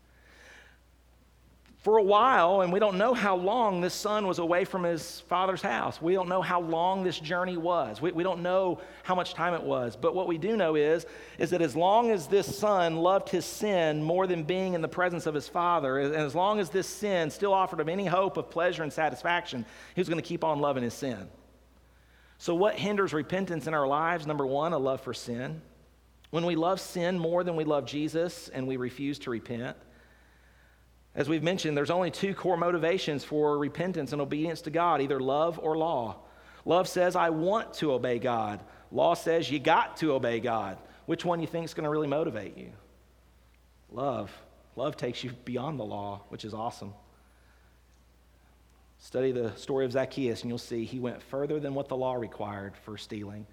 For 1.80 1.98
a 1.98 2.02
while, 2.02 2.62
and 2.62 2.72
we 2.72 2.80
don't 2.80 2.98
know 2.98 3.13
how 3.13 3.36
long 3.36 3.82
this 3.82 3.94
son 3.94 4.26
was 4.26 4.39
away 4.39 4.63
from 4.63 4.84
his 4.84 5.20
father's 5.28 5.62
house. 5.62 6.02
We 6.02 6.13
don't 6.13 6.30
know 6.30 6.42
how 6.42 6.62
long 6.62 7.04
this 7.04 7.20
journey 7.20 7.58
was. 7.58 8.02
We, 8.02 8.13
we 8.13 8.24
don't 8.24 8.42
know 8.42 8.80
how 9.04 9.15
much 9.15 9.34
time 9.34 9.54
it 9.54 9.63
was. 9.63 9.98
But 9.98 10.15
what 10.15 10.30
we 10.30 10.38
do 10.38 10.56
know 10.56 10.76
is, 10.76 11.06
is 11.39 11.50
that 11.50 11.62
as 11.62 11.76
long 11.76 12.12
as 12.12 12.28
this 12.28 12.58
son 12.58 12.96
loved 12.96 13.28
his 13.28 13.44
sin 13.44 14.02
more 14.02 14.28
than 14.28 14.44
being 14.44 14.76
in 14.76 14.82
the 14.82 14.88
presence 14.88 15.26
of 15.26 15.36
his 15.36 15.50
father, 15.50 16.00
and 16.00 16.15
as 16.15 16.36
long 16.36 16.58
as 16.58 16.70
this 16.70 16.88
sin 16.88 17.30
still 17.32 17.54
offered 17.54 17.82
him 17.82 17.89
any 17.89 18.06
hope 18.06 18.38
of 18.38 18.50
pleasure 18.50 18.84
and 18.84 18.94
satisfaction, 18.94 19.65
he 19.94 20.00
was 20.00 20.08
going 20.08 20.22
to 20.22 20.26
keep 20.26 20.46
on 20.46 20.62
loving 20.62 20.84
his 20.84 20.94
sin. 20.94 21.28
So, 22.39 22.56
what 22.56 22.75
hinders 22.75 23.13
repentance 23.13 23.67
in 23.67 23.73
our 23.73 23.86
lives? 23.86 24.25
Number 24.25 24.47
one, 24.47 24.71
a 24.71 24.78
love 24.78 25.02
for 25.02 25.13
sin. 25.13 25.62
When 26.32 26.45
we 26.45 26.56
love 26.56 26.80
sin 26.80 27.19
more 27.19 27.43
than 27.43 27.56
we 27.56 27.65
love 27.65 27.86
Jesus 27.86 28.49
and 28.49 28.65
we 28.65 28.78
refuse 28.78 29.19
to 29.19 29.30
repent, 29.30 29.75
as 31.15 31.28
we've 31.28 31.43
mentioned, 31.43 31.75
there's 31.75 31.89
only 31.89 32.12
two 32.12 32.34
core 32.34 32.56
motivations 32.56 33.25
for 33.25 33.58
repentance 33.58 34.13
and 34.13 34.21
obedience 34.21 34.62
to 34.62 34.69
God 34.69 35.02
either 35.02 35.19
love 35.19 35.60
or 35.62 35.78
law. 35.78 36.17
Love 36.63 36.88
says, 36.88 37.15
I 37.15 37.30
want 37.30 37.73
to 37.75 37.91
obey 37.91 38.19
God. 38.19 38.62
Law 38.91 39.15
says, 39.15 39.52
you 39.52 39.60
got 39.60 39.98
to 39.98 40.13
obey 40.13 40.40
God. 40.40 40.77
Which 41.08 41.25
one 41.25 41.40
do 41.40 41.42
you 41.42 41.48
think 41.48 41.65
is 41.65 41.73
going 41.73 41.83
to 41.83 41.90
really 41.90 42.08
motivate 42.08 42.58
you? 42.58 42.71
Love. 43.92 44.31
Love 44.75 44.96
takes 44.96 45.23
you 45.23 45.31
beyond 45.44 45.79
the 45.79 45.83
law, 45.83 46.21
which 46.29 46.46
is 46.46 46.54
awesome. 46.54 46.94
Study 49.02 49.31
the 49.31 49.56
story 49.56 49.85
of 49.85 49.93
Zacchaeus, 49.93 50.41
and 50.41 50.52
you'll 50.52 50.58
see 50.58 50.83
he 50.83 51.00
went 51.00 51.21
further 51.23 51.60
than 51.60 51.73
what 51.73 51.87
the 51.87 51.95
law 51.95 52.15
required 52.15 52.75
for 52.83 52.97
stealing. 52.97 53.47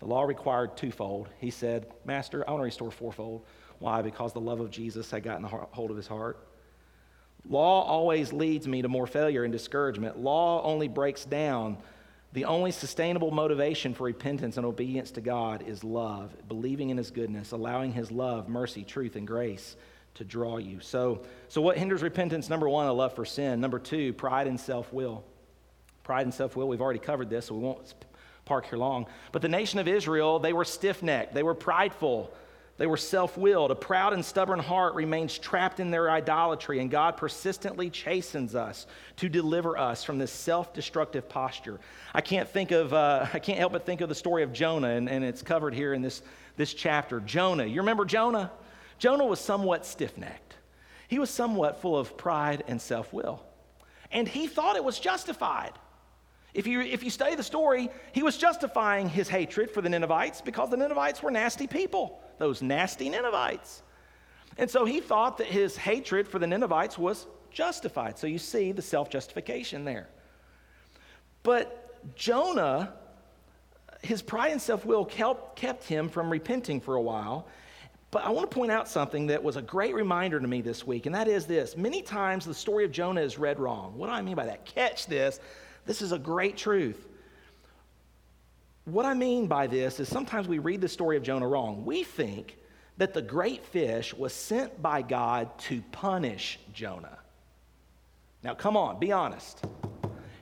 The 0.00 0.06
law 0.06 0.24
required 0.24 0.76
twofold. 0.76 1.28
He 1.38 1.50
said, 1.50 1.86
Master, 2.04 2.44
I 2.46 2.50
want 2.50 2.60
to 2.60 2.64
restore 2.64 2.90
fourfold. 2.90 3.44
Why? 3.78 4.02
Because 4.02 4.32
the 4.32 4.40
love 4.40 4.60
of 4.60 4.70
Jesus 4.70 5.10
had 5.10 5.22
gotten 5.22 5.44
hold 5.44 5.90
of 5.90 5.96
his 5.96 6.08
heart. 6.08 6.44
Law 7.48 7.84
always 7.84 8.32
leads 8.32 8.66
me 8.66 8.82
to 8.82 8.88
more 8.88 9.06
failure 9.06 9.44
and 9.44 9.52
discouragement. 9.52 10.18
Law 10.18 10.62
only 10.64 10.88
breaks 10.88 11.24
down 11.24 11.78
The 12.34 12.44
only 12.44 12.72
sustainable 12.72 13.30
motivation 13.30 13.94
for 13.94 14.04
repentance 14.04 14.58
and 14.58 14.66
obedience 14.66 15.10
to 15.12 15.22
God 15.22 15.66
is 15.66 15.82
love, 15.82 16.36
believing 16.46 16.90
in 16.90 16.98
His 16.98 17.10
goodness, 17.10 17.52
allowing 17.52 17.92
His 17.92 18.12
love, 18.12 18.48
mercy, 18.48 18.84
truth, 18.84 19.16
and 19.16 19.26
grace 19.26 19.76
to 20.18 20.24
draw 20.24 20.58
you. 20.58 20.80
So, 20.80 21.22
so 21.48 21.62
what 21.62 21.78
hinders 21.78 22.02
repentance? 22.02 22.48
Number 22.50 22.68
one, 22.68 22.86
a 22.86 22.92
love 22.92 23.14
for 23.14 23.24
sin. 23.24 23.60
Number 23.60 23.78
two, 23.78 24.12
pride 24.12 24.46
and 24.46 24.58
self 24.58 24.92
will. 24.92 25.24
Pride 26.02 26.26
and 26.26 26.34
self 26.34 26.56
will, 26.56 26.68
we've 26.68 26.80
already 26.80 26.98
covered 26.98 27.30
this, 27.30 27.46
so 27.46 27.54
we 27.54 27.60
won't 27.60 27.94
park 28.44 28.66
here 28.66 28.78
long. 28.78 29.06
But 29.30 29.42
the 29.42 29.48
nation 29.48 29.78
of 29.78 29.86
Israel, 29.86 30.38
they 30.38 30.52
were 30.52 30.64
stiff 30.64 31.02
necked, 31.02 31.34
they 31.34 31.42
were 31.42 31.54
prideful, 31.54 32.32
they 32.78 32.86
were 32.86 32.96
self 32.96 33.36
willed. 33.38 33.70
A 33.70 33.76
proud 33.76 34.12
and 34.12 34.24
stubborn 34.24 34.58
heart 34.58 34.94
remains 34.94 35.38
trapped 35.38 35.80
in 35.80 35.90
their 35.90 36.10
idolatry, 36.10 36.80
and 36.80 36.90
God 36.90 37.16
persistently 37.16 37.90
chastens 37.90 38.54
us 38.54 38.86
to 39.16 39.28
deliver 39.28 39.78
us 39.78 40.02
from 40.02 40.18
this 40.18 40.32
self 40.32 40.72
destructive 40.72 41.28
posture. 41.28 41.78
I 42.12 42.22
can't 42.22 42.48
think 42.48 42.72
of, 42.72 42.92
uh, 42.92 43.26
I 43.32 43.38
can't 43.38 43.58
help 43.58 43.72
but 43.72 43.86
think 43.86 44.00
of 44.00 44.08
the 44.08 44.14
story 44.14 44.42
of 44.42 44.52
Jonah, 44.52 44.90
and, 44.90 45.08
and 45.08 45.22
it's 45.22 45.42
covered 45.42 45.74
here 45.74 45.94
in 45.94 46.02
this, 46.02 46.22
this 46.56 46.74
chapter. 46.74 47.20
Jonah, 47.20 47.66
you 47.66 47.80
remember 47.82 48.04
Jonah? 48.04 48.50
Jonah 48.98 49.26
was 49.26 49.40
somewhat 49.40 49.86
stiff 49.86 50.16
necked, 50.18 50.56
he 51.08 51.18
was 51.18 51.30
somewhat 51.30 51.80
full 51.80 51.96
of 51.96 52.16
pride 52.16 52.64
and 52.66 52.80
self 52.80 53.12
will, 53.12 53.42
and 54.10 54.28
he 54.28 54.46
thought 54.46 54.76
it 54.76 54.84
was 54.84 54.98
justified. 54.98 55.72
If 56.54 56.66
you, 56.66 56.80
if 56.80 57.04
you 57.04 57.10
study 57.10 57.36
the 57.36 57.42
story, 57.42 57.90
he 58.12 58.22
was 58.22 58.36
justifying 58.36 59.08
his 59.08 59.28
hatred 59.28 59.70
for 59.70 59.82
the 59.82 59.88
Ninevites 59.88 60.40
because 60.40 60.70
the 60.70 60.76
Ninevites 60.76 61.22
were 61.22 61.30
nasty 61.30 61.66
people, 61.66 62.20
those 62.38 62.62
nasty 62.62 63.08
Ninevites. 63.10 63.82
And 64.56 64.68
so 64.68 64.84
he 64.84 65.00
thought 65.00 65.38
that 65.38 65.46
his 65.46 65.76
hatred 65.76 66.26
for 66.26 66.38
the 66.38 66.46
Ninevites 66.46 66.98
was 66.98 67.26
justified. 67.50 68.18
So 68.18 68.26
you 68.26 68.38
see 68.38 68.72
the 68.72 68.82
self 68.82 69.10
justification 69.10 69.84
there. 69.84 70.08
But 71.42 72.14
Jonah, 72.16 72.94
his 74.02 74.22
pride 74.22 74.52
and 74.52 74.60
self 74.60 74.84
will 74.84 75.04
kept 75.04 75.84
him 75.84 76.08
from 76.08 76.30
repenting 76.30 76.80
for 76.80 76.96
a 76.96 77.02
while. 77.02 77.46
But 78.10 78.24
I 78.24 78.30
want 78.30 78.50
to 78.50 78.54
point 78.54 78.72
out 78.72 78.88
something 78.88 79.26
that 79.26 79.42
was 79.42 79.56
a 79.56 79.62
great 79.62 79.94
reminder 79.94 80.40
to 80.40 80.48
me 80.48 80.62
this 80.62 80.86
week, 80.86 81.06
and 81.06 81.14
that 81.14 81.28
is 81.28 81.44
this. 81.46 81.76
Many 81.76 82.00
times 82.00 82.46
the 82.46 82.54
story 82.54 82.84
of 82.84 82.90
Jonah 82.90 83.20
is 83.20 83.38
read 83.38 83.58
wrong. 83.58 83.96
What 83.96 84.06
do 84.06 84.12
I 84.12 84.22
mean 84.22 84.34
by 84.34 84.46
that? 84.46 84.64
Catch 84.64 85.06
this. 85.06 85.40
This 85.84 86.00
is 86.00 86.12
a 86.12 86.18
great 86.18 86.56
truth. 86.56 87.06
What 88.86 89.04
I 89.04 89.12
mean 89.12 89.46
by 89.46 89.66
this 89.66 90.00
is 90.00 90.08
sometimes 90.08 90.48
we 90.48 90.58
read 90.58 90.80
the 90.80 90.88
story 90.88 91.18
of 91.18 91.22
Jonah 91.22 91.46
wrong. 91.46 91.84
We 91.84 92.02
think 92.02 92.56
that 92.96 93.12
the 93.12 93.20
great 93.20 93.64
fish 93.66 94.14
was 94.14 94.32
sent 94.32 94.80
by 94.80 95.02
God 95.02 95.56
to 95.60 95.82
punish 95.92 96.58
Jonah. 96.72 97.18
Now, 98.42 98.54
come 98.54 98.76
on, 98.76 98.98
be 98.98 99.12
honest. 99.12 99.64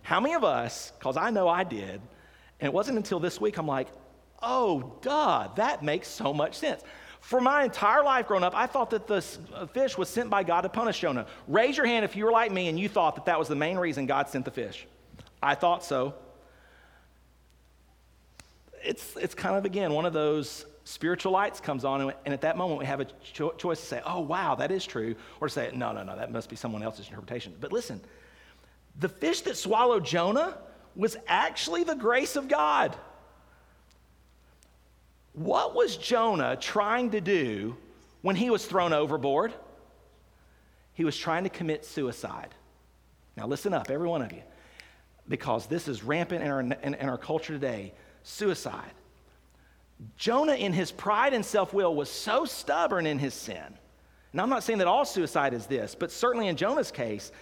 How 0.03 0.21
many 0.21 0.35
of 0.35 0.45
us, 0.45 0.93
because 0.97 1.17
I 1.17 1.31
know 1.31 1.49
I 1.49 1.65
did, 1.65 2.01
and 2.61 2.69
it 2.69 2.73
wasn't 2.73 2.97
until 2.97 3.19
this 3.19 3.41
week 3.41 3.59
I'm 3.59 3.67
like, 3.67 3.89
oh, 4.41 4.99
duh, 5.03 5.49
that 5.57 5.83
makes 5.83 6.07
so 6.07 6.33
much 6.33 6.55
sense. 6.57 6.83
For 7.27 7.41
my 7.41 7.65
entire 7.65 8.05
life 8.05 8.29
growing 8.29 8.45
up, 8.45 8.55
I 8.55 8.69
thought 8.69 8.91
that 8.91 9.09
the 9.09 9.21
fish 9.73 9.99
was 9.99 10.09
sent 10.09 10.31
by 10.31 10.45
God 10.45 10.61
to 10.61 10.69
punish 10.69 11.01
Jonah. 11.01 11.27
Raise 11.49 11.77
your 11.77 11.85
hand 11.85 12.05
if 12.05 12.15
you 12.15 12.25
were 12.25 12.31
like 12.31 12.53
me 12.53 12.69
and 12.69 12.79
you 12.79 12.89
thought 12.89 13.17
that 13.17 13.25
that 13.25 13.37
was 13.37 13.49
the 13.49 13.57
main 13.57 13.79
reason 13.79 14.07
God 14.07 14.29
sent 14.29 14.45
the 14.45 14.53
fish. 14.53 14.87
I 15.43 15.57
thought 15.57 15.83
so. 15.83 16.15
It's, 18.85 19.17
it's 19.17 19.35
kind 19.35 19.57
of, 19.57 19.65
again, 19.65 19.93
one 19.93 20.07
of 20.07 20.13
those 20.13 20.67
spiritual 20.85 21.33
lights 21.33 21.59
comes 21.59 21.85
on, 21.85 22.01
and, 22.01 22.15
and 22.27 22.33
at 22.33 22.43
that 22.43 22.57
moment 22.57 22.79
we 22.79 22.87
have 22.87 23.01
a 23.01 23.07
cho- 23.33 23.55
choice 23.55 23.81
to 23.81 23.87
say, 23.87 24.01
oh, 24.07 24.21
wow, 24.21 24.55
that 24.55 24.71
is 24.71 24.87
true, 24.87 25.17
or 25.41 25.49
to 25.49 25.53
say, 25.53 25.73
no, 25.75 25.91
no, 25.91 26.05
no, 26.05 26.15
that 26.15 26.31
must 26.31 26.49
be 26.49 26.55
someone 26.55 26.85
else's 26.85 27.09
interpretation. 27.09 27.57
But 27.61 27.73
listen, 27.73 28.01
the 29.01 29.09
fish 29.09 29.41
that 29.41 29.57
swallowed 29.57 30.05
Jonah 30.05 30.59
was 30.95 31.17
actually 31.27 31.83
the 31.83 31.97
grace 31.97 32.37
of 32.37 32.47
God. 32.47 32.97
What 35.37 35.75
was 35.75 35.97
Jonah 35.97 36.57
trying 36.57 37.13
to 37.13 37.21
do 37.21 37.77
when 38.23 38.35
he 38.37 38.51
was 38.51 38.67
thrown 38.67 38.93
overboard? 38.93 39.55
He 40.95 41.05
was 41.05 41.17
trying 41.17 41.45
to 41.45 41.51
commit 41.51 41.85
suicide. 41.85 42.49
Now, 43.37 43.47
listen 43.47 43.73
up, 43.73 43.91
every 43.91 44.09
one 44.09 44.23
of 44.23 44.33
you 44.33 44.43
because 45.29 45.67
this 45.67 45.89
is 45.89 46.03
rampant 46.03 46.43
in 46.43 46.51
our, 46.51 46.61
in, 46.61 46.73
in 46.73 47.09
our 47.09 47.19
culture 47.19 47.53
today 47.53 47.93
suicide. 48.23 48.93
Jonah, 50.17 50.55
in 50.55 50.73
his 50.73 50.93
pride 50.93 51.33
and 51.33 51.45
self 51.45 51.73
will, 51.73 51.95
was 51.95 52.11
so 52.11 52.45
stubborn 52.45 53.07
in 53.07 53.19
his 53.19 53.35
sin. 53.35 53.79
Now, 54.33 54.43
I'm 54.43 54.51
not 54.51 54.63
saying 54.63 54.81
that 54.81 54.87
all 54.87 55.05
suicide 55.05 55.55
is 55.55 55.67
this, 55.67 55.95
but 55.95 56.11
certainly 56.11 56.49
in 56.49 56.57
Jonah's 56.57 56.91
case, 56.91 57.33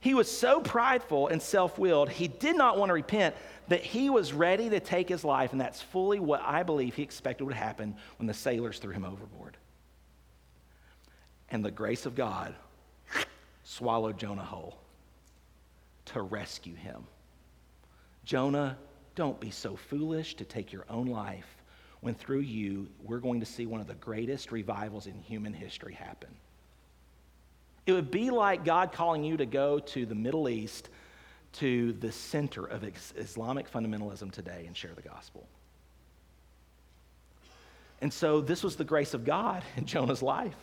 he 0.00 0.14
was 0.14 0.30
so 0.30 0.60
prideful 0.60 1.28
and 1.28 1.40
self 1.40 1.78
willed, 1.78 2.08
he 2.08 2.28
did 2.28 2.56
not 2.56 2.78
want 2.78 2.88
to 2.88 2.94
repent, 2.94 3.34
that 3.68 3.82
he 3.82 4.10
was 4.10 4.32
ready 4.32 4.68
to 4.70 4.80
take 4.80 5.08
his 5.08 5.24
life, 5.24 5.52
and 5.52 5.60
that's 5.60 5.80
fully 5.80 6.18
what 6.18 6.40
I 6.42 6.62
believe 6.62 6.94
he 6.94 7.02
expected 7.02 7.44
would 7.44 7.54
happen 7.54 7.94
when 8.18 8.26
the 8.26 8.34
sailors 8.34 8.78
threw 8.78 8.92
him 8.92 9.04
overboard. 9.04 9.56
And 11.50 11.64
the 11.64 11.70
grace 11.70 12.06
of 12.06 12.14
God 12.14 12.54
swallowed 13.62 14.18
Jonah 14.18 14.42
whole 14.42 14.78
to 16.06 16.22
rescue 16.22 16.74
him. 16.74 17.04
Jonah, 18.24 18.76
don't 19.14 19.38
be 19.38 19.50
so 19.50 19.76
foolish 19.76 20.34
to 20.36 20.44
take 20.44 20.72
your 20.72 20.84
own 20.88 21.06
life 21.06 21.46
when 22.00 22.14
through 22.14 22.40
you 22.40 22.88
we're 23.02 23.18
going 23.18 23.40
to 23.40 23.46
see 23.46 23.66
one 23.66 23.80
of 23.80 23.86
the 23.86 23.94
greatest 23.94 24.50
revivals 24.50 25.06
in 25.06 25.18
human 25.20 25.52
history 25.52 25.92
happen. 25.92 26.30
It 27.90 27.94
would 27.94 28.12
be 28.12 28.30
like 28.30 28.64
God 28.64 28.92
calling 28.92 29.24
you 29.24 29.36
to 29.36 29.46
go 29.46 29.80
to 29.80 30.06
the 30.06 30.14
Middle 30.14 30.48
East, 30.48 30.88
to 31.54 31.92
the 31.94 32.12
center 32.12 32.64
of 32.64 32.84
Islamic 33.16 33.68
fundamentalism 33.68 34.30
today, 34.30 34.62
and 34.68 34.76
share 34.76 34.92
the 34.94 35.02
gospel. 35.02 35.48
And 38.00 38.12
so, 38.12 38.40
this 38.40 38.62
was 38.62 38.76
the 38.76 38.84
grace 38.84 39.12
of 39.12 39.24
God 39.24 39.64
in 39.76 39.86
Jonah's 39.86 40.22
life. 40.22 40.54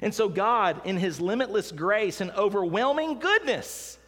And 0.00 0.14
so, 0.14 0.26
God, 0.26 0.80
in 0.86 0.96
his 0.96 1.20
limitless 1.20 1.70
grace 1.70 2.22
and 2.22 2.30
overwhelming 2.30 3.18
goodness, 3.18 3.98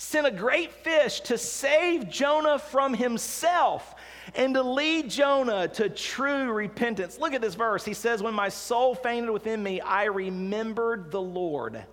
sent 0.00 0.26
a 0.26 0.30
great 0.30 0.72
fish 0.72 1.20
to 1.20 1.38
save 1.38 2.10
Jonah 2.10 2.58
from 2.58 2.94
himself 2.94 3.94
and 4.34 4.54
to 4.54 4.62
lead 4.62 5.10
Jonah 5.10 5.68
to 5.68 5.90
true 5.90 6.50
repentance. 6.50 7.18
Look 7.18 7.34
at 7.34 7.42
this 7.42 7.54
verse. 7.54 7.84
He 7.84 7.94
says, 7.94 8.22
When 8.22 8.34
my 8.34 8.48
soul 8.48 8.94
fainted 8.94 9.30
within 9.30 9.62
me, 9.62 9.80
I 9.80 10.04
remembered 10.04 11.10
the 11.10 11.20
Lord, 11.20 11.84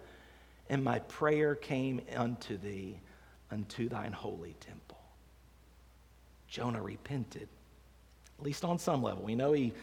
and 0.69 0.83
my 0.83 0.99
prayer 0.99 1.55
came 1.55 2.01
unto 2.15 2.57
thee, 2.57 2.99
unto 3.51 3.87
thine 3.89 4.11
holy 4.11 4.55
temple. 4.59 4.97
Jonah 6.47 6.81
repented, 6.81 7.47
at 8.39 8.45
least 8.45 8.63
on 8.63 8.79
some 8.79 9.03
level. 9.03 9.23
We 9.23 9.35
know 9.35 9.53
he, 9.53 9.73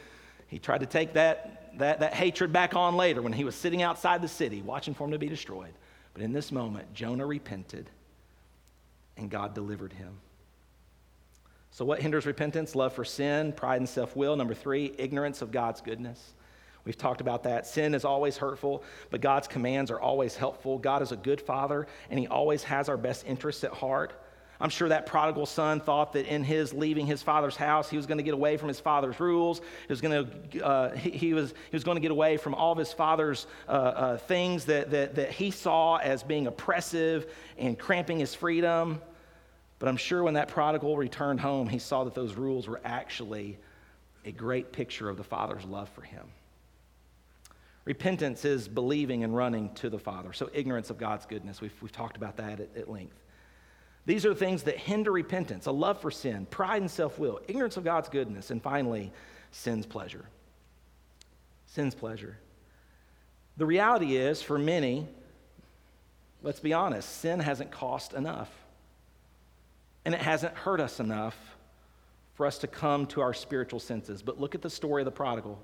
he 0.46 0.58
tried 0.58 0.80
to 0.80 0.86
take 0.86 1.14
that, 1.14 1.78
that, 1.78 2.00
that 2.00 2.14
hatred 2.14 2.52
back 2.52 2.74
on 2.74 2.96
later 2.96 3.22
when 3.22 3.32
he 3.32 3.44
was 3.44 3.54
sitting 3.54 3.82
outside 3.82 4.22
the 4.22 4.28
city, 4.28 4.62
watching 4.62 4.94
for 4.94 5.04
him 5.04 5.12
to 5.12 5.18
be 5.18 5.28
destroyed. 5.28 5.72
But 6.12 6.22
in 6.22 6.32
this 6.32 6.52
moment, 6.52 6.92
Jonah 6.94 7.26
repented 7.26 7.90
and 9.16 9.30
God 9.30 9.54
delivered 9.54 9.92
him. 9.92 10.18
So, 11.70 11.84
what 11.84 12.00
hinders 12.00 12.24
repentance? 12.24 12.76
Love 12.76 12.92
for 12.92 13.04
sin, 13.04 13.52
pride 13.52 13.80
and 13.80 13.88
self 13.88 14.14
will. 14.14 14.36
Number 14.36 14.54
three, 14.54 14.94
ignorance 14.96 15.42
of 15.42 15.50
God's 15.50 15.80
goodness. 15.80 16.33
We've 16.84 16.96
talked 16.96 17.20
about 17.20 17.44
that. 17.44 17.66
Sin 17.66 17.94
is 17.94 18.04
always 18.04 18.36
hurtful, 18.36 18.84
but 19.10 19.20
God's 19.20 19.48
commands 19.48 19.90
are 19.90 20.00
always 20.00 20.36
helpful. 20.36 20.78
God 20.78 21.00
is 21.02 21.12
a 21.12 21.16
good 21.16 21.40
father, 21.40 21.86
and 22.10 22.18
He 22.18 22.26
always 22.26 22.62
has 22.64 22.88
our 22.88 22.96
best 22.96 23.26
interests 23.26 23.64
at 23.64 23.72
heart. 23.72 24.12
I'm 24.60 24.70
sure 24.70 24.88
that 24.88 25.06
prodigal 25.06 25.46
son 25.46 25.80
thought 25.80 26.12
that 26.12 26.26
in 26.26 26.44
his 26.44 26.72
leaving 26.72 27.06
his 27.06 27.22
father's 27.22 27.56
house, 27.56 27.90
he 27.90 27.96
was 27.96 28.06
going 28.06 28.18
to 28.18 28.24
get 28.24 28.34
away 28.34 28.56
from 28.56 28.68
his 28.68 28.78
father's 28.78 29.18
rules. 29.18 29.58
He 29.58 29.92
was 29.92 30.00
going 30.00 30.26
to, 30.50 30.64
uh, 30.64 30.94
he, 30.96 31.10
he, 31.10 31.34
was, 31.34 31.50
he 31.50 31.76
was 31.76 31.82
going 31.82 31.96
to 31.96 32.00
get 32.00 32.12
away 32.12 32.36
from 32.36 32.54
all 32.54 32.72
of 32.72 32.78
his 32.78 32.92
father's 32.92 33.46
uh, 33.68 33.72
uh, 33.72 34.16
things 34.16 34.66
that, 34.66 34.90
that, 34.92 35.16
that 35.16 35.32
he 35.32 35.50
saw 35.50 35.96
as 35.96 36.22
being 36.22 36.46
oppressive 36.46 37.30
and 37.58 37.78
cramping 37.78 38.20
his 38.20 38.34
freedom. 38.34 39.00
But 39.80 39.88
I'm 39.88 39.96
sure 39.96 40.22
when 40.22 40.34
that 40.34 40.48
prodigal 40.48 40.96
returned 40.96 41.40
home, 41.40 41.68
he 41.68 41.80
saw 41.80 42.04
that 42.04 42.14
those 42.14 42.34
rules 42.34 42.68
were 42.68 42.80
actually 42.84 43.58
a 44.24 44.32
great 44.32 44.72
picture 44.72 45.10
of 45.10 45.16
the 45.16 45.24
Father's 45.24 45.64
love 45.64 45.88
for 45.90 46.02
him. 46.02 46.24
Repentance 47.84 48.44
is 48.44 48.66
believing 48.66 49.24
and 49.24 49.36
running 49.36 49.72
to 49.74 49.90
the 49.90 49.98
Father. 49.98 50.32
So, 50.32 50.48
ignorance 50.54 50.90
of 50.90 50.98
God's 50.98 51.26
goodness, 51.26 51.60
we've, 51.60 51.74
we've 51.82 51.92
talked 51.92 52.16
about 52.16 52.36
that 52.38 52.60
at, 52.60 52.76
at 52.76 52.90
length. 52.90 53.20
These 54.06 54.26
are 54.26 54.34
things 54.34 54.64
that 54.64 54.78
hinder 54.78 55.12
repentance 55.12 55.66
a 55.66 55.72
love 55.72 56.00
for 56.00 56.10
sin, 56.10 56.46
pride 56.46 56.82
and 56.82 56.90
self 56.90 57.18
will, 57.18 57.40
ignorance 57.48 57.76
of 57.76 57.84
God's 57.84 58.08
goodness, 58.08 58.50
and 58.50 58.62
finally, 58.62 59.12
sin's 59.50 59.86
pleasure. 59.86 60.24
Sin's 61.66 61.94
pleasure. 61.94 62.38
The 63.56 63.66
reality 63.66 64.16
is, 64.16 64.42
for 64.42 64.58
many, 64.58 65.06
let's 66.42 66.60
be 66.60 66.72
honest, 66.72 67.20
sin 67.20 67.40
hasn't 67.40 67.70
cost 67.70 68.14
enough. 68.14 68.50
And 70.04 70.14
it 70.14 70.20
hasn't 70.20 70.54
hurt 70.54 70.80
us 70.80 71.00
enough 71.00 71.36
for 72.34 72.46
us 72.46 72.58
to 72.58 72.66
come 72.66 73.06
to 73.06 73.20
our 73.20 73.32
spiritual 73.32 73.80
senses. 73.80 74.22
But 74.22 74.40
look 74.40 74.54
at 74.54 74.60
the 74.60 74.70
story 74.70 75.02
of 75.02 75.06
the 75.06 75.12
prodigal. 75.12 75.58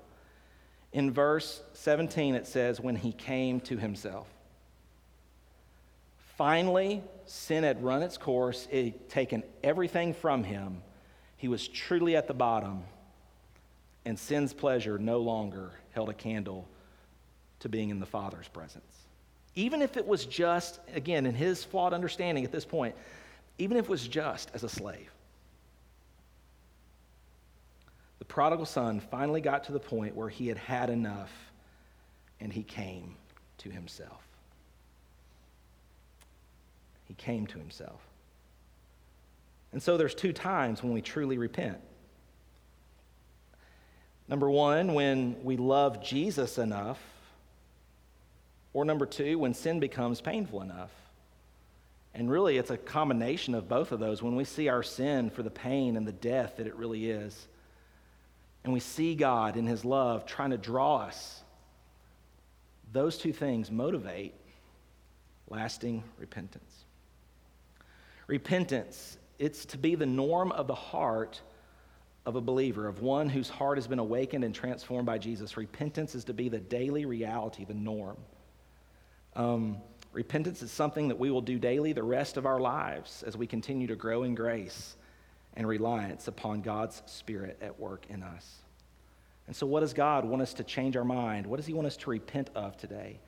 In 0.93 1.11
verse 1.11 1.61
17, 1.73 2.35
it 2.35 2.47
says, 2.47 2.79
When 2.79 2.95
he 2.95 3.11
came 3.11 3.59
to 3.61 3.77
himself. 3.77 4.27
Finally, 6.37 7.01
sin 7.25 7.63
had 7.63 7.83
run 7.83 8.01
its 8.01 8.17
course, 8.17 8.67
it 8.71 8.83
had 8.85 9.09
taken 9.09 9.43
everything 9.63 10.13
from 10.13 10.43
him. 10.43 10.81
He 11.37 11.47
was 11.47 11.67
truly 11.67 12.15
at 12.15 12.27
the 12.27 12.33
bottom, 12.33 12.83
and 14.05 14.17
sin's 14.17 14.53
pleasure 14.53 14.97
no 14.97 15.19
longer 15.19 15.71
held 15.91 16.09
a 16.09 16.13
candle 16.13 16.67
to 17.59 17.69
being 17.69 17.89
in 17.89 17.99
the 17.99 18.05
Father's 18.05 18.47
presence. 18.47 18.83
Even 19.55 19.81
if 19.81 19.97
it 19.97 20.07
was 20.07 20.25
just, 20.25 20.79
again, 20.95 21.25
in 21.25 21.35
his 21.35 21.63
flawed 21.63 21.93
understanding 21.93 22.43
at 22.43 22.51
this 22.51 22.65
point, 22.65 22.95
even 23.57 23.77
if 23.77 23.85
it 23.85 23.89
was 23.89 24.07
just 24.07 24.49
as 24.53 24.63
a 24.63 24.69
slave. 24.69 25.11
The 28.21 28.25
prodigal 28.25 28.67
son 28.67 28.99
finally 28.99 29.41
got 29.41 29.63
to 29.63 29.71
the 29.71 29.79
point 29.79 30.15
where 30.15 30.29
he 30.29 30.47
had 30.47 30.59
had 30.59 30.91
enough 30.91 31.31
and 32.39 32.53
he 32.53 32.61
came 32.61 33.15
to 33.57 33.71
himself. 33.71 34.21
He 37.05 37.15
came 37.15 37.47
to 37.47 37.57
himself. 37.57 37.99
And 39.71 39.81
so 39.81 39.97
there's 39.97 40.13
two 40.13 40.33
times 40.33 40.83
when 40.83 40.93
we 40.93 41.01
truly 41.01 41.39
repent. 41.39 41.79
Number 44.27 44.51
one, 44.51 44.93
when 44.93 45.43
we 45.43 45.57
love 45.57 46.03
Jesus 46.03 46.59
enough, 46.59 47.01
or 48.71 48.85
number 48.85 49.07
two, 49.07 49.39
when 49.39 49.55
sin 49.55 49.79
becomes 49.79 50.21
painful 50.21 50.61
enough. 50.61 50.91
And 52.13 52.29
really, 52.29 52.59
it's 52.59 52.69
a 52.69 52.77
combination 52.77 53.55
of 53.55 53.67
both 53.67 53.91
of 53.91 53.99
those 53.99 54.21
when 54.21 54.35
we 54.35 54.43
see 54.43 54.69
our 54.69 54.83
sin 54.83 55.31
for 55.31 55.41
the 55.41 55.49
pain 55.49 55.97
and 55.97 56.07
the 56.07 56.11
death 56.11 56.57
that 56.57 56.67
it 56.67 56.75
really 56.75 57.09
is. 57.09 57.47
And 58.63 58.73
we 58.73 58.79
see 58.79 59.15
God 59.15 59.57
in 59.57 59.65
His 59.65 59.83
love 59.83 60.25
trying 60.25 60.51
to 60.51 60.57
draw 60.57 60.97
us. 60.97 61.41
Those 62.93 63.17
two 63.17 63.33
things 63.33 63.71
motivate 63.71 64.33
lasting 65.49 66.03
repentance. 66.17 66.85
Repentance, 68.27 69.17
it's 69.39 69.65
to 69.65 69.77
be 69.77 69.95
the 69.95 70.05
norm 70.05 70.51
of 70.51 70.67
the 70.67 70.75
heart 70.75 71.41
of 72.25 72.35
a 72.35 72.41
believer, 72.41 72.87
of 72.87 73.01
one 73.01 73.27
whose 73.27 73.49
heart 73.49 73.77
has 73.77 73.87
been 73.87 73.99
awakened 73.99 74.43
and 74.43 74.53
transformed 74.53 75.05
by 75.05 75.17
Jesus. 75.17 75.57
Repentance 75.57 76.13
is 76.13 76.23
to 76.25 76.33
be 76.33 76.49
the 76.49 76.59
daily 76.59 77.05
reality, 77.05 77.65
the 77.65 77.73
norm. 77.73 78.17
Um, 79.35 79.77
repentance 80.13 80.61
is 80.61 80.71
something 80.71 81.07
that 81.07 81.17
we 81.17 81.31
will 81.31 81.41
do 81.41 81.57
daily 81.57 81.93
the 81.93 82.03
rest 82.03 82.37
of 82.37 82.45
our 82.45 82.59
lives 82.59 83.23
as 83.25 83.35
we 83.35 83.47
continue 83.47 83.87
to 83.87 83.95
grow 83.95 84.23
in 84.23 84.35
grace 84.35 84.95
and 85.55 85.67
reliance 85.67 86.27
upon 86.27 86.61
God's 86.61 87.01
Spirit 87.05 87.57
at 87.61 87.79
work 87.79 88.05
in 88.09 88.23
us. 88.23 88.61
And 89.47 89.55
so, 89.55 89.65
what 89.67 89.81
does 89.81 89.93
God 89.93 90.25
want 90.25 90.41
us 90.41 90.53
to 90.55 90.63
change 90.63 90.95
our 90.95 91.03
mind? 91.03 91.45
What 91.45 91.57
does 91.57 91.65
He 91.65 91.73
want 91.73 91.87
us 91.87 91.97
to 91.97 92.09
repent 92.09 92.49
of 92.55 92.77
today? 92.77 93.19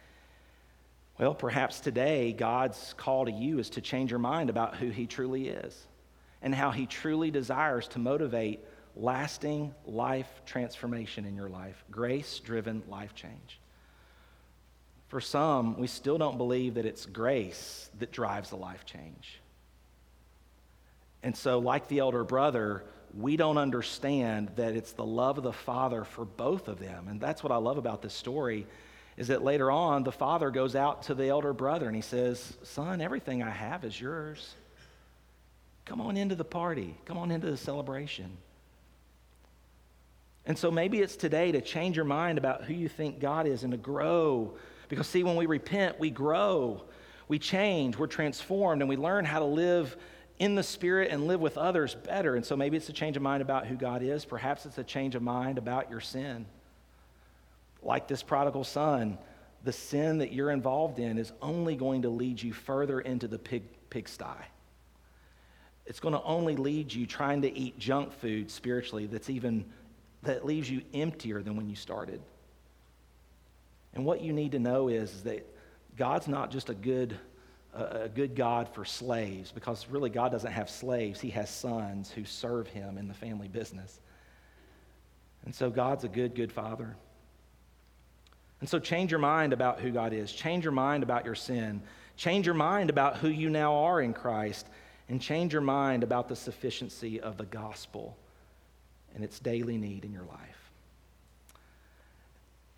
Well, 1.20 1.36
perhaps 1.36 1.80
today 1.80 2.34
God's 2.34 2.94
call 2.98 3.26
to 3.26 3.32
you 3.32 3.60
is 3.60 3.72
to 3.72 3.82
change 3.82 4.10
your 4.10 4.20
mind 4.20 4.50
about 4.50 4.76
who 4.76 4.90
He 4.90 5.06
truly 5.06 5.50
is 5.50 5.88
and 6.42 6.56
how 6.56 6.72
He 6.72 6.86
truly 6.86 7.30
desires 7.30 7.88
to 7.90 8.00
motivate 8.00 8.62
lasting 8.96 9.74
life 9.86 10.30
transformation 10.46 11.26
in 11.26 11.36
your 11.36 11.50
life, 11.50 11.84
grace 11.92 12.40
driven 12.40 12.84
life 12.88 13.16
change. 13.16 13.60
For 15.08 15.22
some, 15.22 15.78
we 15.78 15.88
still 15.88 16.18
don't 16.18 16.38
believe 16.38 16.76
that 16.76 16.86
it's 16.86 17.06
grace 17.06 17.90
that 18.00 18.12
drives 18.12 18.50
the 18.50 18.56
life 18.56 18.86
change. 18.86 19.40
And 21.24 21.36
so, 21.36 21.60
like 21.60 21.88
the 21.88 22.00
elder 22.00 22.24
brother, 22.24 22.84
we 23.18 23.38
don't 23.38 23.58
understand 23.58 24.52
that 24.58 24.76
it's 24.76 24.92
the 24.92 25.06
love 25.06 25.38
of 25.38 25.44
the 25.44 25.54
father 25.54 26.04
for 26.04 26.26
both 26.26 26.68
of 26.68 26.80
them. 26.80 27.08
And 27.08 27.20
that's 27.20 27.44
what 27.44 27.52
I 27.52 27.58
love 27.58 27.78
about 27.78 28.02
this 28.02 28.14
story 28.14 28.68
is 29.16 29.28
that 29.28 29.44
later 29.44 29.70
on 29.70 30.04
the 30.04 30.12
father 30.12 30.50
goes 30.50 30.76
out 30.76 31.04
to 31.04 31.14
the 31.14 31.28
elder 31.28 31.54
brother 31.54 31.88
and 31.88 31.96
he 31.96 32.02
says, 32.02 32.58
"Son, 32.64 33.00
everything 33.00 33.42
I 33.44 33.52
have 33.52 33.84
is 33.86 34.00
yours. 34.00 34.56
Come 35.86 36.02
on 36.02 36.18
into 36.18 36.36
the 36.36 36.44
party. 36.44 36.98
Come 37.06 37.18
on 37.18 37.32
into 37.32 37.50
the 37.50 37.58
celebration." 37.58 38.38
And 40.46 40.58
so 40.58 40.72
maybe 40.72 41.00
it's 41.00 41.16
today 41.16 41.52
to 41.54 41.62
change 41.62 41.96
your 41.96 42.06
mind 42.06 42.38
about 42.38 42.66
who 42.66 42.74
you 42.74 42.90
think 42.90 43.20
God 43.20 43.48
is 43.48 43.64
and 43.64 43.72
to 43.72 43.78
grow 43.78 44.56
because, 44.90 45.08
see, 45.08 45.24
when 45.24 45.38
we 45.38 45.46
repent, 45.46 46.00
we 46.00 46.10
grow, 46.10 46.84
we 47.28 47.40
change, 47.40 47.98
we're 47.98 48.08
transformed, 48.08 48.82
and 48.82 48.90
we 48.90 48.98
learn 48.98 49.24
how 49.24 49.40
to 49.40 49.46
live 49.46 49.96
in 50.40 50.56
the 50.56 50.64
Spirit 50.64 51.12
and 51.12 51.28
live 51.28 51.40
with 51.40 51.58
others 51.58 51.96
better. 51.96 52.36
And 52.36 52.46
so 52.46 52.56
maybe 52.56 52.78
it's 52.78 52.90
a 52.90 52.94
change 52.94 53.16
of 53.16 53.24
mind 53.24 53.42
about 53.42 53.68
who 53.68 53.76
God 53.76 54.02
is. 54.02 54.26
Perhaps 54.26 54.66
it's 54.66 54.78
a 54.78 54.84
change 54.84 55.16
of 55.16 55.22
mind 55.22 55.58
about 55.58 55.90
your 55.90 56.02
sin. 56.02 56.46
Like 57.82 58.08
this 58.08 58.24
prodigal 58.24 58.64
son, 58.64 59.18
the 59.64 59.74
sin 59.74 60.20
that 60.20 60.34
you're 60.34 60.52
involved 60.52 61.00
in 61.00 61.18
is 61.18 61.32
only 61.42 61.76
going 61.76 62.04
to 62.04 62.10
lead 62.10 62.42
you 62.42 62.54
further 62.54 63.00
into 63.00 63.28
the 63.28 63.40
pig, 63.40 63.64
pigsty. 63.90 64.26
It's 65.86 66.00
going 66.00 66.14
to 66.14 66.24
only 66.24 66.56
lead 66.56 66.94
you 66.94 67.06
trying 67.06 67.42
to 67.42 67.58
eat 67.58 67.78
junk 67.78 68.14
food 68.14 68.50
spiritually 68.50 69.06
that's 69.06 69.30
even 69.30 69.66
that 70.24 70.46
leaves 70.46 70.70
you 70.70 70.82
emptier 70.94 71.42
than 71.42 71.56
when 71.58 71.70
you 71.70 71.76
started. 71.76 72.22
And 73.94 74.06
what 74.06 74.22
you 74.22 74.34
need 74.34 74.54
to 74.54 74.60
know 74.60 74.88
is, 74.88 75.14
is 75.14 75.24
that 75.24 75.46
God's 75.98 76.28
not 76.28 76.50
just 76.50 76.70
a 76.70 76.74
good, 76.74 77.18
a 77.76 78.10
good 78.14 78.36
God 78.36 78.70
for 78.70 78.86
slaves, 78.86 79.52
because 79.52 79.88
really 79.90 80.10
God 80.10 80.32
doesn't 80.32 80.52
have 80.52 80.70
slaves. 80.70 81.20
He 81.20 81.32
has 81.32 81.50
sons 81.50 82.12
who 82.12 82.24
serve 82.24 82.68
him 82.68 82.98
in 82.98 83.08
the 83.08 83.14
family 83.14 83.48
business. 83.48 84.00
And 85.46 85.54
so 85.54 85.70
God's 85.70 86.04
a 86.04 86.08
good, 86.08 86.36
good 86.36 86.52
father. 86.52 86.96
And 88.60 88.70
so 88.70 88.80
change 88.80 89.12
your 89.12 89.20
mind 89.20 89.52
about 89.54 89.80
who 89.80 89.92
God 89.92 90.14
is. 90.14 90.32
Change 90.32 90.64
your 90.64 90.72
mind 90.72 91.04
about 91.04 91.26
your 91.26 91.36
sin. 91.36 91.82
Change 92.16 92.46
your 92.46 92.56
mind 92.56 92.90
about 92.90 93.18
who 93.18 93.28
you 93.28 93.50
now 93.50 93.76
are 93.76 94.02
in 94.02 94.14
Christ. 94.14 94.68
And 95.10 95.22
change 95.22 95.52
your 95.52 95.62
mind 95.62 96.04
about 96.04 96.30
the 96.30 96.36
sufficiency 96.36 97.20
of 97.20 97.38
the 97.38 97.46
gospel 97.46 98.16
and 99.16 99.24
its 99.24 99.40
daily 99.40 99.78
need 99.78 100.06
in 100.06 100.14
your 100.14 100.24
life. 100.24 100.63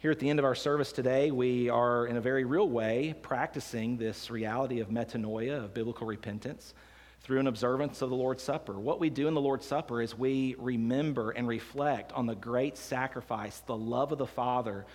Here 0.06 0.12
at 0.12 0.20
the 0.20 0.30
end 0.30 0.38
of 0.38 0.46
our 0.46 0.54
service 0.54 0.92
today, 0.92 1.32
we 1.32 1.68
are 1.68 2.06
in 2.06 2.16
a 2.16 2.22
very 2.22 2.44
real 2.46 2.70
way 2.70 3.16
practicing 3.24 3.98
this 3.98 4.30
reality 4.30 4.80
of 4.80 4.90
metanoia, 4.90 5.64
of 5.64 5.74
biblical 5.74 6.06
repentance, 6.06 6.76
through 7.22 7.40
an 7.40 7.48
observance 7.48 8.04
of 8.04 8.12
the 8.12 8.16
Lord's 8.16 8.44
Supper. 8.44 8.74
What 8.74 9.00
we 9.00 9.10
do 9.10 9.28
in 9.28 9.34
the 9.34 9.42
Lord's 9.42 9.66
Supper 9.66 10.04
is 10.04 10.16
we 10.16 10.56
remember 10.60 11.32
and 11.32 11.48
reflect 11.48 12.12
on 12.12 12.28
the 12.28 12.36
great 12.36 12.78
sacrifice, 12.78 13.62
the 13.62 13.76
love 13.76 14.12
of 14.12 14.20
the 14.20 14.28
Father 14.28 14.86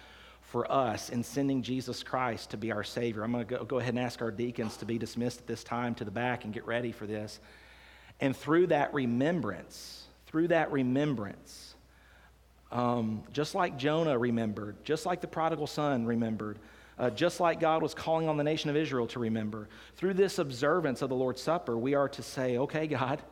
for 0.42 0.70
us 0.70 1.08
in 1.08 1.24
sending 1.24 1.62
Jesus 1.62 2.04
Christ 2.04 2.50
to 2.50 2.56
be 2.56 2.70
our 2.70 2.84
Savior. 2.84 3.24
I'm 3.24 3.32
going 3.32 3.48
to 3.48 3.64
go 3.64 3.80
ahead 3.80 3.94
and 3.94 4.04
ask 4.04 4.22
our 4.22 4.30
deacons 4.30 4.76
to 4.76 4.84
be 4.84 4.96
dismissed 4.96 5.40
at 5.40 5.46
this 5.48 5.64
time 5.64 5.96
to 5.96 6.04
the 6.04 6.12
back 6.12 6.44
and 6.44 6.54
get 6.54 6.66
ready 6.66 6.92
for 6.92 7.08
this. 7.08 7.40
And 8.20 8.36
through 8.36 8.68
that 8.68 8.94
remembrance, 8.94 10.06
through 10.26 10.46
that 10.48 10.70
remembrance, 10.70 11.70
um, 12.73 13.23
just 13.33 13.55
like 13.55 13.77
Jonah 13.77 14.18
remembered, 14.18 14.77
just 14.85 15.07
like 15.07 15.21
the 15.21 15.27
prodigal 15.27 15.66
son 15.66 16.05
remembered, 16.05 16.59
uh, 16.99 17.11
just 17.11 17.41
like 17.41 17.61
God 17.61 17.83
was 17.83 17.95
calling 17.95 18.29
on 18.29 18.37
the 18.37 18.45
nation 18.45 18.71
of 18.71 18.77
Israel 18.77 19.07
to 19.09 19.18
remember. 19.18 19.68
Through 19.97 20.14
this 20.14 20.39
observance 20.39 21.03
of 21.03 21.09
the 21.09 21.16
Lord's 21.16 21.41
Supper, 21.41 21.77
we 21.77 21.95
are 21.95 22.09
to 22.11 22.23
say, 22.23 22.59
okay, 22.59 22.87
God, 22.87 23.23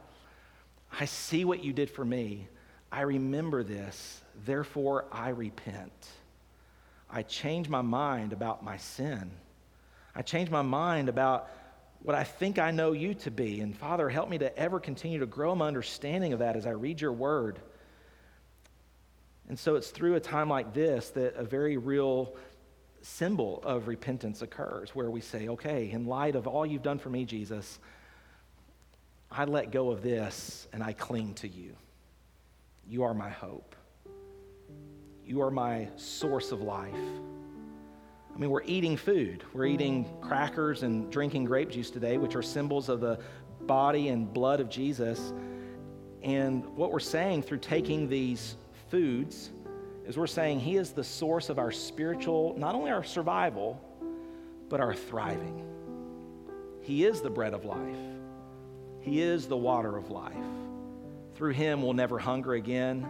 I 0.98 1.04
see 1.04 1.44
what 1.44 1.62
you 1.62 1.72
did 1.72 1.90
for 1.90 2.04
me. 2.04 2.48
I 2.90 3.02
remember 3.02 3.62
this. 3.62 4.22
Therefore, 4.44 5.04
I 5.12 5.28
repent. 5.30 6.08
I 7.10 7.22
change 7.22 7.68
my 7.68 7.82
mind 7.82 8.32
about 8.32 8.64
my 8.64 8.76
sin. 8.76 9.30
I 10.14 10.22
change 10.22 10.50
my 10.50 10.62
mind 10.62 11.08
about 11.08 11.50
what 12.02 12.14
I 12.14 12.24
think 12.24 12.58
I 12.58 12.70
know 12.70 12.92
you 12.92 13.14
to 13.14 13.30
be. 13.30 13.60
And 13.60 13.76
Father, 13.76 14.08
help 14.08 14.28
me 14.28 14.38
to 14.38 14.56
ever 14.58 14.80
continue 14.80 15.18
to 15.20 15.26
grow 15.26 15.54
my 15.54 15.68
understanding 15.68 16.32
of 16.32 16.38
that 16.38 16.56
as 16.56 16.66
I 16.66 16.70
read 16.70 17.00
your 17.00 17.12
word. 17.12 17.60
And 19.48 19.58
so 19.58 19.76
it's 19.76 19.90
through 19.90 20.14
a 20.14 20.20
time 20.20 20.48
like 20.48 20.74
this 20.74 21.10
that 21.10 21.34
a 21.34 21.44
very 21.44 21.76
real 21.78 22.36
symbol 23.00 23.62
of 23.64 23.88
repentance 23.88 24.42
occurs, 24.42 24.94
where 24.94 25.10
we 25.10 25.20
say, 25.20 25.48
okay, 25.48 25.90
in 25.90 26.04
light 26.04 26.36
of 26.36 26.46
all 26.46 26.66
you've 26.66 26.82
done 26.82 26.98
for 26.98 27.08
me, 27.08 27.24
Jesus, 27.24 27.78
I 29.30 29.44
let 29.44 29.70
go 29.70 29.90
of 29.90 30.02
this 30.02 30.68
and 30.72 30.82
I 30.82 30.92
cling 30.92 31.34
to 31.34 31.48
you. 31.48 31.74
You 32.86 33.04
are 33.04 33.14
my 33.14 33.30
hope. 33.30 33.74
You 35.24 35.42
are 35.42 35.50
my 35.50 35.88
source 35.96 36.52
of 36.52 36.62
life. 36.62 36.94
I 38.34 38.38
mean, 38.38 38.50
we're 38.50 38.62
eating 38.62 38.96
food. 38.96 39.44
We're 39.52 39.66
eating 39.66 40.08
crackers 40.20 40.82
and 40.82 41.10
drinking 41.10 41.44
grape 41.44 41.70
juice 41.70 41.90
today, 41.90 42.18
which 42.18 42.36
are 42.36 42.42
symbols 42.42 42.88
of 42.88 43.00
the 43.00 43.18
body 43.62 44.08
and 44.08 44.32
blood 44.32 44.60
of 44.60 44.70
Jesus. 44.70 45.32
And 46.22 46.64
what 46.76 46.92
we're 46.92 47.00
saying 47.00 47.42
through 47.42 47.58
taking 47.58 48.08
these 48.08 48.56
foods 48.90 49.50
is 50.06 50.16
we're 50.16 50.26
saying 50.26 50.60
He 50.60 50.76
is 50.76 50.92
the 50.92 51.04
source 51.04 51.48
of 51.48 51.58
our 51.58 51.70
spiritual, 51.70 52.54
not 52.56 52.74
only 52.74 52.90
our 52.90 53.04
survival, 53.04 53.80
but 54.68 54.80
our 54.80 54.94
thriving. 54.94 55.64
He 56.82 57.04
is 57.04 57.20
the 57.20 57.30
bread 57.30 57.54
of 57.54 57.64
life, 57.64 57.96
He 59.00 59.20
is 59.20 59.46
the 59.46 59.56
water 59.56 59.96
of 59.96 60.10
life. 60.10 60.34
Through 61.34 61.52
Him, 61.52 61.82
we'll 61.82 61.92
never 61.92 62.18
hunger 62.18 62.54
again, 62.54 63.06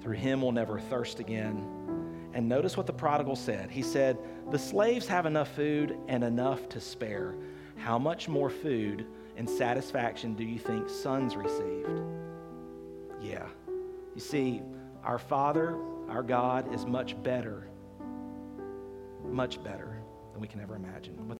through 0.00 0.14
Him, 0.14 0.40
we'll 0.40 0.52
never 0.52 0.80
thirst 0.80 1.20
again. 1.20 1.72
And 2.32 2.48
notice 2.48 2.76
what 2.76 2.86
the 2.86 2.92
prodigal 2.92 3.36
said. 3.36 3.70
He 3.70 3.82
said, 3.82 4.18
The 4.50 4.58
slaves 4.58 5.06
have 5.08 5.26
enough 5.26 5.54
food 5.54 5.98
and 6.06 6.22
enough 6.22 6.68
to 6.70 6.80
spare. 6.80 7.34
how 7.76 7.98
much 7.98 8.28
more 8.28 8.48
food 8.48 9.06
and 9.36 9.48
satisfaction 9.48 10.34
do 10.34 10.44
you 10.44 10.58
think 10.58 10.88
sons 10.88 11.36
received? 11.36 12.00
Yeah. 13.20 13.46
You 14.14 14.20
see, 14.20 14.62
our 15.06 15.18
Father, 15.20 15.78
our 16.08 16.22
God, 16.22 16.74
is 16.74 16.84
much 16.84 17.20
better, 17.22 17.68
much 19.24 19.62
better 19.62 20.02
than 20.32 20.40
we 20.40 20.48
can 20.48 20.60
ever 20.60 20.74
imagine. 20.74 21.16